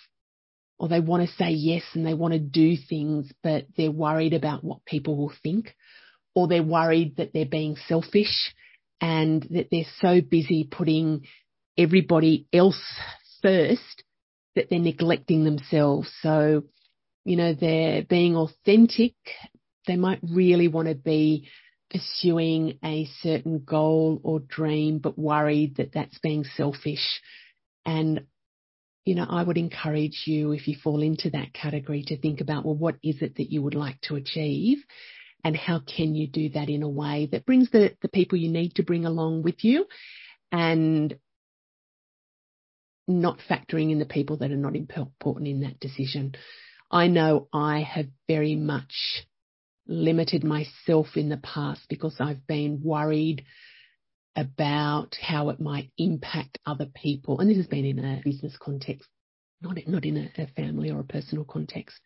or 0.79 0.89
they 0.89 1.01
want 1.01 1.27
to 1.27 1.37
say 1.37 1.51
yes 1.51 1.83
and 1.95 2.07
they 2.07 2.15
want 2.15 2.33
to 2.33 2.41
do 2.41 2.75
things, 2.77 3.31
but 3.43 3.67
they're 3.77 3.91
worried 3.91 4.33
about 4.33 4.65
what 4.65 4.85
people 4.87 5.17
will 5.17 5.33
think, 5.43 5.75
or 6.35 6.49
they're 6.49 6.63
worried 6.63 7.17
that 7.17 7.33
they're 7.33 7.45
being 7.45 7.77
selfish 7.87 8.55
and 9.01 9.43
that 9.51 9.69
they're 9.71 9.85
so 10.01 10.21
busy 10.23 10.65
putting 10.71 11.27
everybody 11.81 12.47
else 12.53 12.81
first 13.43 14.05
that 14.55 14.69
they're 14.69 14.79
neglecting 14.79 15.45
themselves. 15.45 16.11
So, 16.21 16.65
you 17.25 17.37
know, 17.37 17.55
they're 17.55 18.03
being 18.03 18.37
authentic. 18.37 19.15
They 19.87 19.97
might 19.97 20.21
really 20.23 20.69
want 20.69 20.89
to 20.89 20.95
be 20.95 21.49
pursuing 21.91 22.79
a 22.85 23.09
certain 23.21 23.65
goal 23.65 24.21
or 24.23 24.41
dream, 24.41 24.99
but 24.99 25.19
worried 25.19 25.77
that 25.77 25.93
that's 25.93 26.19
being 26.19 26.45
selfish. 26.45 27.21
And 27.87 28.27
you 29.07 29.15
know, 29.15 29.27
I 29.29 29.43
would 29.43 29.57
encourage 29.57 30.25
you, 30.27 30.53
if 30.53 30.69
you 30.69 30.77
fall 30.85 31.03
into 31.03 31.31
that 31.31 31.55
category, 31.55 32.05
to 32.07 32.19
think 32.19 32.41
about, 32.41 32.65
well, 32.65 32.77
what 32.77 32.97
is 33.03 33.23
it 33.23 33.37
that 33.37 33.51
you 33.51 33.63
would 33.63 33.75
like 33.75 34.01
to 34.03 34.17
achieve? 34.17 34.79
And 35.43 35.57
how 35.57 35.81
can 35.81 36.15
you 36.15 36.29
do 36.29 36.51
that 36.51 36.69
in 36.69 36.83
a 36.83 36.89
way 36.89 37.29
that 37.33 37.47
brings 37.47 37.71
the, 37.71 37.97
the 38.03 38.09
people 38.09 38.39
you 38.39 38.51
need 38.51 38.75
to 38.75 38.83
bring 38.83 39.07
along 39.07 39.43
with 39.43 39.65
you 39.65 39.87
and 40.53 41.15
not 43.11 43.39
factoring 43.49 43.91
in 43.91 43.99
the 43.99 44.07
people 44.07 44.39
that 44.39 44.51
are 44.51 44.57
not 44.57 44.77
important 44.77 45.49
in 45.49 45.61
that 45.61 45.81
decision. 45.81 46.35
I 46.91 47.07
know 47.07 47.49
I 47.53 47.81
have 47.81 48.07
very 48.27 48.57
much 48.57 49.27
limited 49.87 50.45
myself 50.45 51.09
in 51.17 51.29
the 51.29 51.37
past 51.37 51.83
because 51.89 52.17
I've 52.21 52.47
been 52.47 52.81
worried 52.83 53.45
about 54.37 55.17
how 55.21 55.49
it 55.51 55.61
might 55.61 55.91
impact 55.99 56.59
other 56.65 56.87
people. 56.87 57.41
And 57.41 57.51
this 57.51 57.57
has 57.57 57.67
been 57.67 57.85
in 57.85 57.99
a 57.99 58.23
business 58.25 58.57
context, 58.59 59.09
not, 59.61 59.77
not 59.87 60.05
in 60.05 60.17
a, 60.17 60.43
a 60.43 60.47
family 60.49 60.91
or 60.91 61.01
a 61.01 61.05
personal 61.05 61.45
context. 61.45 61.99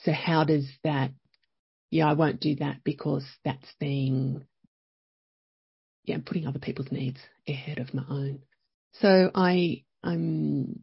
So 0.00 0.12
how 0.12 0.44
does 0.44 0.66
that, 0.84 1.12
yeah, 1.90 2.08
I 2.08 2.14
won't 2.14 2.40
do 2.40 2.56
that 2.56 2.78
because 2.84 3.24
that's 3.44 3.72
being, 3.78 4.44
yeah, 6.04 6.18
putting 6.24 6.46
other 6.46 6.58
people's 6.58 6.90
needs 6.90 7.20
ahead 7.48 7.78
of 7.78 7.94
my 7.94 8.04
own. 8.08 8.40
So 8.94 9.30
I, 9.34 9.84
I'm 10.02 10.80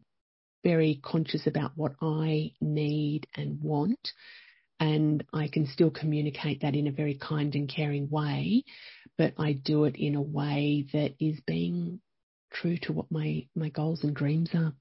very 0.64 1.00
conscious 1.02 1.46
about 1.46 1.72
what 1.76 1.92
I 2.00 2.52
need 2.60 3.26
and 3.36 3.62
want 3.62 4.12
and 4.80 5.24
I 5.32 5.48
can 5.48 5.66
still 5.66 5.90
communicate 5.90 6.62
that 6.62 6.74
in 6.74 6.86
a 6.86 6.92
very 6.92 7.14
kind 7.14 7.54
and 7.54 7.68
caring 7.68 8.08
way, 8.10 8.64
but 9.16 9.34
I 9.38 9.52
do 9.52 9.84
it 9.84 9.96
in 9.96 10.14
a 10.14 10.22
way 10.22 10.86
that 10.92 11.14
is 11.18 11.40
being 11.46 12.00
true 12.52 12.78
to 12.82 12.92
what 12.92 13.10
my, 13.10 13.46
my 13.54 13.70
goals 13.70 14.04
and 14.04 14.14
dreams 14.14 14.50
are. 14.54 14.72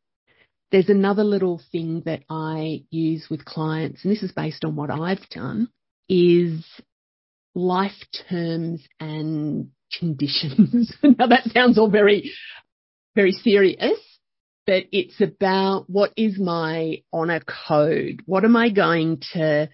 There's 0.72 0.90
another 0.90 1.24
little 1.24 1.62
thing 1.72 2.04
that 2.06 2.24
I 2.30 2.84
use 2.92 3.28
with 3.30 3.46
clients, 3.46 4.04
and 4.04 4.12
this 4.12 4.22
is 4.22 4.32
based 4.32 4.66
on 4.66 4.76
what 4.76 4.92
I've 4.92 5.28
done, 5.30 5.70
is 6.10 6.64
life 7.56 8.06
terms 8.30 8.86
and 9.00 9.70
conditions. 9.98 10.94
now 11.04 11.28
that 11.28 11.50
sounds 11.54 11.78
all 11.78 11.90
very, 11.90 12.32
very 13.16 13.32
serious, 13.32 13.98
but 14.68 14.84
it's 14.92 15.20
about 15.22 15.86
what 15.88 16.12
is 16.18 16.38
my 16.38 17.02
honor 17.14 17.40
code? 17.40 18.22
What 18.26 18.44
am 18.44 18.58
I 18.58 18.70
going 18.70 19.22
to, 19.34 19.70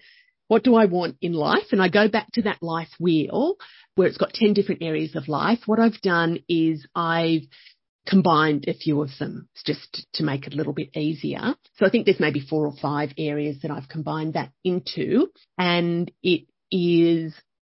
what 0.46 0.62
do 0.62 0.76
I 0.76 0.86
want 0.86 1.16
in 1.20 1.32
life? 1.32 1.72
And 1.72 1.82
I 1.82 1.88
go 1.88 2.08
back 2.08 2.28
to 2.34 2.42
that 2.42 2.62
life 2.62 2.90
wheel 3.00 3.56
where 3.96 4.06
it's 4.06 4.16
got 4.16 4.32
10 4.32 4.54
different 4.54 4.82
areas 4.82 5.16
of 5.16 5.28
life. 5.28 5.58
What 5.66 5.80
I've 5.80 6.00
done 6.00 6.38
is 6.48 6.86
I've 6.94 7.42
combined 8.06 8.66
a 8.68 8.74
few 8.74 9.02
of 9.02 9.10
them 9.18 9.48
just 9.66 10.06
to 10.14 10.22
make 10.22 10.46
it 10.46 10.54
a 10.54 10.56
little 10.56 10.72
bit 10.72 10.96
easier. 10.96 11.56
So 11.76 11.86
I 11.86 11.90
think 11.90 12.04
there's 12.04 12.20
maybe 12.20 12.40
four 12.40 12.64
or 12.66 12.74
five 12.80 13.10
areas 13.18 13.58
that 13.62 13.72
I've 13.72 13.88
combined 13.88 14.34
that 14.34 14.52
into 14.62 15.28
and 15.58 16.10
it 16.22 16.46
is 16.70 17.34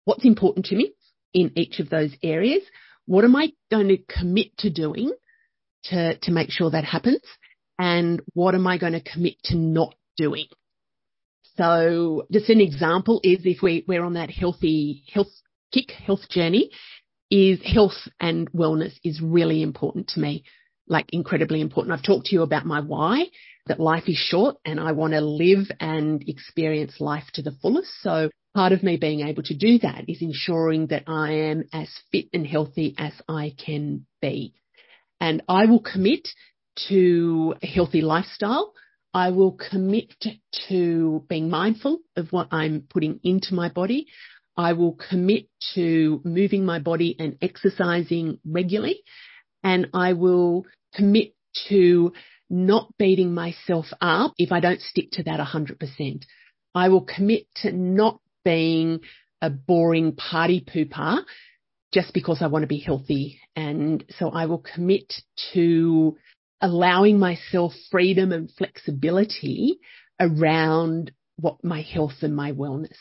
what's 0.05 0.25
important 0.25 0.67
to 0.67 0.77
me 0.77 0.95
in 1.33 1.53
each 1.57 1.79
of 1.79 1.91
those 1.91 2.13
areas. 2.23 2.63
What 3.07 3.25
am 3.25 3.37
I 3.37 3.53
going 3.71 3.89
to 3.89 3.99
commit 3.99 4.57
to 4.59 4.71
doing 4.71 5.13
to, 5.85 6.19
to 6.19 6.33
make 6.33 6.51
sure 6.51 6.71
that 6.71 6.85
happens? 6.85 7.23
And 7.79 8.23
what 8.35 8.55
am 8.55 8.67
I 8.67 8.79
going 8.79 8.93
to 8.93 9.01
commit 9.01 9.35
to 9.45 9.57
not 9.57 9.95
doing? 10.17 10.47
So 11.57 12.27
just 12.33 12.49
an 12.49 12.61
example 12.61 13.21
is 13.23 13.41
if 13.45 13.63
we, 13.63 13.85
we're 13.87 14.05
on 14.05 14.15
that 14.15 14.31
healthy 14.31 15.05
health 15.13 15.33
kick, 15.73 15.91
health 15.91 16.29
journey, 16.29 16.71
is 17.31 17.61
health 17.65 18.09
and 18.21 18.51
wellness 18.53 18.93
is 19.03 19.21
really 19.21 19.63
important 19.63 20.09
to 20.09 20.21
me, 20.21 20.45
like 20.89 21.07
incredibly 21.11 21.61
important. 21.61 21.93
I've 21.93 22.05
talked 22.05 22.27
to 22.27 22.37
you 22.37 22.43
about 22.43 22.67
my 22.67 22.81
why, 22.81 23.27
that 23.67 23.81
life 23.81 24.05
is 24.09 24.17
short 24.17 24.57
and 24.65 24.79
I 24.79 24.93
want 24.93 25.15
to 25.15 25.21
live 25.21 25.71
and 25.81 26.23
experience 26.29 27.01
life 27.01 27.25
to 27.35 27.43
the 27.43 27.57
fullest. 27.63 27.91
So 28.03 28.31
part 28.55 28.73
of 28.73 28.83
me 28.83 28.97
being 28.97 29.21
able 29.21 29.43
to 29.45 29.57
do 29.57 29.79
that 29.79 30.05
is 30.09 30.23
ensuring 30.23 30.89
that 30.89 31.05
I 31.07 31.33
am 31.33 31.65
as 31.73 31.89
fit 32.13 32.27
and 32.33 32.47
healthy 32.47 32.95
as 32.99 33.13
I 33.29 33.55
can 33.65 34.07
be 34.21 34.55
and 35.21 35.43
I 35.49 35.67
will 35.67 35.81
commit 35.81 36.29
to 36.89 37.55
a 37.63 37.67
healthy 37.67 38.01
lifestyle. 38.01 38.73
I 39.13 39.31
will 39.31 39.53
commit 39.53 40.13
to 40.69 41.25
being 41.29 41.49
mindful 41.49 42.01
of 42.17 42.33
what 42.33 42.49
I'm 42.51 42.85
putting 42.91 43.21
into 43.23 43.55
my 43.55 43.69
body. 43.69 44.07
I 44.57 44.73
will 44.73 44.99
commit 45.09 45.47
to 45.75 46.21
moving 46.25 46.65
my 46.65 46.79
body 46.79 47.17
and 47.19 47.37
exercising 47.41 48.39
regularly. 48.45 49.03
And 49.63 49.89
I 49.95 50.15
will 50.15 50.67
commit 50.95 51.35
to 51.69 52.13
not 52.51 52.93
beating 52.99 53.35
myself 53.35 53.87
up 54.01 54.33
if 54.37 54.53
I 54.53 54.61
don't 54.61 54.81
stick 54.81 55.11
to 55.13 55.23
that 55.25 55.41
100%. 55.41 56.25
I 56.75 56.89
will 56.89 57.03
commit 57.03 57.47
to 57.63 57.73
not 57.73 58.21
being 58.45 59.01
a 59.41 59.51
boring 59.51 60.15
party 60.17 60.61
pooper 60.61 61.25
just 61.95 62.13
because 62.13 62.43
I 62.43 62.49
want 62.49 62.65
to 62.65 62.67
be 62.69 62.81
healthy. 62.81 63.41
And 63.55 64.05
so 64.19 64.29
I 64.29 64.47
will 64.47 64.65
commit 64.75 65.15
to 65.53 66.17
allowing 66.61 67.19
myself 67.19 67.73
freedom 67.91 68.33
and 68.33 68.51
flexibility 68.59 69.79
around 70.21 71.13
what 71.37 71.63
my 71.63 71.83
health 71.83 72.23
and 72.23 72.35
my 72.35 72.53
wellness. 72.53 72.97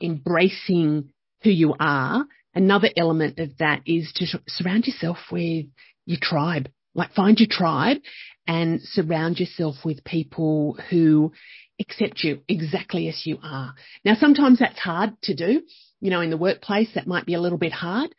embracing 0.00 1.10
who 1.42 1.50
you 1.50 1.74
are, 1.78 2.24
another 2.54 2.88
element 2.96 3.40
of 3.40 3.58
that 3.58 3.82
is 3.86 4.12
to 4.16 4.26
surround 4.48 4.86
yourself 4.86 5.18
with 5.30 5.66
your 6.06 6.18
tribe. 6.22 6.70
Like 6.94 7.12
find 7.12 7.38
your 7.38 7.48
tribe 7.50 7.98
and 8.46 8.80
surround 8.80 9.40
yourself 9.40 9.84
with 9.84 10.04
people 10.04 10.78
who 10.88 11.32
accept 11.80 12.22
you 12.22 12.40
exactly 12.48 13.08
as 13.08 13.22
you 13.24 13.38
are. 13.42 13.74
Now, 14.04 14.14
sometimes 14.14 14.58
that's 14.58 14.78
hard 14.78 15.20
to 15.22 15.34
do. 15.34 15.62
You 16.00 16.10
know, 16.10 16.20
in 16.20 16.30
the 16.30 16.36
workplace, 16.36 16.88
that 16.94 17.06
might 17.06 17.26
be 17.26 17.34
a 17.34 17.40
little 17.40 17.58
bit 17.58 17.72
hard, 17.72 18.14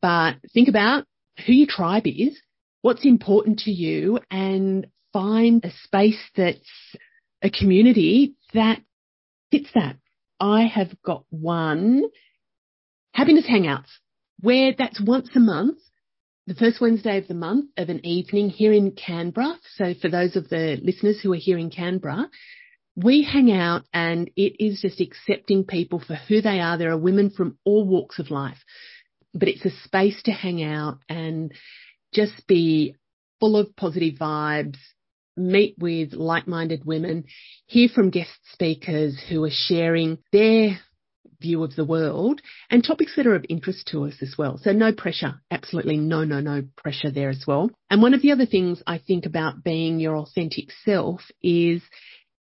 but 0.00 0.36
think 0.54 0.68
about 0.68 1.04
who 1.44 1.52
your 1.52 1.66
tribe 1.68 2.06
is, 2.06 2.40
what's 2.82 3.04
important 3.04 3.60
to 3.60 3.70
you 3.70 4.20
and 4.30 4.86
find 5.12 5.64
a 5.64 5.70
space 5.84 6.22
that's 6.36 6.96
a 7.42 7.50
community 7.50 8.34
that 8.54 8.80
fits 9.50 9.68
that. 9.74 9.96
I 10.38 10.66
have 10.66 10.90
got 11.02 11.24
one 11.30 12.04
happiness 13.12 13.46
hangouts 13.50 13.88
where 14.40 14.74
that's 14.76 15.00
once 15.00 15.30
a 15.34 15.40
month 15.40 15.78
the 16.46 16.54
first 16.54 16.80
Wednesday 16.80 17.18
of 17.18 17.26
the 17.26 17.34
month 17.34 17.70
of 17.76 17.88
an 17.88 18.04
evening 18.06 18.50
here 18.50 18.72
in 18.72 18.92
Canberra. 18.92 19.58
So 19.74 19.94
for 20.00 20.08
those 20.08 20.36
of 20.36 20.48
the 20.48 20.78
listeners 20.80 21.18
who 21.20 21.32
are 21.32 21.36
here 21.36 21.58
in 21.58 21.70
Canberra, 21.70 22.30
we 22.96 23.22
hang 23.22 23.52
out 23.52 23.84
and 23.92 24.30
it 24.36 24.56
is 24.58 24.80
just 24.80 25.00
accepting 25.00 25.64
people 25.64 26.00
for 26.04 26.14
who 26.14 26.40
they 26.40 26.60
are. 26.60 26.78
There 26.78 26.90
are 26.90 26.98
women 26.98 27.30
from 27.30 27.58
all 27.64 27.86
walks 27.86 28.18
of 28.18 28.30
life, 28.30 28.58
but 29.34 29.48
it's 29.48 29.64
a 29.66 29.70
space 29.84 30.20
to 30.24 30.32
hang 30.32 30.62
out 30.62 30.98
and 31.08 31.52
just 32.14 32.46
be 32.46 32.96
full 33.38 33.56
of 33.56 33.76
positive 33.76 34.14
vibes, 34.14 34.78
meet 35.36 35.76
with 35.78 36.14
like-minded 36.14 36.86
women, 36.86 37.24
hear 37.66 37.88
from 37.94 38.08
guest 38.08 38.30
speakers 38.52 39.20
who 39.28 39.44
are 39.44 39.50
sharing 39.52 40.16
their 40.32 40.78
view 41.38 41.62
of 41.62 41.76
the 41.76 41.84
world 41.84 42.40
and 42.70 42.82
topics 42.82 43.14
that 43.14 43.26
are 43.26 43.34
of 43.34 43.44
interest 43.50 43.86
to 43.88 44.06
us 44.06 44.14
as 44.22 44.36
well. 44.38 44.58
So 44.62 44.72
no 44.72 44.92
pressure, 44.92 45.34
absolutely 45.50 45.98
no, 45.98 46.24
no, 46.24 46.40
no 46.40 46.62
pressure 46.76 47.10
there 47.10 47.28
as 47.28 47.44
well. 47.46 47.70
And 47.90 48.00
one 48.00 48.14
of 48.14 48.22
the 48.22 48.32
other 48.32 48.46
things 48.46 48.82
I 48.86 48.98
think 48.98 49.26
about 49.26 49.62
being 49.62 50.00
your 50.00 50.16
authentic 50.16 50.70
self 50.84 51.20
is 51.42 51.82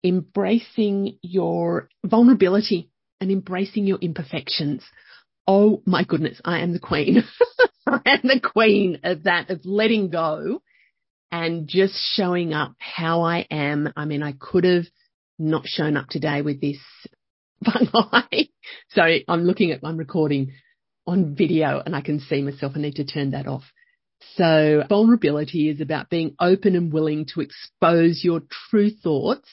embracing 0.04 1.18
your 1.22 1.88
vulnerability 2.04 2.90
and 3.20 3.30
embracing 3.30 3.86
your 3.86 3.98
imperfections. 3.98 4.82
Oh 5.46 5.82
my 5.86 6.04
goodness, 6.04 6.40
I 6.44 6.60
am 6.60 6.72
the 6.72 6.80
queen. 6.80 7.24
I 7.86 8.00
am 8.06 8.20
the 8.22 8.40
queen 8.40 9.00
of 9.04 9.24
that, 9.24 9.50
of 9.50 9.64
letting 9.64 10.10
go 10.10 10.62
and 11.30 11.66
just 11.66 11.94
showing 12.14 12.52
up 12.52 12.74
how 12.78 13.22
I 13.22 13.46
am. 13.50 13.92
I 13.96 14.04
mean, 14.04 14.22
I 14.22 14.34
could 14.38 14.64
have 14.64 14.84
not 15.38 15.66
shown 15.66 15.96
up 15.96 16.08
today 16.08 16.42
with 16.42 16.60
this 16.60 16.78
eye. 17.66 18.48
Sorry, 18.90 19.24
I'm 19.26 19.44
looking 19.44 19.72
at, 19.72 19.80
I'm 19.82 19.96
recording 19.96 20.52
on 21.06 21.34
video 21.34 21.82
and 21.84 21.96
I 21.96 22.00
can 22.00 22.20
see 22.20 22.42
myself. 22.42 22.72
I 22.76 22.80
need 22.80 22.96
to 22.96 23.04
turn 23.04 23.32
that 23.32 23.46
off. 23.46 23.64
So 24.36 24.84
vulnerability 24.88 25.68
is 25.68 25.80
about 25.80 26.08
being 26.08 26.36
open 26.38 26.76
and 26.76 26.92
willing 26.92 27.26
to 27.34 27.40
expose 27.40 28.22
your 28.22 28.42
true 28.70 28.90
thoughts, 28.90 29.48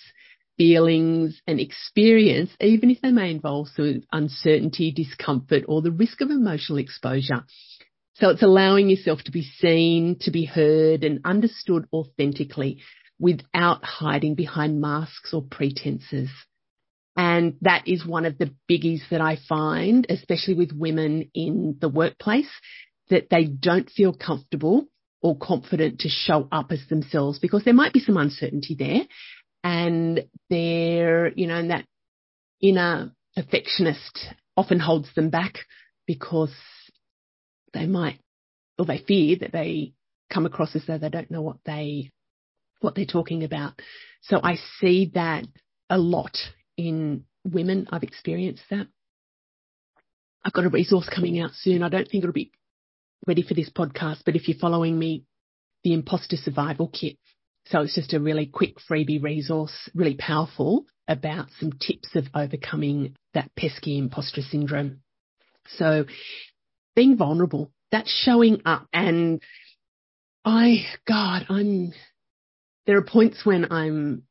feelings 0.59 1.41
and 1.47 1.57
experience, 1.59 2.51
even 2.59 2.91
if 2.91 2.99
they 3.01 3.11
may 3.11 3.31
involve 3.31 3.69
some 3.69 4.03
uncertainty, 4.11 4.91
discomfort 4.91 5.63
or 5.69 5.81
the 5.81 5.89
risk 5.89 6.19
of 6.19 6.29
emotional 6.29 6.77
exposure. 6.77 7.45
So 8.15 8.29
it's 8.29 8.43
allowing 8.43 8.89
yourself 8.89 9.23
to 9.23 9.31
be 9.31 9.43
seen, 9.43 10.17
to 10.21 10.31
be 10.31 10.43
heard 10.43 11.05
and 11.05 11.21
understood 11.23 11.85
authentically 11.93 12.79
without 13.17 13.85
hiding 13.85 14.35
behind 14.35 14.81
masks 14.81 15.33
or 15.33 15.43
pretenses. 15.49 16.29
And 17.15 17.55
that 17.61 17.87
is 17.87 18.05
one 18.05 18.25
of 18.25 18.37
the 18.37 18.53
biggies 18.69 19.01
that 19.11 19.21
I 19.21 19.37
find, 19.47 20.05
especially 20.09 20.55
with 20.55 20.73
women 20.73 21.31
in 21.33 21.77
the 21.79 21.89
workplace, 21.89 22.49
that 23.09 23.29
they 23.29 23.45
don't 23.45 23.89
feel 23.89 24.13
comfortable 24.13 24.87
or 25.21 25.37
confident 25.37 25.99
to 25.99 26.09
show 26.09 26.47
up 26.51 26.71
as 26.71 26.85
themselves 26.87 27.39
because 27.39 27.63
there 27.63 27.73
might 27.73 27.93
be 27.93 27.99
some 27.99 28.17
uncertainty 28.17 28.75
there. 28.77 29.01
And 29.63 30.25
they're, 30.49 31.31
you 31.33 31.47
know, 31.47 31.57
and 31.57 31.71
that 31.71 31.85
inner 32.61 33.11
perfectionist 33.35 34.27
often 34.55 34.79
holds 34.79 35.13
them 35.15 35.29
back 35.29 35.55
because 36.07 36.53
they 37.73 37.85
might, 37.85 38.19
or 38.77 38.85
they 38.85 38.97
fear 38.97 39.37
that 39.41 39.51
they 39.51 39.93
come 40.31 40.45
across 40.45 40.75
as 40.75 40.83
though 40.85 40.97
they 40.97 41.09
don't 41.09 41.31
know 41.31 41.41
what 41.41 41.57
they, 41.65 42.11
what 42.81 42.95
they're 42.95 43.05
talking 43.05 43.43
about. 43.43 43.73
So 44.21 44.39
I 44.41 44.57
see 44.79 45.11
that 45.13 45.45
a 45.89 45.97
lot 45.97 46.37
in 46.77 47.25
women. 47.43 47.87
I've 47.91 48.03
experienced 48.03 48.63
that. 48.69 48.87
I've 50.43 50.53
got 50.53 50.65
a 50.65 50.69
resource 50.69 51.09
coming 51.13 51.39
out 51.39 51.51
soon. 51.53 51.83
I 51.83 51.89
don't 51.89 52.07
think 52.09 52.23
it'll 52.23 52.33
be 52.33 52.51
ready 53.27 53.41
for 53.41 53.53
this 53.53 53.69
podcast, 53.69 54.21
but 54.25 54.35
if 54.35 54.47
you're 54.47 54.57
following 54.57 54.97
me, 54.97 55.25
the 55.83 55.93
imposter 55.93 56.37
survival 56.37 56.87
kit. 56.87 57.17
So 57.69 57.81
it's 57.81 57.95
just 57.95 58.13
a 58.13 58.19
really 58.19 58.47
quick 58.47 58.75
freebie 58.89 59.21
resource, 59.21 59.89
really 59.93 60.15
powerful 60.15 60.85
about 61.07 61.47
some 61.59 61.71
tips 61.71 62.15
of 62.15 62.25
overcoming 62.33 63.15
that 63.33 63.51
pesky 63.55 63.97
imposter 63.97 64.41
syndrome. 64.41 65.01
So 65.77 66.05
being 66.95 67.15
vulnerable, 67.15 67.71
that's 67.91 68.11
showing 68.11 68.61
up 68.65 68.87
and 68.91 69.41
I, 70.43 70.85
God, 71.07 71.45
I'm, 71.49 71.93
there 72.87 72.97
are 72.97 73.03
points 73.03 73.45
when 73.45 73.71
I'm 73.71 74.23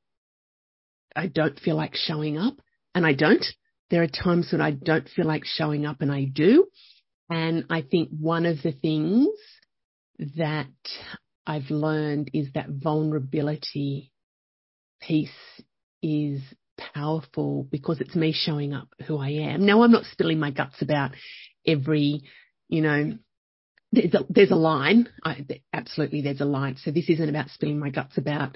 I 1.14 1.26
don't 1.26 1.58
feel 1.58 1.76
like 1.76 1.94
showing 1.96 2.38
up 2.38 2.54
and 2.94 3.04
I 3.04 3.12
don't. 3.12 3.44
There 3.90 4.02
are 4.02 4.08
times 4.08 4.48
when 4.52 4.60
I 4.60 4.70
don't 4.70 5.08
feel 5.08 5.26
like 5.26 5.44
showing 5.44 5.84
up 5.86 6.00
and 6.00 6.12
I 6.12 6.24
do. 6.24 6.66
And 7.28 7.64
I 7.70 7.82
think 7.82 8.10
one 8.10 8.46
of 8.46 8.62
the 8.62 8.72
things 8.72 9.28
that 10.36 10.68
I've 11.48 11.70
learned 11.70 12.30
is 12.34 12.48
that 12.54 12.68
vulnerability 12.68 14.12
piece 15.00 15.30
is 16.02 16.42
powerful 16.76 17.66
because 17.70 18.00
it's 18.00 18.14
me 18.14 18.32
showing 18.32 18.74
up 18.74 18.88
who 19.06 19.16
I 19.16 19.30
am. 19.30 19.64
Now 19.64 19.82
I'm 19.82 19.90
not 19.90 20.04
spilling 20.04 20.38
my 20.38 20.50
guts 20.50 20.82
about 20.82 21.12
every, 21.66 22.22
you 22.68 22.82
know, 22.82 23.18
there's 23.92 24.12
a, 24.12 24.26
there's 24.28 24.50
a 24.50 24.56
line. 24.56 25.08
I, 25.24 25.46
absolutely, 25.72 26.20
there's 26.20 26.42
a 26.42 26.44
line. 26.44 26.76
So 26.76 26.90
this 26.90 27.08
isn't 27.08 27.28
about 27.30 27.48
spilling 27.48 27.78
my 27.78 27.88
guts 27.88 28.18
about 28.18 28.54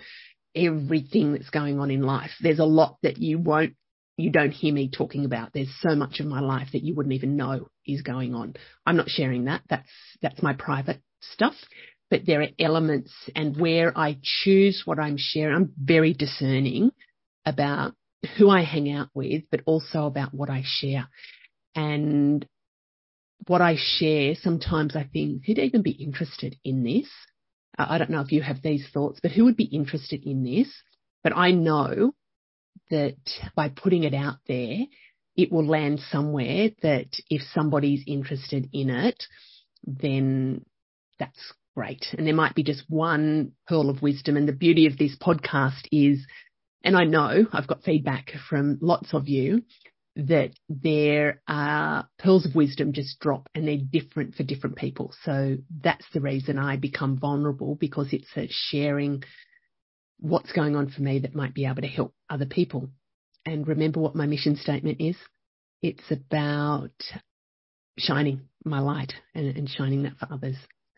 everything 0.55 1.32
that's 1.32 1.49
going 1.49 1.80
on 1.80 1.90
in 1.90 2.03
life. 2.03 2.32
There's 2.43 2.59
a 2.59 2.64
lot 2.64 2.99
that 3.03 3.16
you 3.16 3.38
won't, 3.38 3.74
you 4.18 4.30
don't 4.30 4.51
hear 4.51 4.74
me 4.74 4.90
talking 4.90 5.24
about. 5.24 5.55
There's 5.55 5.74
so 5.80 5.95
much 5.95 6.20
of 6.20 6.26
my 6.26 6.40
life 6.40 6.68
that 6.74 6.82
you 6.82 6.95
wouldn't 6.95 7.14
even 7.14 7.38
know 7.38 7.68
is 7.86 8.03
going 8.03 8.34
on. 8.34 8.55
I'm 8.84 8.99
not 8.99 9.09
sharing 9.09 9.47
that. 9.47 9.62
That's, 9.70 9.88
that's 10.20 10.43
my 10.43 10.53
private 10.53 11.01
stuff. 11.22 11.55
But 12.12 12.26
there 12.26 12.42
are 12.42 12.48
elements 12.58 13.10
and 13.34 13.58
where 13.58 13.96
I 13.98 14.18
choose 14.22 14.82
what 14.84 14.98
I'm 14.98 15.16
sharing, 15.16 15.56
I'm 15.56 15.72
very 15.82 16.12
discerning 16.12 16.92
about 17.46 17.94
who 18.36 18.50
I 18.50 18.64
hang 18.64 18.92
out 18.92 19.08
with, 19.14 19.44
but 19.50 19.62
also 19.64 20.04
about 20.04 20.34
what 20.34 20.50
I 20.50 20.62
share. 20.62 21.08
And 21.74 22.46
what 23.46 23.62
I 23.62 23.76
share, 23.78 24.34
sometimes 24.34 24.94
I 24.94 25.04
think, 25.10 25.46
who'd 25.46 25.58
even 25.58 25.80
be 25.80 25.92
interested 25.92 26.54
in 26.62 26.84
this? 26.84 27.08
I 27.78 27.96
don't 27.96 28.10
know 28.10 28.20
if 28.20 28.30
you 28.30 28.42
have 28.42 28.60
these 28.60 28.86
thoughts, 28.92 29.18
but 29.22 29.32
who 29.32 29.46
would 29.46 29.56
be 29.56 29.64
interested 29.64 30.22
in 30.26 30.44
this? 30.44 30.68
But 31.24 31.34
I 31.34 31.52
know 31.52 32.12
that 32.90 33.16
by 33.56 33.70
putting 33.70 34.04
it 34.04 34.12
out 34.12 34.36
there, 34.46 34.80
it 35.34 35.50
will 35.50 35.64
land 35.64 36.00
somewhere 36.10 36.72
that 36.82 37.08
if 37.30 37.40
somebody's 37.54 38.04
interested 38.06 38.68
in 38.74 38.90
it, 38.90 39.24
then 39.86 40.66
that's 41.18 41.54
great. 41.74 42.06
And 42.16 42.26
there 42.26 42.34
might 42.34 42.54
be 42.54 42.62
just 42.62 42.84
one 42.88 43.52
pearl 43.66 43.90
of 43.90 44.02
wisdom. 44.02 44.36
And 44.36 44.48
the 44.48 44.52
beauty 44.52 44.86
of 44.86 44.98
this 44.98 45.16
podcast 45.16 45.86
is, 45.90 46.26
and 46.84 46.96
I 46.96 47.04
know 47.04 47.46
I've 47.52 47.66
got 47.66 47.82
feedback 47.82 48.32
from 48.48 48.78
lots 48.80 49.14
of 49.14 49.28
you 49.28 49.62
that 50.14 50.50
there 50.68 51.40
are 51.48 52.06
pearls 52.18 52.44
of 52.44 52.54
wisdom 52.54 52.92
just 52.92 53.18
drop 53.18 53.48
and 53.54 53.66
they're 53.66 53.78
different 53.78 54.34
for 54.34 54.42
different 54.42 54.76
people. 54.76 55.14
So 55.24 55.56
that's 55.82 56.04
the 56.12 56.20
reason 56.20 56.58
I 56.58 56.76
become 56.76 57.18
vulnerable 57.18 57.76
because 57.76 58.12
it's 58.12 58.36
a 58.36 58.48
sharing 58.50 59.22
what's 60.18 60.52
going 60.52 60.76
on 60.76 60.90
for 60.90 61.00
me 61.00 61.20
that 61.20 61.34
might 61.34 61.54
be 61.54 61.64
able 61.64 61.82
to 61.82 61.88
help 61.88 62.14
other 62.28 62.46
people. 62.46 62.90
And 63.46 63.66
remember 63.66 64.00
what 64.00 64.14
my 64.14 64.26
mission 64.26 64.56
statement 64.56 65.00
is. 65.00 65.16
It's 65.80 66.10
about 66.10 66.92
shining 67.98 68.42
my 68.64 68.80
light 68.80 69.14
and, 69.34 69.56
and 69.56 69.68
shining 69.68 70.04
that 70.04 70.18
for 70.18 70.28
others. 70.30 70.56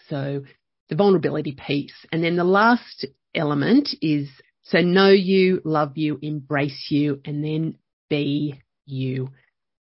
So 0.08 0.42
the 0.88 0.96
vulnerability 0.96 1.52
piece. 1.52 1.94
And 2.12 2.22
then 2.22 2.36
the 2.36 2.44
last 2.44 3.06
element 3.34 3.88
is 4.00 4.28
so 4.62 4.80
know 4.80 5.10
you, 5.10 5.60
love 5.64 5.96
you, 5.96 6.18
embrace 6.22 6.86
you, 6.90 7.20
and 7.24 7.44
then 7.44 7.76
be 8.08 8.62
you. 8.86 9.30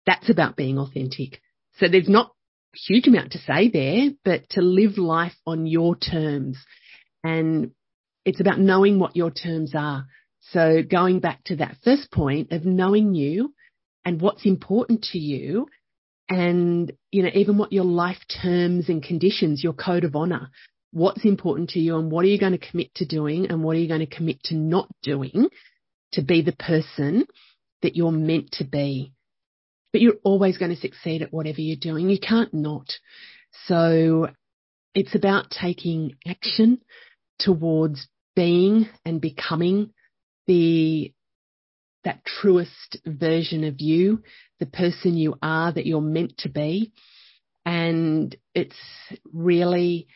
That's 0.06 0.30
about 0.30 0.56
being 0.56 0.78
authentic. 0.78 1.42
So 1.78 1.88
there's 1.88 2.10
not 2.10 2.32
huge 2.74 3.08
amount 3.08 3.32
to 3.32 3.40
say 3.40 3.70
there, 3.70 4.10
but 4.24 4.50
to 4.52 4.62
live 4.62 4.98
life 4.98 5.36
on 5.46 5.66
your 5.66 5.96
terms. 5.96 6.58
And 7.24 7.72
it's 8.26 8.40
about 8.40 8.60
knowing 8.60 9.00
what 9.00 9.16
your 9.16 9.32
terms 9.32 9.74
are. 9.76 10.06
So 10.52 10.82
going 10.84 11.20
back 11.20 11.44
to 11.46 11.58
that 11.58 11.78
first 11.84 12.12
point 12.12 12.52
of 12.52 12.66
knowing 12.66 13.14
you 13.16 13.54
and 14.06 14.22
what's 14.22 14.46
important 14.46 15.04
to 15.12 15.18
you 15.18 15.68
and, 16.30 16.92
you 17.12 17.24
know, 17.24 17.32
even 17.34 17.58
what 17.58 17.74
your 17.74 17.86
life 17.86 18.20
terms 18.42 18.88
and 18.88 19.04
conditions, 19.04 19.64
your 19.64 19.74
code 19.74 20.04
of 20.04 20.16
honor, 20.16 20.50
what's 20.92 21.26
important 21.26 21.70
to 21.72 21.80
you 21.80 21.98
and 21.98 22.12
what 22.12 22.26
are 22.26 22.30
you 22.30 22.40
going 22.40 22.58
to 22.58 22.70
commit 22.70 22.94
to 22.96 23.06
doing 23.06 23.48
and 23.50 23.64
what 23.64 23.76
are 23.76 23.80
you 23.80 23.88
going 23.88 24.00
to 24.06 24.16
commit 24.16 24.42
to 24.44 24.56
not 24.56 24.88
doing 25.04 25.48
to 26.14 26.22
be 26.22 26.42
the 26.42 26.54
person 26.54 27.26
that 27.82 27.96
you're 27.96 28.12
meant 28.12 28.52
to 28.54 28.64
be. 28.64 29.14
But 29.92 30.02
you're 30.02 30.16
always 30.24 30.58
going 30.58 30.74
to 30.74 30.82
succeed 30.82 31.22
at 31.22 31.34
whatever 31.34 31.62
you're 31.62 31.78
doing. 31.80 32.10
You 32.10 32.20
can't 32.20 32.54
not. 32.54 32.92
So 33.66 34.30
it's 34.94 35.16
about 35.16 35.50
taking 35.50 36.16
action 36.28 36.82
towards 37.40 38.08
being 38.36 38.88
and 39.06 39.22
becoming 39.22 39.92
the 40.48 41.14
that 42.06 42.24
truest 42.24 42.98
version 43.06 43.64
of 43.66 43.76
you, 43.80 44.24
the 44.60 44.66
person 44.66 45.18
you 45.18 45.36
are 45.42 45.72
that 45.72 45.86
you're 45.86 46.02
meant 46.02 46.38
to 46.40 46.50
be. 46.50 46.94
And 47.66 48.36
it's 48.56 48.78
really 49.34 50.08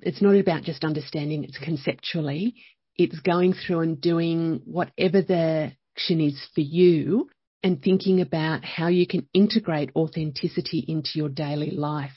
it's 0.00 0.22
not 0.22 0.36
about 0.36 0.62
just 0.62 0.84
understanding 0.84 1.44
it's 1.44 1.58
conceptually. 1.58 2.54
It's 2.96 3.20
going 3.20 3.54
through 3.54 3.80
and 3.80 4.00
doing 4.00 4.62
whatever 4.64 5.22
the 5.22 5.72
action 5.96 6.20
is 6.20 6.40
for 6.54 6.60
you 6.60 7.28
and 7.62 7.82
thinking 7.82 8.20
about 8.20 8.64
how 8.64 8.88
you 8.88 9.06
can 9.06 9.28
integrate 9.32 9.90
authenticity 9.96 10.84
into 10.86 11.10
your 11.14 11.28
daily 11.28 11.70
life. 11.70 12.12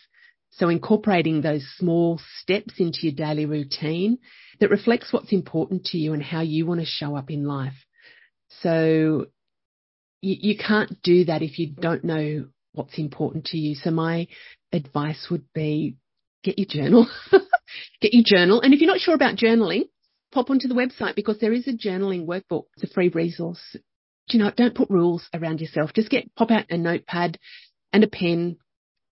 So 0.51 0.69
incorporating 0.69 1.41
those 1.41 1.65
small 1.77 2.19
steps 2.39 2.75
into 2.79 2.99
your 3.03 3.13
daily 3.13 3.45
routine 3.45 4.17
that 4.59 4.69
reflects 4.69 5.13
what's 5.13 5.31
important 5.31 5.85
to 5.85 5.97
you 5.97 6.13
and 6.13 6.23
how 6.23 6.41
you 6.41 6.65
want 6.65 6.81
to 6.81 6.85
show 6.85 7.15
up 7.15 7.29
in 7.31 7.45
life. 7.45 7.73
So 8.61 9.27
you, 10.21 10.35
you 10.39 10.57
can't 10.57 11.01
do 11.01 11.25
that 11.25 11.41
if 11.41 11.59
you 11.59 11.71
don't 11.71 12.03
know 12.03 12.47
what's 12.73 12.97
important 12.97 13.45
to 13.45 13.57
you. 13.57 13.75
So 13.75 13.91
my 13.91 14.27
advice 14.71 15.27
would 15.29 15.45
be 15.53 15.95
get 16.43 16.57
your 16.57 16.67
journal, 16.67 17.07
get 18.01 18.13
your 18.13 18.23
journal. 18.25 18.61
And 18.61 18.73
if 18.73 18.81
you're 18.81 18.91
not 18.91 18.99
sure 18.99 19.15
about 19.15 19.35
journaling, 19.35 19.83
pop 20.31 20.49
onto 20.49 20.67
the 20.67 20.75
website 20.75 21.15
because 21.15 21.39
there 21.39 21.53
is 21.53 21.67
a 21.67 21.71
journaling 21.71 22.25
workbook. 22.25 22.65
It's 22.75 22.89
a 22.89 22.93
free 22.93 23.09
resource. 23.09 23.61
Do 23.73 24.37
you 24.37 24.43
know, 24.43 24.51
don't 24.55 24.75
put 24.75 24.89
rules 24.89 25.27
around 25.33 25.59
yourself. 25.59 25.93
Just 25.93 26.09
get, 26.09 26.33
pop 26.35 26.51
out 26.51 26.65
a 26.69 26.77
notepad 26.77 27.39
and 27.91 28.03
a 28.03 28.07
pen 28.07 28.57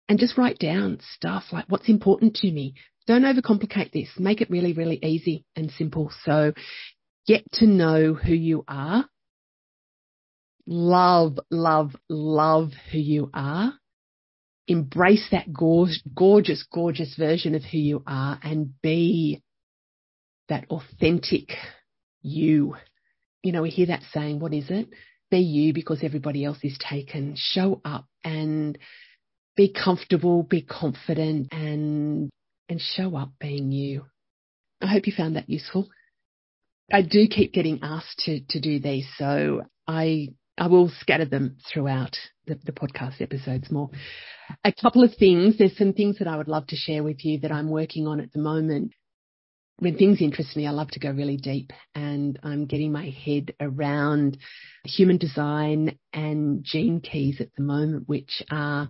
and 0.07 0.19
just 0.19 0.37
write 0.37 0.59
down 0.59 0.99
stuff 1.15 1.45
like 1.51 1.65
what's 1.67 1.89
important 1.89 2.35
to 2.35 2.51
me. 2.51 2.75
Don't 3.07 3.23
overcomplicate 3.23 3.91
this. 3.91 4.09
Make 4.19 4.41
it 4.41 4.51
really, 4.51 4.73
really 4.73 4.99
easy 5.03 5.45
and 5.55 5.71
simple. 5.71 6.11
So 6.23 6.53
get 7.25 7.43
to 7.53 7.65
know 7.65 8.13
who 8.13 8.33
you 8.33 8.63
are. 8.67 9.05
Love, 10.67 11.39
love, 11.49 11.95
love 12.07 12.71
who 12.91 12.99
you 12.99 13.31
are 13.33 13.73
embrace 14.69 15.27
that 15.31 15.51
gorgeous, 15.51 16.63
gorgeous 16.71 17.15
version 17.17 17.55
of 17.55 17.63
who 17.63 17.77
you 17.79 18.03
are 18.05 18.39
and 18.43 18.73
be 18.81 19.41
that 20.47 20.65
authentic 20.69 21.49
you. 22.21 22.75
You 23.43 23.51
know, 23.51 23.63
we 23.63 23.71
hear 23.71 23.87
that 23.87 24.03
saying, 24.13 24.39
what 24.39 24.53
is 24.53 24.69
it? 24.69 24.87
Be 25.31 25.39
you 25.39 25.73
because 25.73 26.03
everybody 26.03 26.45
else 26.45 26.59
is 26.63 26.77
taken. 26.77 27.33
Show 27.35 27.81
up 27.83 28.05
and 28.23 28.77
be 29.55 29.73
comfortable, 29.73 30.43
be 30.43 30.61
confident 30.61 31.47
and, 31.51 32.29
and 32.69 32.79
show 32.79 33.15
up 33.15 33.31
being 33.39 33.71
you. 33.71 34.05
I 34.81 34.87
hope 34.87 35.07
you 35.07 35.13
found 35.15 35.35
that 35.35 35.49
useful. 35.49 35.89
I 36.91 37.01
do 37.01 37.27
keep 37.27 37.53
getting 37.53 37.79
asked 37.81 38.19
to, 38.25 38.39
to 38.49 38.59
do 38.59 38.79
these, 38.79 39.07
so 39.17 39.63
I 39.87 40.29
I 40.59 40.67
will 40.67 40.91
scatter 40.99 41.25
them 41.25 41.57
throughout 41.71 42.17
the, 42.45 42.59
the, 42.63 42.73
podcast 42.73 43.21
episodes 43.21 43.71
more. 43.71 43.89
A 44.65 44.73
couple 44.73 45.03
of 45.03 45.15
things. 45.15 45.57
There's 45.57 45.77
some 45.77 45.93
things 45.93 46.19
that 46.19 46.27
I 46.27 46.35
would 46.35 46.49
love 46.49 46.67
to 46.67 46.75
share 46.75 47.01
with 47.01 47.23
you 47.23 47.39
that 47.39 47.51
I'm 47.51 47.69
working 47.69 48.07
on 48.07 48.19
at 48.19 48.33
the 48.33 48.41
moment. 48.41 48.91
When 49.77 49.95
things 49.95 50.21
interest 50.21 50.57
me, 50.57 50.67
I 50.67 50.71
love 50.71 50.89
to 50.91 50.99
go 50.99 51.11
really 51.11 51.37
deep 51.37 51.71
and 51.95 52.37
I'm 52.43 52.65
getting 52.65 52.91
my 52.91 53.09
head 53.25 53.53
around 53.61 54.37
human 54.83 55.17
design 55.17 55.97
and 56.11 56.61
gene 56.65 56.99
keys 56.99 57.39
at 57.39 57.49
the 57.55 57.63
moment, 57.63 58.09
which 58.09 58.43
are 58.51 58.89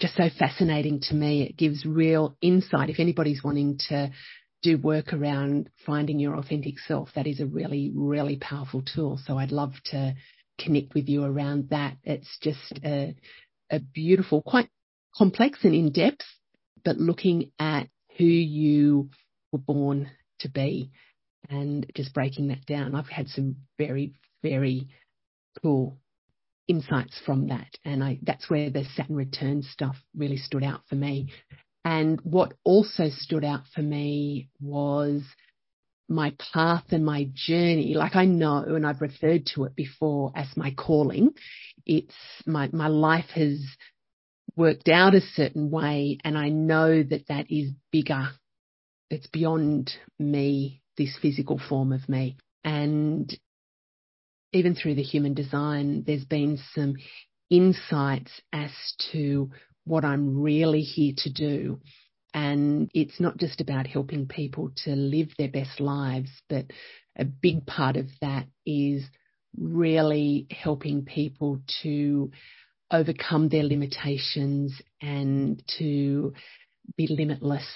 just 0.00 0.16
so 0.16 0.30
fascinating 0.38 1.00
to 1.08 1.14
me. 1.14 1.42
It 1.42 1.58
gives 1.58 1.84
real 1.84 2.38
insight. 2.40 2.88
If 2.88 3.00
anybody's 3.00 3.44
wanting 3.44 3.78
to 3.90 4.10
do 4.62 4.78
work 4.78 5.12
around 5.12 5.68
finding 5.84 6.18
your 6.18 6.38
authentic 6.38 6.78
self, 6.78 7.10
that 7.14 7.26
is 7.26 7.40
a 7.40 7.46
really, 7.46 7.92
really 7.94 8.36
powerful 8.36 8.82
tool. 8.82 9.20
So 9.26 9.36
I'd 9.36 9.52
love 9.52 9.74
to 9.90 10.14
connect 10.58 10.94
with 10.94 11.08
you 11.08 11.24
around 11.24 11.70
that. 11.70 11.96
It's 12.04 12.38
just 12.40 12.80
a, 12.84 13.14
a 13.70 13.80
beautiful, 13.80 14.42
quite 14.42 14.68
complex 15.16 15.60
and 15.62 15.74
in 15.74 15.92
depth, 15.92 16.24
but 16.84 16.96
looking 16.96 17.50
at 17.58 17.88
who 18.16 18.24
you 18.24 19.10
were 19.52 19.58
born 19.58 20.10
to 20.40 20.48
be 20.48 20.90
and 21.48 21.86
just 21.94 22.14
breaking 22.14 22.48
that 22.48 22.66
down. 22.66 22.94
I've 22.94 23.08
had 23.08 23.28
some 23.28 23.56
very, 23.78 24.14
very 24.42 24.88
cool 25.62 25.98
insights 26.66 27.20
from 27.24 27.48
that. 27.48 27.68
And 27.84 28.02
I, 28.02 28.18
that's 28.22 28.48
where 28.48 28.70
the 28.70 28.84
Saturn 28.96 29.16
return 29.16 29.62
stuff 29.62 29.96
really 30.16 30.38
stood 30.38 30.64
out 30.64 30.80
for 30.88 30.94
me. 30.94 31.32
And 31.84 32.18
what 32.22 32.54
also 32.64 33.10
stood 33.10 33.44
out 33.44 33.64
for 33.74 33.82
me 33.82 34.48
was 34.60 35.22
my 36.08 36.34
path 36.52 36.84
and 36.90 37.04
my 37.04 37.28
journey, 37.34 37.94
like 37.94 38.16
I 38.16 38.24
know, 38.24 38.64
and 38.66 38.86
I've 38.86 39.00
referred 39.00 39.46
to 39.54 39.64
it 39.64 39.74
before 39.74 40.32
as 40.34 40.48
my 40.56 40.72
calling. 40.72 41.30
It's 41.86 42.14
my, 42.46 42.68
my 42.72 42.88
life 42.88 43.30
has 43.34 43.60
worked 44.56 44.88
out 44.88 45.14
a 45.14 45.20
certain 45.20 45.70
way 45.70 46.18
and 46.24 46.38
I 46.38 46.48
know 46.48 47.02
that 47.02 47.28
that 47.28 47.50
is 47.50 47.72
bigger. 47.90 48.28
It's 49.10 49.26
beyond 49.26 49.92
me, 50.18 50.82
this 50.96 51.16
physical 51.20 51.60
form 51.68 51.92
of 51.92 52.08
me. 52.08 52.36
And 52.62 53.36
even 54.52 54.74
through 54.74 54.94
the 54.94 55.02
human 55.02 55.34
design, 55.34 56.04
there's 56.06 56.24
been 56.24 56.58
some 56.74 56.94
insights 57.50 58.30
as 58.52 58.70
to 59.12 59.50
what 59.84 60.04
I'm 60.04 60.40
really 60.40 60.80
here 60.80 61.14
to 61.18 61.32
do 61.32 61.80
and 62.34 62.90
it's 62.92 63.20
not 63.20 63.38
just 63.38 63.60
about 63.60 63.86
helping 63.86 64.26
people 64.26 64.72
to 64.84 64.90
live 64.90 65.28
their 65.38 65.48
best 65.48 65.78
lives, 65.78 66.30
but 66.48 66.66
a 67.16 67.24
big 67.24 67.64
part 67.64 67.96
of 67.96 68.08
that 68.20 68.46
is 68.66 69.04
really 69.56 70.48
helping 70.50 71.04
people 71.04 71.60
to 71.84 72.32
overcome 72.90 73.48
their 73.48 73.62
limitations 73.62 74.82
and 75.00 75.62
to 75.78 76.34
be 76.96 77.06
limitless. 77.06 77.66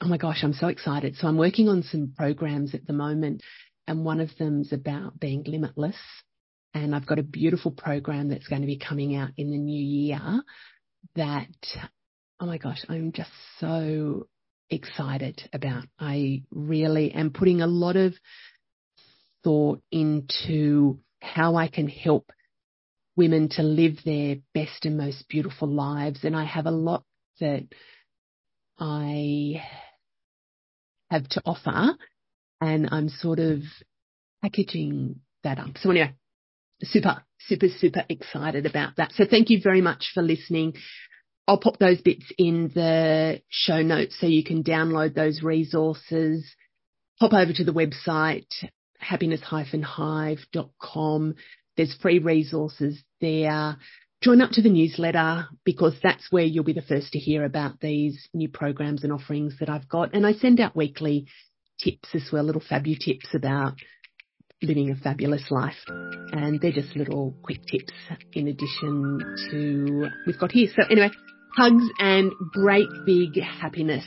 Oh 0.00 0.06
my 0.06 0.18
gosh, 0.18 0.44
I'm 0.44 0.52
so 0.52 0.68
excited. 0.68 1.16
So 1.16 1.26
I'm 1.26 1.36
working 1.36 1.68
on 1.68 1.82
some 1.82 2.12
programs 2.16 2.74
at 2.74 2.86
the 2.86 2.92
moment 2.92 3.42
and 3.88 4.04
one 4.04 4.20
of 4.20 4.30
them's 4.38 4.72
about 4.72 5.18
being 5.18 5.42
limitless. 5.44 5.96
And 6.74 6.94
I've 6.94 7.06
got 7.06 7.18
a 7.18 7.24
beautiful 7.24 7.72
program 7.72 8.28
that's 8.28 8.46
going 8.46 8.60
to 8.60 8.66
be 8.66 8.78
coming 8.78 9.16
out 9.16 9.30
in 9.36 9.50
the 9.50 9.58
new 9.58 9.82
year 9.82 10.42
that 11.16 11.48
oh 12.40 12.46
my 12.46 12.58
gosh, 12.58 12.84
I'm 12.88 13.12
just 13.12 13.30
so 13.58 14.28
excited 14.70 15.48
about. 15.52 15.84
I 15.98 16.42
really 16.50 17.12
am 17.12 17.30
putting 17.30 17.60
a 17.60 17.66
lot 17.66 17.96
of 17.96 18.14
thought 19.42 19.80
into 19.90 20.98
how 21.20 21.56
I 21.56 21.68
can 21.68 21.88
help 21.88 22.30
women 23.16 23.48
to 23.50 23.62
live 23.62 23.98
their 24.04 24.36
best 24.54 24.84
and 24.84 24.96
most 24.96 25.28
beautiful 25.28 25.68
lives. 25.68 26.20
And 26.22 26.36
I 26.36 26.44
have 26.44 26.66
a 26.66 26.70
lot 26.70 27.04
that 27.40 27.66
I 28.78 29.62
have 31.10 31.28
to 31.30 31.42
offer 31.44 31.96
and 32.60 32.88
I'm 32.92 33.08
sort 33.08 33.40
of 33.40 33.62
packaging 34.42 35.16
that 35.42 35.58
up. 35.58 35.78
So 35.78 35.90
anyway, 35.90 36.14
super, 36.82 37.24
super, 37.40 37.66
super 37.68 38.04
excited 38.08 38.66
about 38.66 38.96
that. 38.96 39.12
So 39.12 39.24
thank 39.28 39.50
you 39.50 39.60
very 39.62 39.80
much 39.80 40.10
for 40.14 40.22
listening. 40.22 40.74
I'll 41.48 41.58
pop 41.58 41.78
those 41.78 42.00
bits 42.02 42.26
in 42.36 42.70
the 42.74 43.40
show 43.48 43.80
notes 43.80 44.18
so 44.20 44.26
you 44.26 44.44
can 44.44 44.62
download 44.62 45.14
those 45.14 45.42
resources. 45.42 46.44
Pop 47.18 47.32
over 47.32 47.54
to 47.54 47.64
the 47.64 47.72
website, 47.72 48.44
happiness-hive.com. 49.00 51.34
There's 51.78 51.96
free 52.02 52.18
resources 52.18 53.02
there. 53.22 53.78
Join 54.20 54.42
up 54.42 54.50
to 54.52 54.60
the 54.60 54.68
newsletter 54.68 55.48
because 55.64 55.94
that's 56.02 56.30
where 56.30 56.44
you'll 56.44 56.64
be 56.64 56.74
the 56.74 56.82
first 56.82 57.12
to 57.12 57.18
hear 57.18 57.44
about 57.44 57.80
these 57.80 58.28
new 58.34 58.50
programs 58.50 59.02
and 59.02 59.10
offerings 59.12 59.54
that 59.60 59.70
I've 59.70 59.88
got. 59.88 60.12
And 60.12 60.26
I 60.26 60.34
send 60.34 60.60
out 60.60 60.76
weekly 60.76 61.28
tips 61.80 62.10
as 62.14 62.28
well, 62.30 62.44
little 62.44 62.60
fabu 62.60 62.98
tips 62.98 63.28
about 63.32 63.78
living 64.60 64.90
a 64.90 64.96
fabulous 64.96 65.50
life. 65.50 65.82
And 65.86 66.60
they're 66.60 66.72
just 66.72 66.94
little 66.94 67.34
quick 67.42 67.64
tips 67.64 67.94
in 68.34 68.48
addition 68.48 69.18
to 69.50 70.10
we've 70.26 70.38
got 70.38 70.52
here. 70.52 70.68
So 70.76 70.82
anyway, 70.90 71.08
hugs 71.58 71.84
and 71.98 72.32
great 72.52 72.88
big 73.04 73.42
happiness. 73.42 74.04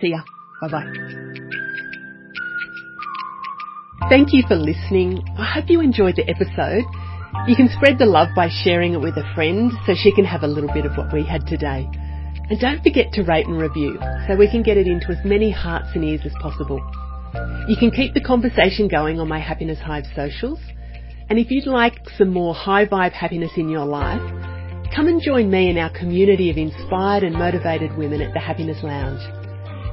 See 0.00 0.08
ya. 0.08 0.22
Bye 0.62 0.68
bye. 0.68 1.30
Thank 4.08 4.32
you 4.32 4.42
for 4.48 4.56
listening. 4.56 5.22
I 5.36 5.44
hope 5.44 5.68
you 5.68 5.80
enjoyed 5.82 6.16
the 6.16 6.28
episode. 6.28 6.84
You 7.46 7.54
can 7.54 7.68
spread 7.76 7.98
the 7.98 8.06
love 8.06 8.28
by 8.34 8.48
sharing 8.64 8.94
it 8.94 9.00
with 9.00 9.16
a 9.16 9.34
friend 9.34 9.70
so 9.86 9.92
she 9.94 10.12
can 10.12 10.24
have 10.24 10.42
a 10.42 10.46
little 10.46 10.72
bit 10.72 10.86
of 10.86 10.96
what 10.96 11.12
we 11.12 11.24
had 11.24 11.46
today. 11.46 11.86
And 12.48 12.58
don't 12.58 12.82
forget 12.82 13.12
to 13.12 13.22
rate 13.22 13.46
and 13.46 13.60
review 13.60 13.98
so 14.26 14.34
we 14.34 14.50
can 14.50 14.62
get 14.62 14.78
it 14.78 14.86
into 14.86 15.08
as 15.08 15.22
many 15.24 15.50
hearts 15.50 15.88
and 15.94 16.02
ears 16.04 16.22
as 16.24 16.32
possible. 16.40 16.80
You 17.68 17.76
can 17.78 17.90
keep 17.90 18.14
the 18.14 18.20
conversation 18.20 18.88
going 18.88 19.20
on 19.20 19.28
my 19.28 19.38
Happiness 19.38 19.78
Hive 19.78 20.06
socials. 20.16 20.58
And 21.28 21.38
if 21.38 21.50
you'd 21.50 21.66
like 21.66 21.98
some 22.16 22.32
more 22.32 22.54
high 22.54 22.86
vibe 22.86 23.12
happiness 23.12 23.52
in 23.56 23.68
your 23.68 23.84
life, 23.84 24.49
come 24.94 25.06
and 25.06 25.22
join 25.22 25.50
me 25.50 25.70
in 25.70 25.78
our 25.78 25.90
community 25.90 26.50
of 26.50 26.56
inspired 26.56 27.22
and 27.22 27.34
motivated 27.34 27.96
women 27.96 28.20
at 28.20 28.34
the 28.34 28.40
Happiness 28.40 28.78
Lounge. 28.82 29.20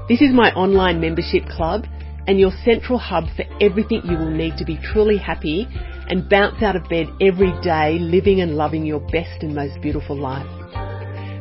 This 0.09 0.21
is 0.21 0.33
my 0.33 0.51
online 0.53 0.99
membership 0.99 1.45
club 1.49 1.85
and 2.27 2.39
your 2.39 2.51
central 2.65 2.97
hub 2.97 3.25
for 3.35 3.45
everything 3.61 4.01
you 4.05 4.17
will 4.17 4.31
need 4.31 4.57
to 4.57 4.65
be 4.65 4.79
truly 4.91 5.17
happy 5.17 5.67
and 6.09 6.29
bounce 6.29 6.63
out 6.63 6.75
of 6.75 6.89
bed 6.89 7.07
every 7.21 7.53
day 7.61 7.97
living 7.99 8.41
and 8.41 8.55
loving 8.55 8.85
your 8.85 8.99
best 8.99 9.43
and 9.43 9.53
most 9.53 9.79
beautiful 9.81 10.17
life. 10.17 10.47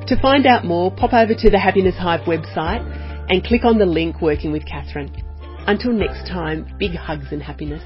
To 0.08 0.20
find 0.20 0.46
out 0.46 0.64
more, 0.64 0.94
pop 0.94 1.12
over 1.12 1.34
to 1.34 1.50
the 1.50 1.58
Happiness 1.58 1.96
Hive 1.96 2.20
website 2.26 2.84
and 3.28 3.42
click 3.42 3.64
on 3.64 3.78
the 3.78 3.86
link 3.86 4.20
Working 4.20 4.52
with 4.52 4.66
Catherine. 4.66 5.10
Until 5.66 5.92
next 5.92 6.28
time, 6.28 6.72
big 6.78 6.94
hugs 6.94 7.26
and 7.32 7.42
happiness. 7.42 7.82